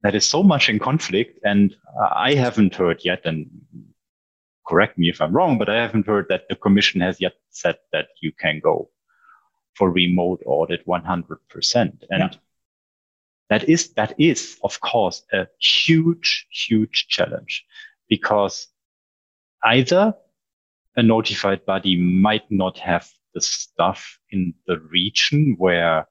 that 0.02 0.14
is 0.14 0.28
so 0.28 0.42
much 0.42 0.68
in 0.68 0.78
conflict. 0.78 1.38
And 1.44 1.74
I 2.14 2.34
haven't 2.34 2.74
heard 2.74 3.00
yet, 3.04 3.22
and 3.24 3.50
correct 4.66 4.98
me 4.98 5.08
if 5.08 5.20
I'm 5.20 5.34
wrong, 5.34 5.58
but 5.58 5.68
I 5.68 5.76
haven't 5.76 6.06
heard 6.06 6.26
that 6.28 6.44
the 6.48 6.56
commission 6.56 7.00
has 7.00 7.20
yet 7.20 7.34
said 7.50 7.76
that 7.92 8.08
you 8.20 8.32
can 8.32 8.60
go 8.62 8.90
for 9.74 9.90
remote 9.90 10.42
audit 10.46 10.86
100%. 10.86 11.36
And 11.74 11.98
yeah. 12.10 12.30
that 13.50 13.68
is, 13.68 13.92
that 13.94 14.14
is, 14.18 14.58
of 14.62 14.80
course, 14.80 15.22
a 15.32 15.46
huge, 15.58 16.46
huge 16.50 17.06
challenge 17.08 17.64
because 18.08 18.68
either 19.64 20.14
a 20.96 21.02
notified 21.02 21.64
body 21.64 21.96
might 21.96 22.50
not 22.50 22.78
have 22.78 23.08
the 23.34 23.40
stuff 23.40 24.18
in 24.30 24.54
the 24.66 24.78
region 24.78 25.56
where 25.58 26.06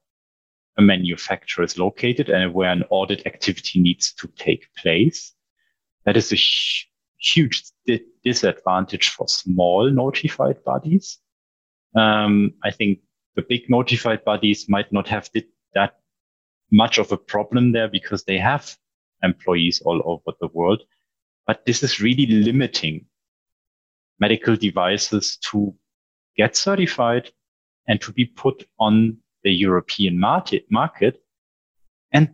a 0.77 0.81
manufacturer 0.81 1.63
is 1.63 1.77
located 1.77 2.29
and 2.29 2.53
where 2.53 2.71
an 2.71 2.83
audit 2.89 3.25
activity 3.25 3.79
needs 3.79 4.13
to 4.13 4.27
take 4.35 4.67
place. 4.75 5.33
That 6.05 6.17
is 6.17 6.33
a 6.33 6.39
huge 7.17 7.63
di- 7.85 8.03
disadvantage 8.23 9.09
for 9.09 9.27
small 9.27 9.89
notified 9.89 10.63
bodies. 10.63 11.19
Um, 11.95 12.53
I 12.63 12.71
think 12.71 12.99
the 13.35 13.45
big 13.47 13.69
notified 13.69 14.23
bodies 14.23 14.67
might 14.69 14.91
not 14.91 15.07
have 15.07 15.29
that 15.73 15.99
much 16.71 16.97
of 16.97 17.11
a 17.11 17.17
problem 17.17 17.71
there 17.71 17.87
because 17.87 18.23
they 18.23 18.37
have 18.37 18.75
employees 19.23 19.81
all 19.85 20.01
over 20.05 20.35
the 20.39 20.49
world. 20.53 20.83
But 21.47 21.65
this 21.65 21.83
is 21.83 21.99
really 21.99 22.25
limiting 22.25 23.05
medical 24.19 24.55
devices 24.55 25.37
to 25.51 25.73
get 26.37 26.55
certified 26.55 27.31
and 27.87 27.99
to 28.01 28.11
be 28.13 28.25
put 28.25 28.65
on 28.79 29.17
the 29.43 29.51
European 29.51 30.19
market, 30.19 30.65
market. 30.69 31.21
And 32.11 32.29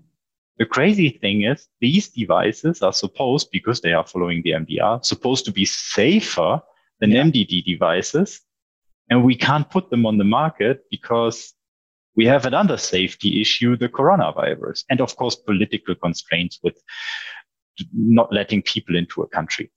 the 0.58 0.66
crazy 0.66 1.10
thing 1.10 1.43
is 1.43 1.68
these 1.80 2.10
devices 2.10 2.82
are 2.82 2.93
supposed, 2.93 3.50
because 3.52 3.82
they 3.82 3.93
are 3.93 4.06
following 4.06 4.41
the 4.43 4.52
MDR, 4.52 5.04
supposed 5.04 5.45
to 5.45 5.52
be 5.52 5.66
safer 5.66 6.62
than 7.00 7.12
yeah. 7.12 7.24
MDD 7.24 7.64
devices. 7.66 8.41
And 9.10 9.24
we 9.24 9.36
can't 9.36 9.70
put 9.70 9.89
them 9.89 10.05
on 10.05 10.18
the 10.18 10.24
market 10.24 10.84
because 10.91 11.53
we 12.16 12.26
have 12.26 12.45
another 12.45 12.78
safety 12.78 13.41
issue, 13.41 13.78
the 13.78 13.89
coronavirus. 13.89 14.84
And 14.89 15.01
of 15.01 15.16
course, 15.16 15.36
political 15.36 15.95
constraints 15.95 16.60
with 16.64 16.82
not 17.93 18.32
letting 18.34 18.62
people 18.62 18.95
into 18.95 19.22
a 19.22 19.28
country. 19.28 19.72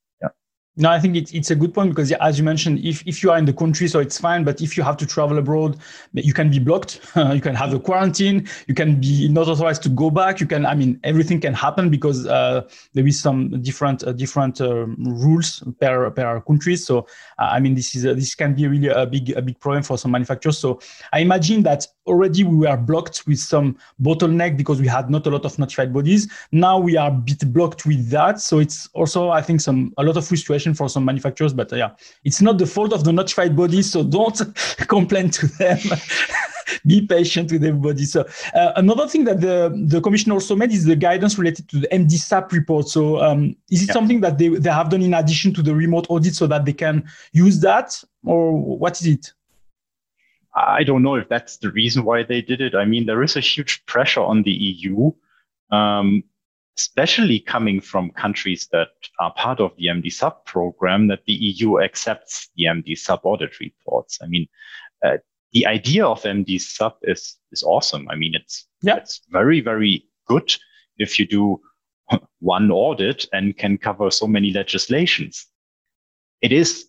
No, 0.75 0.89
I 0.89 0.99
think 0.99 1.17
it's, 1.17 1.33
it's 1.33 1.51
a 1.51 1.55
good 1.55 1.75
point 1.75 1.91
because, 1.91 2.13
as 2.13 2.39
you 2.39 2.45
mentioned, 2.45 2.79
if, 2.83 3.07
if 3.07 3.23
you 3.23 3.31
are 3.31 3.37
in 3.37 3.45
the 3.45 3.53
country, 3.53 3.87
so 3.89 3.99
it's 3.99 4.19
fine. 4.19 4.43
But 4.43 4.63
if 4.63 4.75
you 4.75 4.83
have 4.83 4.97
to 4.99 5.07
travel 5.07 5.37
abroad, 5.37 5.77
you 6.15 6.33
can 6.33 6.51
be 6.51 6.59
blocked. 6.59 7.01
you 7.17 7.43
can 7.43 7.55
have 7.55 7.75
a 7.75 7.79
quarantine. 7.79 8.49
You 8.69 8.75
can 8.75 8.99
be 8.99 9.29
not 9.29 9.49
authorized 9.49 9.83
to 9.83 9.91
go 9.91 10.09
back. 10.09 10.41
You 10.41 10.47
can, 10.47 10.65
I 10.65 10.75
mean, 10.75 10.99
everything 11.05 11.43
can 11.43 11.53
happen 11.53 11.91
because 11.91 12.27
uh, 12.27 12.67
there 12.95 13.07
is 13.07 13.21
some 13.21 13.61
different 13.61 14.03
uh, 14.03 14.13
different 14.13 14.63
uh, 14.63 14.87
rules 14.87 15.63
per 15.79 16.11
per 16.11 16.41
country. 16.41 16.77
So, 16.77 17.01
uh, 17.39 17.51
I 17.53 17.61
mean, 17.61 17.75
this 17.75 17.95
is 17.95 18.07
a, 18.07 18.15
this 18.15 18.35
can 18.35 18.55
be 18.55 18.67
really 18.67 18.89
a 18.89 19.05
big 19.05 19.29
a 19.37 19.43
big 19.43 19.61
problem 19.61 19.83
for 19.83 19.99
some 19.99 20.11
manufacturers. 20.11 20.57
So, 20.57 20.81
I 21.13 21.19
imagine 21.19 21.65
that 21.65 21.87
already 22.07 22.45
we 22.45 22.57
were 22.57 22.77
blocked 22.77 23.27
with 23.27 23.39
some 23.39 23.77
bottleneck 24.01 24.57
because 24.57 24.81
we 24.81 24.87
had 24.87 25.11
not 25.11 25.27
a 25.27 25.31
lot 25.31 25.45
of 25.45 25.59
notified 25.59 25.93
bodies. 25.93 26.29
Now 26.51 26.79
we 26.79 26.97
are 26.97 27.09
a 27.09 27.13
bit 27.13 27.53
blocked 27.53 27.85
with 27.85 28.09
that. 28.11 28.41
So 28.41 28.59
it's 28.59 28.89
also, 28.95 29.29
I 29.29 29.43
think, 29.43 29.61
some 29.61 29.93
a 29.99 30.03
lot 30.03 30.17
of 30.17 30.27
frustration 30.27 30.62
for 30.75 30.89
some 30.89 31.05
manufacturers. 31.05 31.53
But 31.53 31.73
uh, 31.73 31.77
yeah, 31.77 31.91
it's 32.25 32.41
not 32.41 32.59
the 32.59 32.67
fault 32.67 32.93
of 32.93 33.05
the 33.05 33.13
notified 33.13 33.57
bodies. 33.57 33.91
So 33.91 34.03
don't 34.03 34.41
complain 34.89 35.31
to 35.31 35.47
them. 35.47 35.79
Be 36.87 37.07
patient 37.07 37.53
with 37.53 37.65
everybody. 37.65 38.05
So 38.05 38.27
uh, 38.55 38.73
another 38.77 39.07
thing 39.07 39.25
that 39.25 39.41
the, 39.41 39.73
the 39.87 40.01
commission 40.01 40.33
also 40.33 40.57
made 40.57 40.73
is 40.73 40.85
the 40.85 40.97
guidance 40.97 41.39
related 41.39 41.69
to 41.71 41.81
the 41.81 41.89
MDSAP 41.89 42.51
report. 42.53 42.89
So 42.89 43.21
um, 43.21 43.57
is 43.71 43.83
it 43.83 43.89
yeah. 43.89 43.93
something 43.93 44.21
that 44.23 44.39
they, 44.39 44.49
they 44.49 44.71
have 44.71 44.89
done 44.89 45.03
in 45.03 45.15
addition 45.15 45.53
to 45.55 45.63
the 45.63 45.75
remote 45.75 46.07
audit 46.09 46.35
so 46.35 46.47
that 46.47 46.65
they 46.65 46.73
can 46.73 47.05
use 47.33 47.61
that 47.61 48.03
or 48.25 48.53
what 48.79 49.01
is 49.01 49.07
it? 49.07 49.33
I 50.55 50.85
don't 50.85 51.03
know 51.03 51.15
if 51.15 51.29
that's 51.29 51.57
the 51.59 51.71
reason 51.71 52.05
why 52.05 52.23
they 52.23 52.43
did 52.43 52.61
it. 52.61 52.75
I 52.75 52.85
mean, 52.85 53.07
there 53.07 53.23
is 53.23 53.37
a 53.37 53.41
huge 53.41 53.85
pressure 53.87 54.21
on 54.21 54.43
the 54.43 54.51
EU, 54.51 55.13
um, 55.71 56.23
especially 56.79 57.39
coming 57.39 57.81
from 57.81 58.11
countries 58.11 58.69
that 58.73 58.89
are 59.21 59.33
part 59.35 59.61
of 59.61 59.73
the 59.77 59.87
MDSAP 59.87 60.45
program, 60.47 61.09
that 61.09 61.25
the 61.27 61.35
EU 61.35 61.81
accepts 61.81 62.51
the 62.57 62.65
MDSAP 62.65 63.21
audit 63.25 63.61
reports. 63.61 64.19
I 64.23 64.27
mean, 64.27 64.49
uh, 65.05 65.19
the 65.53 65.67
idea 65.67 66.07
of 66.07 66.23
MDSAP 66.23 66.95
is 67.03 67.37
is 67.51 67.63
awesome. 67.63 68.09
I 68.09 68.17
mean, 68.17 68.35
it's 68.35 68.67
yeah. 68.83 68.97
it's 68.97 69.21
very 69.31 69.61
very 69.61 70.07
good 70.27 70.55
if 70.99 71.19
you 71.19 71.27
do 71.27 71.61
one 72.41 72.71
audit 72.71 73.27
and 73.33 73.57
can 73.57 73.77
cover 73.77 74.11
so 74.11 74.27
many 74.27 74.51
legislations. 74.53 75.47
It 76.41 76.53
is 76.53 76.87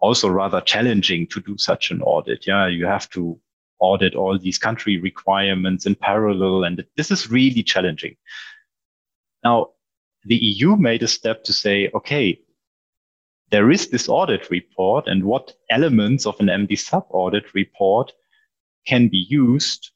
also 0.00 0.28
rather 0.28 0.60
challenging 0.60 1.26
to 1.28 1.40
do 1.40 1.56
such 1.58 1.90
an 1.90 2.02
audit. 2.02 2.46
Yeah, 2.46 2.68
you 2.68 2.86
have 2.86 3.10
to 3.10 3.40
audit 3.80 4.14
all 4.14 4.38
these 4.38 4.58
country 4.58 4.98
requirements 4.98 5.86
in 5.86 5.94
parallel, 5.94 6.64
and 6.64 6.84
this 6.96 7.10
is 7.10 7.30
really 7.30 7.62
challenging. 7.62 8.16
Now, 9.44 9.68
the 10.24 10.36
EU 10.36 10.76
made 10.76 11.02
a 11.02 11.08
step 11.08 11.44
to 11.44 11.52
say, 11.52 11.90
okay, 11.94 12.40
there 13.50 13.70
is 13.70 13.88
this 13.88 14.08
audit 14.08 14.50
report 14.50 15.06
and 15.06 15.24
what 15.24 15.54
elements 15.70 16.26
of 16.26 16.40
an 16.40 16.46
MDSAP 16.46 17.04
audit 17.10 17.54
report 17.54 18.12
can 18.86 19.08
be 19.08 19.26
used 19.28 19.90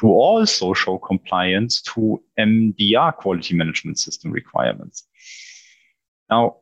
to 0.00 0.06
also 0.06 0.74
show 0.74 0.98
compliance 0.98 1.82
to 1.82 2.22
MDR 2.38 3.16
quality 3.16 3.54
management 3.54 3.98
system 3.98 4.30
requirements. 4.30 5.06
Now, 6.30 6.56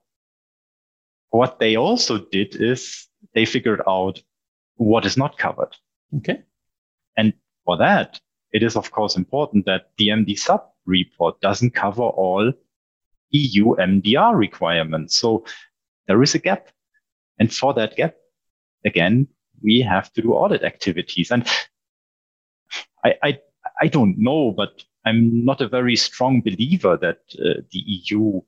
what 1.30 1.58
they 1.58 1.76
also 1.76 2.18
did 2.18 2.56
is 2.56 3.06
they 3.34 3.46
figured 3.46 3.82
out 3.86 4.22
what 4.76 5.06
is 5.06 5.16
not 5.16 5.38
covered. 5.38 5.74
Okay. 6.16 6.42
And 7.16 7.32
for 7.64 7.76
that, 7.78 8.20
it 8.52 8.62
is 8.62 8.76
of 8.76 8.90
course 8.90 9.16
important 9.16 9.64
that 9.66 9.90
the 9.96 10.08
MDSAP 10.08 10.62
report 10.86 11.40
doesn't 11.40 11.74
cover 11.74 12.02
all 12.02 12.52
EU 13.30 13.74
MDR 13.76 14.36
requirements. 14.36 15.16
So 15.16 15.44
there 16.06 16.22
is 16.22 16.34
a 16.34 16.38
gap. 16.38 16.68
And 17.38 17.52
for 17.52 17.74
that 17.74 17.96
gap, 17.96 18.14
again, 18.84 19.28
we 19.62 19.80
have 19.80 20.12
to 20.12 20.22
do 20.22 20.32
audit 20.32 20.62
activities. 20.62 21.30
And 21.30 21.46
I, 23.04 23.14
I, 23.22 23.38
I 23.80 23.88
don't 23.88 24.18
know, 24.18 24.52
but 24.52 24.84
I'm 25.04 25.44
not 25.44 25.60
a 25.60 25.68
very 25.68 25.96
strong 25.96 26.40
believer 26.40 26.96
that 26.98 27.20
uh, 27.38 27.62
the 27.70 27.78
EU 27.78 28.40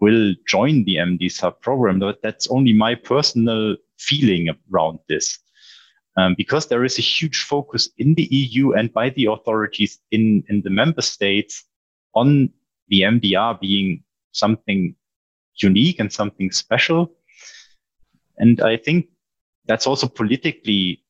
will 0.00 0.34
join 0.46 0.84
the 0.84 0.96
MDSAP 0.96 1.60
program. 1.60 1.98
But 1.98 2.22
that's 2.22 2.48
only 2.48 2.72
my 2.72 2.94
personal 2.94 3.76
feeling 3.98 4.50
around 4.72 4.98
this. 5.08 5.38
Um, 6.16 6.34
because 6.36 6.68
there 6.68 6.84
is 6.84 6.96
a 6.98 7.02
huge 7.02 7.42
focus 7.42 7.88
in 7.98 8.14
the 8.14 8.28
EU 8.30 8.72
and 8.72 8.92
by 8.92 9.10
the 9.10 9.26
authorities 9.26 9.98
in, 10.12 10.44
in 10.48 10.62
the 10.62 10.70
member 10.70 11.02
states 11.02 11.64
on 12.14 12.50
the 12.88 13.00
MDR 13.00 13.60
being 13.60 14.04
something 14.30 14.94
unique 15.56 15.98
and 15.98 16.12
something 16.12 16.52
special. 16.52 17.12
And 18.38 18.60
I 18.60 18.76
think 18.76 19.08
that's 19.66 19.86
also 19.86 20.06
politically 20.06 21.02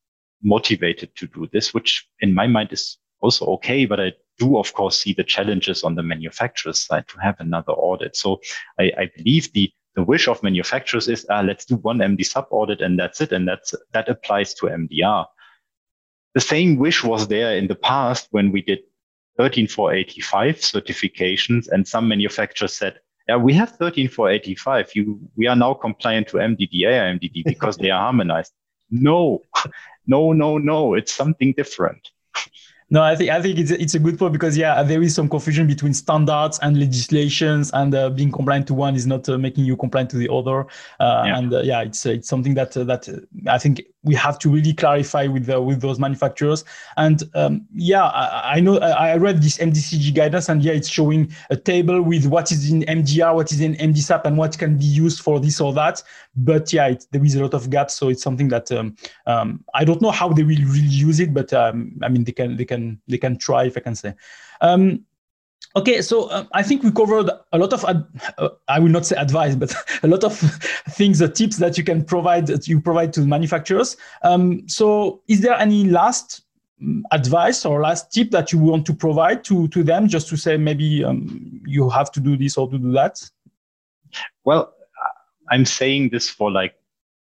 motivated 0.42 1.14
to 1.16 1.26
do 1.26 1.48
this, 1.52 1.74
which 1.74 2.06
in 2.20 2.34
my 2.34 2.46
mind 2.46 2.72
is 2.72 2.98
also 3.20 3.46
okay. 3.46 3.86
But 3.86 4.00
I 4.00 4.12
do, 4.38 4.58
of 4.58 4.72
course, 4.72 5.00
see 5.00 5.12
the 5.12 5.24
challenges 5.24 5.82
on 5.82 5.94
the 5.94 6.02
manufacturer's 6.02 6.80
side 6.80 7.08
to 7.08 7.18
have 7.18 7.36
another 7.40 7.72
audit. 7.72 8.16
So 8.16 8.40
I, 8.78 8.92
I 8.98 9.10
believe 9.16 9.52
the, 9.52 9.72
the 9.96 10.02
wish 10.02 10.28
of 10.28 10.42
manufacturers 10.42 11.08
is, 11.08 11.26
uh, 11.30 11.42
let's 11.42 11.64
do 11.64 11.76
one 11.76 11.98
MDSAP 11.98 12.46
audit 12.50 12.80
and 12.80 12.98
that's 12.98 13.20
it. 13.20 13.32
And 13.32 13.46
that's, 13.46 13.74
that 13.92 14.08
applies 14.08 14.54
to 14.54 14.66
MDR. 14.66 15.26
The 16.34 16.40
same 16.40 16.76
wish 16.76 17.04
was 17.04 17.28
there 17.28 17.56
in 17.56 17.68
the 17.68 17.76
past 17.76 18.28
when 18.32 18.50
we 18.50 18.60
did 18.60 18.80
13485 19.38 20.56
certifications 20.56 21.68
and 21.68 21.86
some 21.86 22.08
manufacturers 22.08 22.74
said, 22.74 22.98
yeah, 23.28 23.36
we 23.36 23.54
have 23.54 23.70
13485. 23.78 24.90
You, 24.94 25.20
we 25.36 25.46
are 25.46 25.56
now 25.56 25.74
compliant 25.74 26.28
to 26.28 26.38
MDDA, 26.38 27.18
MDD 27.18 27.44
because 27.44 27.76
they 27.76 27.90
are 27.90 28.00
harmonized. 28.00 28.52
No, 28.90 29.42
no, 30.06 30.32
no, 30.32 30.58
no. 30.58 30.94
It's 30.94 31.12
something 31.12 31.54
different. 31.56 32.10
No, 32.90 33.02
I 33.02 33.16
think 33.16 33.30
I 33.30 33.40
think 33.40 33.58
it's 33.58 33.70
it's 33.70 33.94
a 33.94 33.98
good 33.98 34.18
point 34.18 34.32
because 34.32 34.56
yeah, 34.56 34.82
there 34.82 35.02
is 35.02 35.14
some 35.14 35.28
confusion 35.28 35.66
between 35.66 35.94
standards 35.94 36.58
and 36.60 36.78
legislations, 36.78 37.70
and 37.72 37.94
uh, 37.94 38.10
being 38.10 38.30
compliant 38.30 38.66
to 38.68 38.74
one 38.74 38.94
is 38.94 39.06
not 39.06 39.28
uh, 39.28 39.38
making 39.38 39.64
you 39.64 39.76
compliant 39.76 40.10
to 40.10 40.16
the 40.16 40.30
other. 40.30 40.66
Uh, 41.00 41.24
yeah. 41.26 41.38
And 41.38 41.54
uh, 41.54 41.60
yeah, 41.62 41.80
it's 41.80 42.04
it's 42.04 42.28
something 42.28 42.54
that 42.54 42.76
uh, 42.76 42.84
that 42.84 43.08
I 43.48 43.58
think 43.58 43.82
we 44.02 44.14
have 44.14 44.38
to 44.40 44.50
really 44.50 44.74
clarify 44.74 45.26
with 45.26 45.48
uh, 45.48 45.60
with 45.62 45.80
those 45.80 45.98
manufacturers. 45.98 46.64
And 46.98 47.22
um, 47.34 47.66
yeah, 47.74 48.04
I, 48.04 48.56
I, 48.56 48.60
know 48.60 48.78
I 48.78 49.16
read 49.16 49.42
this 49.42 49.56
MDCG 49.56 50.14
guidance, 50.14 50.50
and 50.50 50.62
yeah, 50.62 50.72
it's 50.72 50.88
showing 50.88 51.32
a 51.48 51.56
table 51.56 52.02
with 52.02 52.26
what 52.26 52.52
is 52.52 52.70
in 52.70 52.82
MDR, 52.82 53.34
what 53.34 53.50
is 53.50 53.62
in 53.62 53.76
MDSAP, 53.76 54.26
and 54.26 54.36
what 54.36 54.58
can 54.58 54.76
be 54.76 54.84
used 54.84 55.20
for 55.20 55.40
this 55.40 55.58
or 55.60 55.72
that. 55.72 56.02
But 56.36 56.72
yeah, 56.72 56.88
it, 56.88 57.06
there 57.12 57.24
is 57.24 57.34
a 57.34 57.42
lot 57.42 57.54
of 57.54 57.70
gaps, 57.70 57.94
so 57.94 58.10
it's 58.10 58.22
something 58.22 58.48
that 58.48 58.70
um, 58.72 58.94
um, 59.26 59.64
I 59.72 59.84
don't 59.84 60.02
know 60.02 60.10
how 60.10 60.28
they 60.28 60.42
will 60.42 60.56
really 60.56 60.82
use 60.82 61.18
it, 61.18 61.32
but 61.32 61.52
um, 61.54 61.98
I 62.02 62.08
mean 62.08 62.24
they 62.24 62.32
can 62.32 62.56
they 62.56 62.66
can 62.66 62.73
they 63.08 63.18
can 63.18 63.38
try, 63.38 63.64
if 63.64 63.76
I 63.76 63.80
can 63.80 63.94
say. 63.94 64.14
Um, 64.60 65.04
Okay, 65.76 66.02
so 66.02 66.26
uh, 66.26 66.44
I 66.52 66.62
think 66.62 66.84
we 66.84 66.92
covered 66.92 67.28
a 67.52 67.58
lot 67.58 67.72
of, 67.72 67.84
ad- 67.84 68.06
uh, 68.38 68.50
I 68.68 68.78
will 68.78 68.90
not 68.90 69.06
say 69.06 69.16
advice, 69.16 69.56
but 69.56 69.74
a 70.04 70.06
lot 70.06 70.22
of 70.22 70.38
things, 70.90 71.18
the 71.18 71.28
tips 71.28 71.56
that 71.56 71.76
you 71.76 71.82
can 71.82 72.04
provide, 72.04 72.46
that 72.46 72.68
you 72.68 72.80
provide 72.80 73.12
to 73.14 73.22
manufacturers. 73.22 73.96
Um, 74.22 74.68
so 74.68 75.22
is 75.26 75.40
there 75.40 75.54
any 75.54 75.84
last 75.84 76.42
mm, 76.80 77.02
advice 77.10 77.64
or 77.64 77.80
last 77.80 78.12
tip 78.12 78.30
that 78.30 78.52
you 78.52 78.60
want 78.60 78.86
to 78.86 78.94
provide 78.94 79.42
to, 79.44 79.66
to 79.68 79.82
them 79.82 80.06
just 80.06 80.28
to 80.28 80.36
say 80.36 80.56
maybe 80.56 81.02
um, 81.02 81.60
you 81.66 81.90
have 81.90 82.12
to 82.12 82.20
do 82.20 82.36
this 82.36 82.56
or 82.56 82.70
to 82.70 82.78
do 82.78 82.92
that? 82.92 83.28
Well, 84.44 84.74
I'm 85.50 85.64
saying 85.64 86.10
this 86.10 86.30
for 86.30 86.52
like 86.52 86.76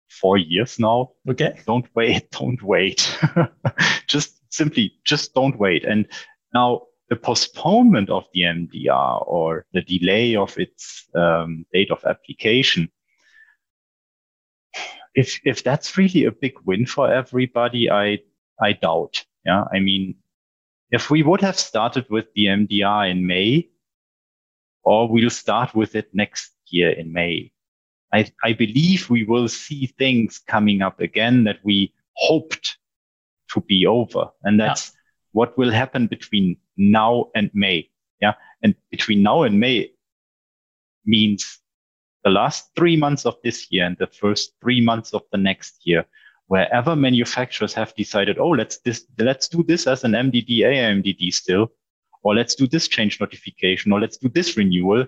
four 0.07 0.37
years 0.37 0.79
now. 0.79 1.11
Okay. 1.29 1.59
Don't 1.65 1.87
wait. 1.95 2.31
Don't 2.39 2.61
wait. 2.61 3.17
just 4.07 4.37
simply, 4.49 4.93
just 5.03 5.33
don't 5.33 5.57
wait. 5.59 5.85
And 5.85 6.07
now 6.53 6.83
the 7.09 7.15
postponement 7.15 8.09
of 8.09 8.25
the 8.33 8.41
MDR 8.41 9.23
or 9.27 9.65
the 9.73 9.81
delay 9.81 10.35
of 10.35 10.57
its 10.57 11.07
um, 11.15 11.65
date 11.73 11.91
of 11.91 12.03
application, 12.05 12.89
if 15.15 15.39
if 15.43 15.63
that's 15.63 15.97
really 15.97 16.25
a 16.25 16.31
big 16.31 16.53
win 16.65 16.85
for 16.85 17.11
everybody, 17.11 17.89
I 17.89 18.19
I 18.61 18.73
doubt. 18.73 19.25
Yeah, 19.45 19.63
I 19.71 19.79
mean, 19.79 20.15
if 20.91 21.09
we 21.09 21.23
would 21.23 21.41
have 21.41 21.57
started 21.57 22.05
with 22.09 22.27
the 22.35 22.45
MDR 22.45 23.09
in 23.09 23.25
May, 23.25 23.69
or 24.83 25.09
we'll 25.09 25.29
start 25.29 25.73
with 25.73 25.95
it 25.95 26.13
next 26.13 26.51
year 26.67 26.91
in 26.91 27.13
May, 27.13 27.51
I 28.13 28.31
I 28.43 28.53
believe 28.53 29.09
we 29.09 29.23
will 29.23 29.47
see 29.47 29.87
things 29.97 30.39
coming 30.39 30.81
up 30.81 30.99
again 30.99 31.43
that 31.45 31.59
we 31.63 31.93
hoped 32.15 32.77
to 33.51 33.61
be 33.61 33.85
over, 33.85 34.29
and 34.43 34.59
that's. 34.59 34.89
Yeah 34.89 34.93
what 35.37 35.55
will 35.55 35.71
happen 35.71 36.07
between 36.07 36.57
now 36.77 37.29
and 37.35 37.51
May. 37.53 37.89
Yeah. 38.19 38.33
And 38.63 38.73
between 38.89 39.21
now 39.21 39.43
and 39.43 39.59
May 39.59 39.91
means 41.05 41.59
the 42.23 42.31
last 42.31 42.71
three 42.75 42.97
months 42.97 43.23
of 43.27 43.35
this 43.43 43.71
year 43.71 43.85
and 43.85 43.95
the 43.99 44.07
first 44.07 44.53
three 44.61 44.81
months 44.81 45.13
of 45.13 45.21
the 45.31 45.37
next 45.37 45.81
year, 45.83 46.05
wherever 46.47 46.95
manufacturers 46.95 47.75
have 47.75 47.93
decided, 47.93 48.39
oh, 48.39 48.49
let's 48.49 48.79
this, 48.79 49.05
let's 49.19 49.47
do 49.47 49.63
this 49.63 49.85
as 49.85 50.03
an 50.03 50.13
MDD, 50.13 50.61
AMDD 50.61 51.31
still, 51.31 51.71
or 52.23 52.33
let's 52.33 52.55
do 52.55 52.65
this 52.65 52.87
change 52.87 53.19
notification, 53.19 53.91
or 53.91 54.01
let's 54.01 54.17
do 54.17 54.29
this 54.29 54.57
renewal. 54.57 55.05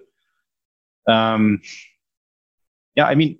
Um, 1.07 1.61
yeah, 2.99 3.05
I 3.05 3.15
mean, 3.15 3.39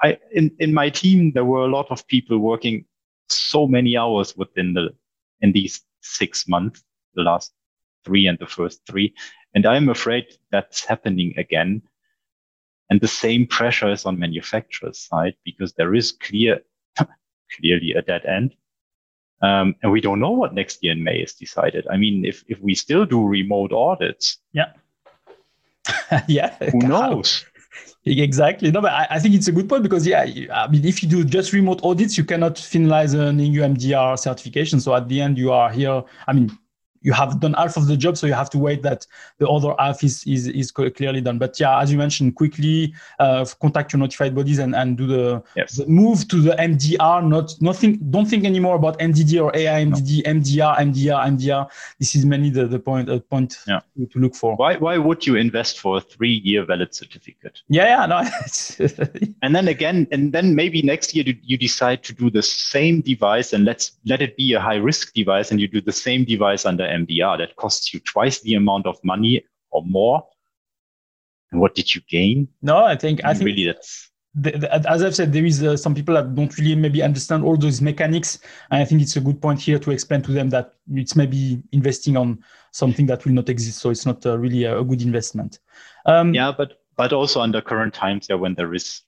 I, 0.00 0.18
in, 0.30 0.52
in 0.60 0.72
my 0.72 0.88
team, 0.88 1.32
there 1.32 1.44
were 1.44 1.64
a 1.64 1.74
lot 1.78 1.90
of 1.90 2.06
people 2.06 2.38
working 2.38 2.84
so 3.28 3.66
many 3.66 3.96
hours 3.96 4.36
within 4.36 4.74
the 4.74 4.94
in 5.40 5.50
these 5.50 5.82
six 6.00 6.46
months, 6.46 6.84
the 7.14 7.22
last 7.22 7.52
three 8.04 8.28
and 8.28 8.38
the 8.38 8.46
first 8.46 8.82
three. 8.86 9.14
And 9.54 9.66
I'm 9.66 9.88
afraid 9.88 10.26
that's 10.52 10.84
happening 10.84 11.34
again. 11.36 11.82
And 12.88 13.00
the 13.00 13.08
same 13.08 13.48
pressure 13.48 13.90
is 13.90 14.06
on 14.06 14.18
manufacturers 14.18 14.98
side 14.98 15.34
because 15.44 15.72
there 15.72 15.94
is 15.94 16.12
clear, 16.12 16.60
clearly 17.56 17.94
a 17.96 18.02
dead 18.02 18.24
end. 18.26 18.54
Um, 19.40 19.74
and 19.82 19.90
we 19.90 20.00
don't 20.00 20.20
know 20.20 20.30
what 20.30 20.54
next 20.54 20.84
year 20.84 20.92
in 20.92 21.02
May 21.02 21.18
is 21.18 21.34
decided. 21.34 21.84
I 21.90 21.96
mean, 21.96 22.24
if, 22.24 22.44
if 22.46 22.60
we 22.60 22.76
still 22.76 23.04
do 23.04 23.26
remote 23.26 23.72
audits, 23.72 24.38
yeah, 24.52 24.72
yeah, 26.28 26.54
who 26.70 26.78
knows? 26.88 27.44
Exactly. 28.04 28.70
No, 28.70 28.80
but 28.80 28.92
I, 28.92 29.06
I, 29.10 29.18
think 29.20 29.34
it's 29.34 29.46
a 29.46 29.52
good 29.52 29.68
point 29.68 29.84
because 29.84 30.04
yeah, 30.06 30.26
I 30.52 30.66
mean, 30.68 30.84
if 30.84 31.02
you 31.02 31.08
do 31.08 31.24
just 31.24 31.52
remote 31.52 31.80
audits, 31.84 32.18
you 32.18 32.24
cannot 32.24 32.56
finalize 32.56 33.14
an 33.14 33.38
EU 33.38 33.60
MDR 33.62 34.18
certification. 34.18 34.80
So 34.80 34.94
at 34.94 35.08
the 35.08 35.20
end, 35.20 35.38
you 35.38 35.52
are 35.52 35.70
here. 35.70 36.02
I 36.26 36.32
mean, 36.32 36.50
you 37.02 37.12
have 37.12 37.40
done 37.40 37.54
half 37.54 37.76
of 37.76 37.86
the 37.86 37.96
job, 37.96 38.16
so 38.16 38.26
you 38.26 38.32
have 38.32 38.50
to 38.50 38.58
wait 38.58 38.82
that 38.82 39.06
the 39.38 39.48
other 39.48 39.74
half 39.78 40.02
is 40.04 40.24
is, 40.26 40.46
is 40.48 40.70
clearly 40.70 41.20
done. 41.20 41.38
But 41.38 41.58
yeah, 41.58 41.80
as 41.80 41.92
you 41.92 41.98
mentioned, 41.98 42.36
quickly 42.36 42.94
uh, 43.18 43.44
contact 43.60 43.92
your 43.92 44.00
notified 44.00 44.34
bodies 44.34 44.58
and, 44.58 44.74
and 44.74 44.96
do 44.96 45.06
the, 45.06 45.42
yes. 45.56 45.76
the, 45.76 45.86
move 45.86 46.28
to 46.28 46.40
the 46.40 46.52
MDR. 46.52 47.26
Not 47.26 47.54
nothing. 47.60 47.98
Don't 48.10 48.26
think 48.26 48.44
anymore 48.44 48.76
about 48.76 48.98
MDD 48.98 49.42
or 49.42 49.52
AIMDD. 49.52 50.24
No. 50.24 50.32
MDR, 50.32 50.78
MDR, 50.78 51.26
MDR. 51.26 51.70
This 51.98 52.14
is 52.14 52.24
mainly 52.24 52.50
the 52.50 52.66
the 52.66 52.78
point 52.78 53.08
uh, 53.08 53.18
point 53.18 53.58
yeah. 53.66 53.80
to 54.10 54.18
look 54.18 54.34
for. 54.34 54.56
Why 54.56 54.76
why 54.76 54.98
would 54.98 55.26
you 55.26 55.36
invest 55.36 55.78
for 55.78 55.98
a 55.98 56.00
three 56.00 56.40
year 56.44 56.64
valid 56.64 56.94
certificate? 56.94 57.60
Yeah, 57.68 57.84
yeah, 57.84 58.06
no. 58.06 58.22
and 59.42 59.54
then 59.54 59.68
again, 59.68 60.06
and 60.12 60.32
then 60.32 60.54
maybe 60.54 60.82
next 60.82 61.14
year 61.14 61.24
you 61.42 61.56
decide 61.56 62.02
to 62.04 62.12
do 62.12 62.30
the 62.30 62.42
same 62.42 63.00
device 63.00 63.52
and 63.52 63.64
let's 63.64 63.92
let 64.06 64.22
it 64.22 64.36
be 64.36 64.52
a 64.52 64.60
high 64.60 64.76
risk 64.76 65.12
device, 65.14 65.50
and 65.50 65.60
you 65.60 65.68
do 65.68 65.80
the 65.80 65.92
same 65.92 66.24
device 66.24 66.64
under 66.66 66.84
MDR 66.92 67.38
that 67.38 67.56
costs 67.56 67.92
you 67.94 68.00
twice 68.00 68.40
the 68.40 68.54
amount 68.54 68.86
of 68.86 69.02
money 69.02 69.44
or 69.70 69.82
more. 69.84 70.26
And 71.50 71.60
what 71.60 71.74
did 71.74 71.94
you 71.94 72.00
gain? 72.08 72.48
No, 72.62 72.78
I 72.84 72.96
think 72.96 73.24
I 73.24 73.34
think 73.34 73.46
really 73.46 73.66
that's 73.66 74.12
the, 74.34 74.52
the, 74.52 74.90
as 74.90 75.02
I've 75.02 75.14
said, 75.14 75.32
there 75.32 75.44
is 75.44 75.62
uh, 75.62 75.76
some 75.76 75.94
people 75.94 76.14
that 76.14 76.34
don't 76.34 76.56
really 76.56 76.74
maybe 76.74 77.02
understand 77.02 77.44
all 77.44 77.56
those 77.56 77.82
mechanics, 77.82 78.38
and 78.70 78.82
I 78.82 78.84
think 78.84 79.02
it's 79.02 79.16
a 79.16 79.20
good 79.20 79.42
point 79.42 79.60
here 79.60 79.78
to 79.78 79.90
explain 79.90 80.22
to 80.22 80.32
them 80.32 80.48
that 80.50 80.74
it's 80.92 81.14
maybe 81.14 81.62
investing 81.72 82.16
on 82.16 82.42
something 82.70 83.06
that 83.06 83.24
will 83.24 83.32
not 83.32 83.50
exist, 83.50 83.78
so 83.78 83.90
it's 83.90 84.06
not 84.06 84.24
uh, 84.24 84.38
really 84.38 84.64
a, 84.64 84.78
a, 84.78 84.84
good 84.84 85.02
investment. 85.02 85.58
Um, 86.06 86.32
yeah, 86.32 86.50
but 86.56 86.80
but 86.96 87.12
also 87.12 87.40
under 87.40 87.60
current 87.60 87.92
times, 87.92 88.26
yeah, 88.30 88.36
when 88.36 88.54
there 88.54 88.72
is 88.72 89.02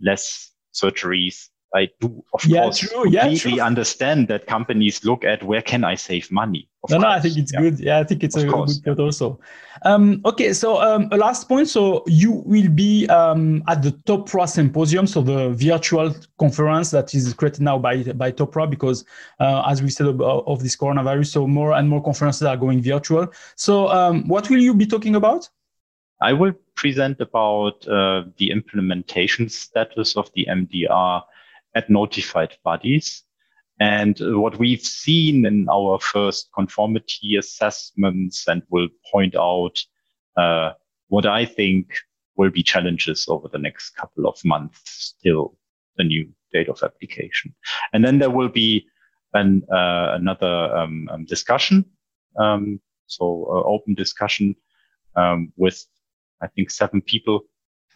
less 0.00 0.50
surgeries, 0.74 1.50
I 1.74 1.90
do 2.00 2.24
of 2.32 2.44
yeah, 2.46 2.62
course 2.62 2.78
true. 2.78 3.08
Yeah, 3.10 3.34
true. 3.34 3.60
understand 3.60 4.28
that 4.28 4.46
companies 4.46 5.04
look 5.04 5.24
at 5.24 5.42
where 5.42 5.60
can 5.60 5.82
I 5.82 5.96
save 5.96 6.30
money. 6.30 6.68
Of 6.84 6.90
no, 6.90 6.96
course. 6.96 7.02
no, 7.02 7.08
I 7.08 7.20
think 7.20 7.36
it's 7.36 7.52
yeah. 7.52 7.60
good. 7.60 7.80
Yeah, 7.80 7.98
I 7.98 8.04
think 8.04 8.22
it's 8.22 8.36
Of 8.36 8.44
a 8.44 8.48
course, 8.48 8.78
good 8.78 8.84
point 8.96 9.00
also. 9.00 9.40
Um, 9.82 10.20
okay, 10.24 10.52
so 10.52 10.80
um, 10.80 11.08
a 11.10 11.16
last 11.16 11.48
point. 11.48 11.68
So 11.68 12.04
you 12.06 12.30
will 12.46 12.68
be 12.68 13.08
um, 13.08 13.64
at 13.66 13.82
the 13.82 13.90
TOPRA 14.06 14.48
Symposium, 14.48 15.06
so 15.06 15.20
the 15.20 15.50
virtual 15.50 16.14
conference 16.38 16.90
that 16.92 17.12
is 17.12 17.34
created 17.34 17.62
now 17.62 17.78
by 17.78 18.04
by 18.04 18.30
TOPRA, 18.30 18.70
because 18.70 19.04
uh, 19.40 19.64
as 19.66 19.82
we 19.82 19.90
said 19.90 20.06
about 20.06 20.44
of 20.46 20.62
this 20.62 20.76
coronavirus, 20.76 21.26
so 21.26 21.46
more 21.46 21.72
and 21.72 21.88
more 21.88 22.02
conferences 22.02 22.42
are 22.42 22.56
going 22.56 22.80
virtual. 22.80 23.26
So 23.56 23.88
um, 23.88 24.28
what 24.28 24.48
will 24.48 24.60
you 24.60 24.74
be 24.74 24.86
talking 24.86 25.16
about? 25.16 25.50
I 26.20 26.32
will 26.32 26.52
present 26.76 27.20
about 27.20 27.86
uh, 27.88 28.24
the 28.36 28.50
implementation 28.50 29.48
status 29.48 30.16
of 30.16 30.30
the 30.34 30.46
MDR 30.48 31.22
at 31.74 31.90
notified 31.90 32.56
bodies. 32.64 33.22
And 33.80 34.16
what 34.20 34.58
we've 34.58 34.80
seen 34.80 35.44
in 35.46 35.68
our 35.68 35.98
first 35.98 36.48
conformity 36.54 37.36
assessments 37.36 38.46
and 38.46 38.62
will 38.70 38.88
point 39.10 39.34
out 39.34 39.76
uh, 40.36 40.72
what 41.08 41.26
I 41.26 41.44
think 41.44 41.94
will 42.36 42.50
be 42.50 42.62
challenges 42.62 43.26
over 43.28 43.48
the 43.48 43.58
next 43.58 43.90
couple 43.90 44.26
of 44.26 44.44
months 44.44 45.14
till 45.22 45.56
the 45.96 46.04
new 46.04 46.28
date 46.52 46.68
of 46.68 46.82
application. 46.82 47.54
And 47.92 48.04
then 48.04 48.18
there 48.18 48.30
will 48.30 48.48
be 48.48 48.86
an, 49.32 49.62
uh, 49.72 50.14
another 50.14 50.76
um, 50.76 51.08
um, 51.10 51.24
discussion. 51.24 51.84
Um, 52.38 52.80
so 53.06 53.46
uh, 53.50 53.68
open 53.68 53.94
discussion 53.94 54.54
um, 55.16 55.52
with, 55.56 55.84
I 56.40 56.46
think, 56.48 56.70
seven 56.70 57.02
people 57.02 57.40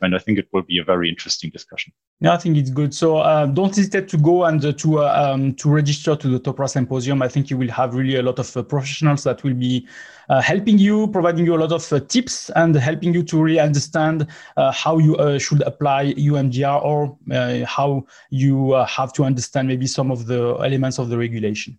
and 0.00 0.14
I 0.14 0.18
think 0.18 0.38
it 0.38 0.48
will 0.52 0.62
be 0.62 0.78
a 0.78 0.84
very 0.84 1.08
interesting 1.08 1.50
discussion. 1.50 1.92
Yeah, 2.20 2.34
I 2.34 2.36
think 2.36 2.56
it's 2.56 2.70
good. 2.70 2.94
So 2.94 3.18
uh, 3.18 3.46
don't 3.46 3.74
hesitate 3.74 4.08
to 4.08 4.16
go 4.16 4.44
and 4.44 4.64
uh, 4.64 4.72
to 4.72 5.00
uh, 5.00 5.32
um, 5.32 5.54
to 5.54 5.70
register 5.70 6.16
to 6.16 6.28
the 6.28 6.40
TOPRA 6.40 6.68
Symposium. 6.68 7.22
I 7.22 7.28
think 7.28 7.50
you 7.50 7.56
will 7.56 7.70
have 7.70 7.94
really 7.94 8.16
a 8.16 8.22
lot 8.22 8.38
of 8.38 8.56
uh, 8.56 8.62
professionals 8.62 9.24
that 9.24 9.42
will 9.44 9.54
be 9.54 9.86
uh, 10.28 10.40
helping 10.40 10.78
you, 10.78 11.08
providing 11.08 11.44
you 11.44 11.54
a 11.54 11.60
lot 11.64 11.72
of 11.72 11.92
uh, 11.92 12.00
tips, 12.00 12.50
and 12.50 12.74
helping 12.74 13.14
you 13.14 13.22
to 13.22 13.40
really 13.40 13.60
understand 13.60 14.26
how 14.72 14.98
you 14.98 15.38
should 15.38 15.62
apply 15.62 16.12
EUMDR 16.14 16.84
or 16.84 17.16
how 17.64 18.04
you 18.30 18.72
have 18.72 19.12
to 19.12 19.24
understand 19.24 19.68
maybe 19.68 19.86
some 19.86 20.10
of 20.10 20.26
the 20.26 20.56
elements 20.56 20.98
of 20.98 21.08
the 21.08 21.16
regulation. 21.16 21.78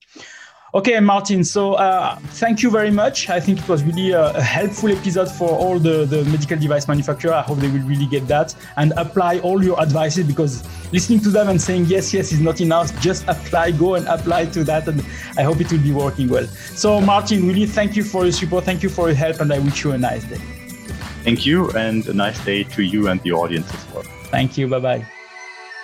Okay, 0.73 0.99
Martin. 0.99 1.43
So 1.43 1.73
uh, 1.73 2.15
thank 2.33 2.61
you 2.61 2.69
very 2.69 2.91
much. 2.91 3.27
I 3.27 3.39
think 3.39 3.59
it 3.59 3.67
was 3.67 3.83
really 3.83 4.11
a, 4.11 4.31
a, 4.35 4.41
helpful 4.41 4.89
episode 4.89 5.31
for 5.31 5.49
all 5.49 5.79
the, 5.79 6.05
the 6.05 6.23
medical 6.25 6.57
device 6.59 6.87
manufacturer. 6.87 7.33
I 7.33 7.41
hope 7.41 7.57
they 7.57 7.69
will 7.69 7.87
really 7.87 8.05
get 8.05 8.27
that 8.27 8.53
and 8.77 8.93
apply 8.95 9.39
all 9.39 9.63
your 9.63 9.81
advices 9.81 10.27
because 10.27 10.63
listening 10.93 11.21
to 11.21 11.29
them 11.29 11.49
and 11.49 11.59
saying 11.59 11.85
yes, 11.85 12.13
yes 12.13 12.31
is 12.31 12.39
not 12.39 12.61
enough. 12.61 12.97
Just 13.01 13.27
apply, 13.27 13.71
go 13.71 13.95
and 13.95 14.07
apply 14.07 14.45
to 14.47 14.63
that. 14.65 14.87
And 14.87 15.03
I 15.37 15.43
hope 15.43 15.59
it 15.59 15.71
will 15.71 15.81
be 15.81 15.91
working 15.91 16.29
well. 16.29 16.45
So 16.45 17.01
Martin, 17.01 17.47
really 17.47 17.65
thank 17.65 17.95
you 17.95 18.03
for 18.03 18.23
your 18.23 18.31
support. 18.31 18.63
Thank 18.63 18.83
you 18.83 18.89
for 18.89 19.07
your 19.07 19.15
help. 19.15 19.39
And 19.39 19.51
I 19.51 19.57
wish 19.57 19.83
you 19.83 19.91
a 19.91 19.97
nice 19.97 20.23
day. 20.25 20.37
Thank 21.23 21.47
you 21.47 21.71
and 21.71 22.07
a 22.07 22.13
nice 22.13 22.43
day 22.45 22.63
to 22.63 22.83
you 22.83 23.07
and 23.07 23.19
the 23.21 23.31
audience 23.31 23.73
as 23.73 23.93
well. 23.93 24.03
Thank 24.29 24.55
you. 24.57 24.67
Bye 24.67 24.79
bye. 24.79 25.18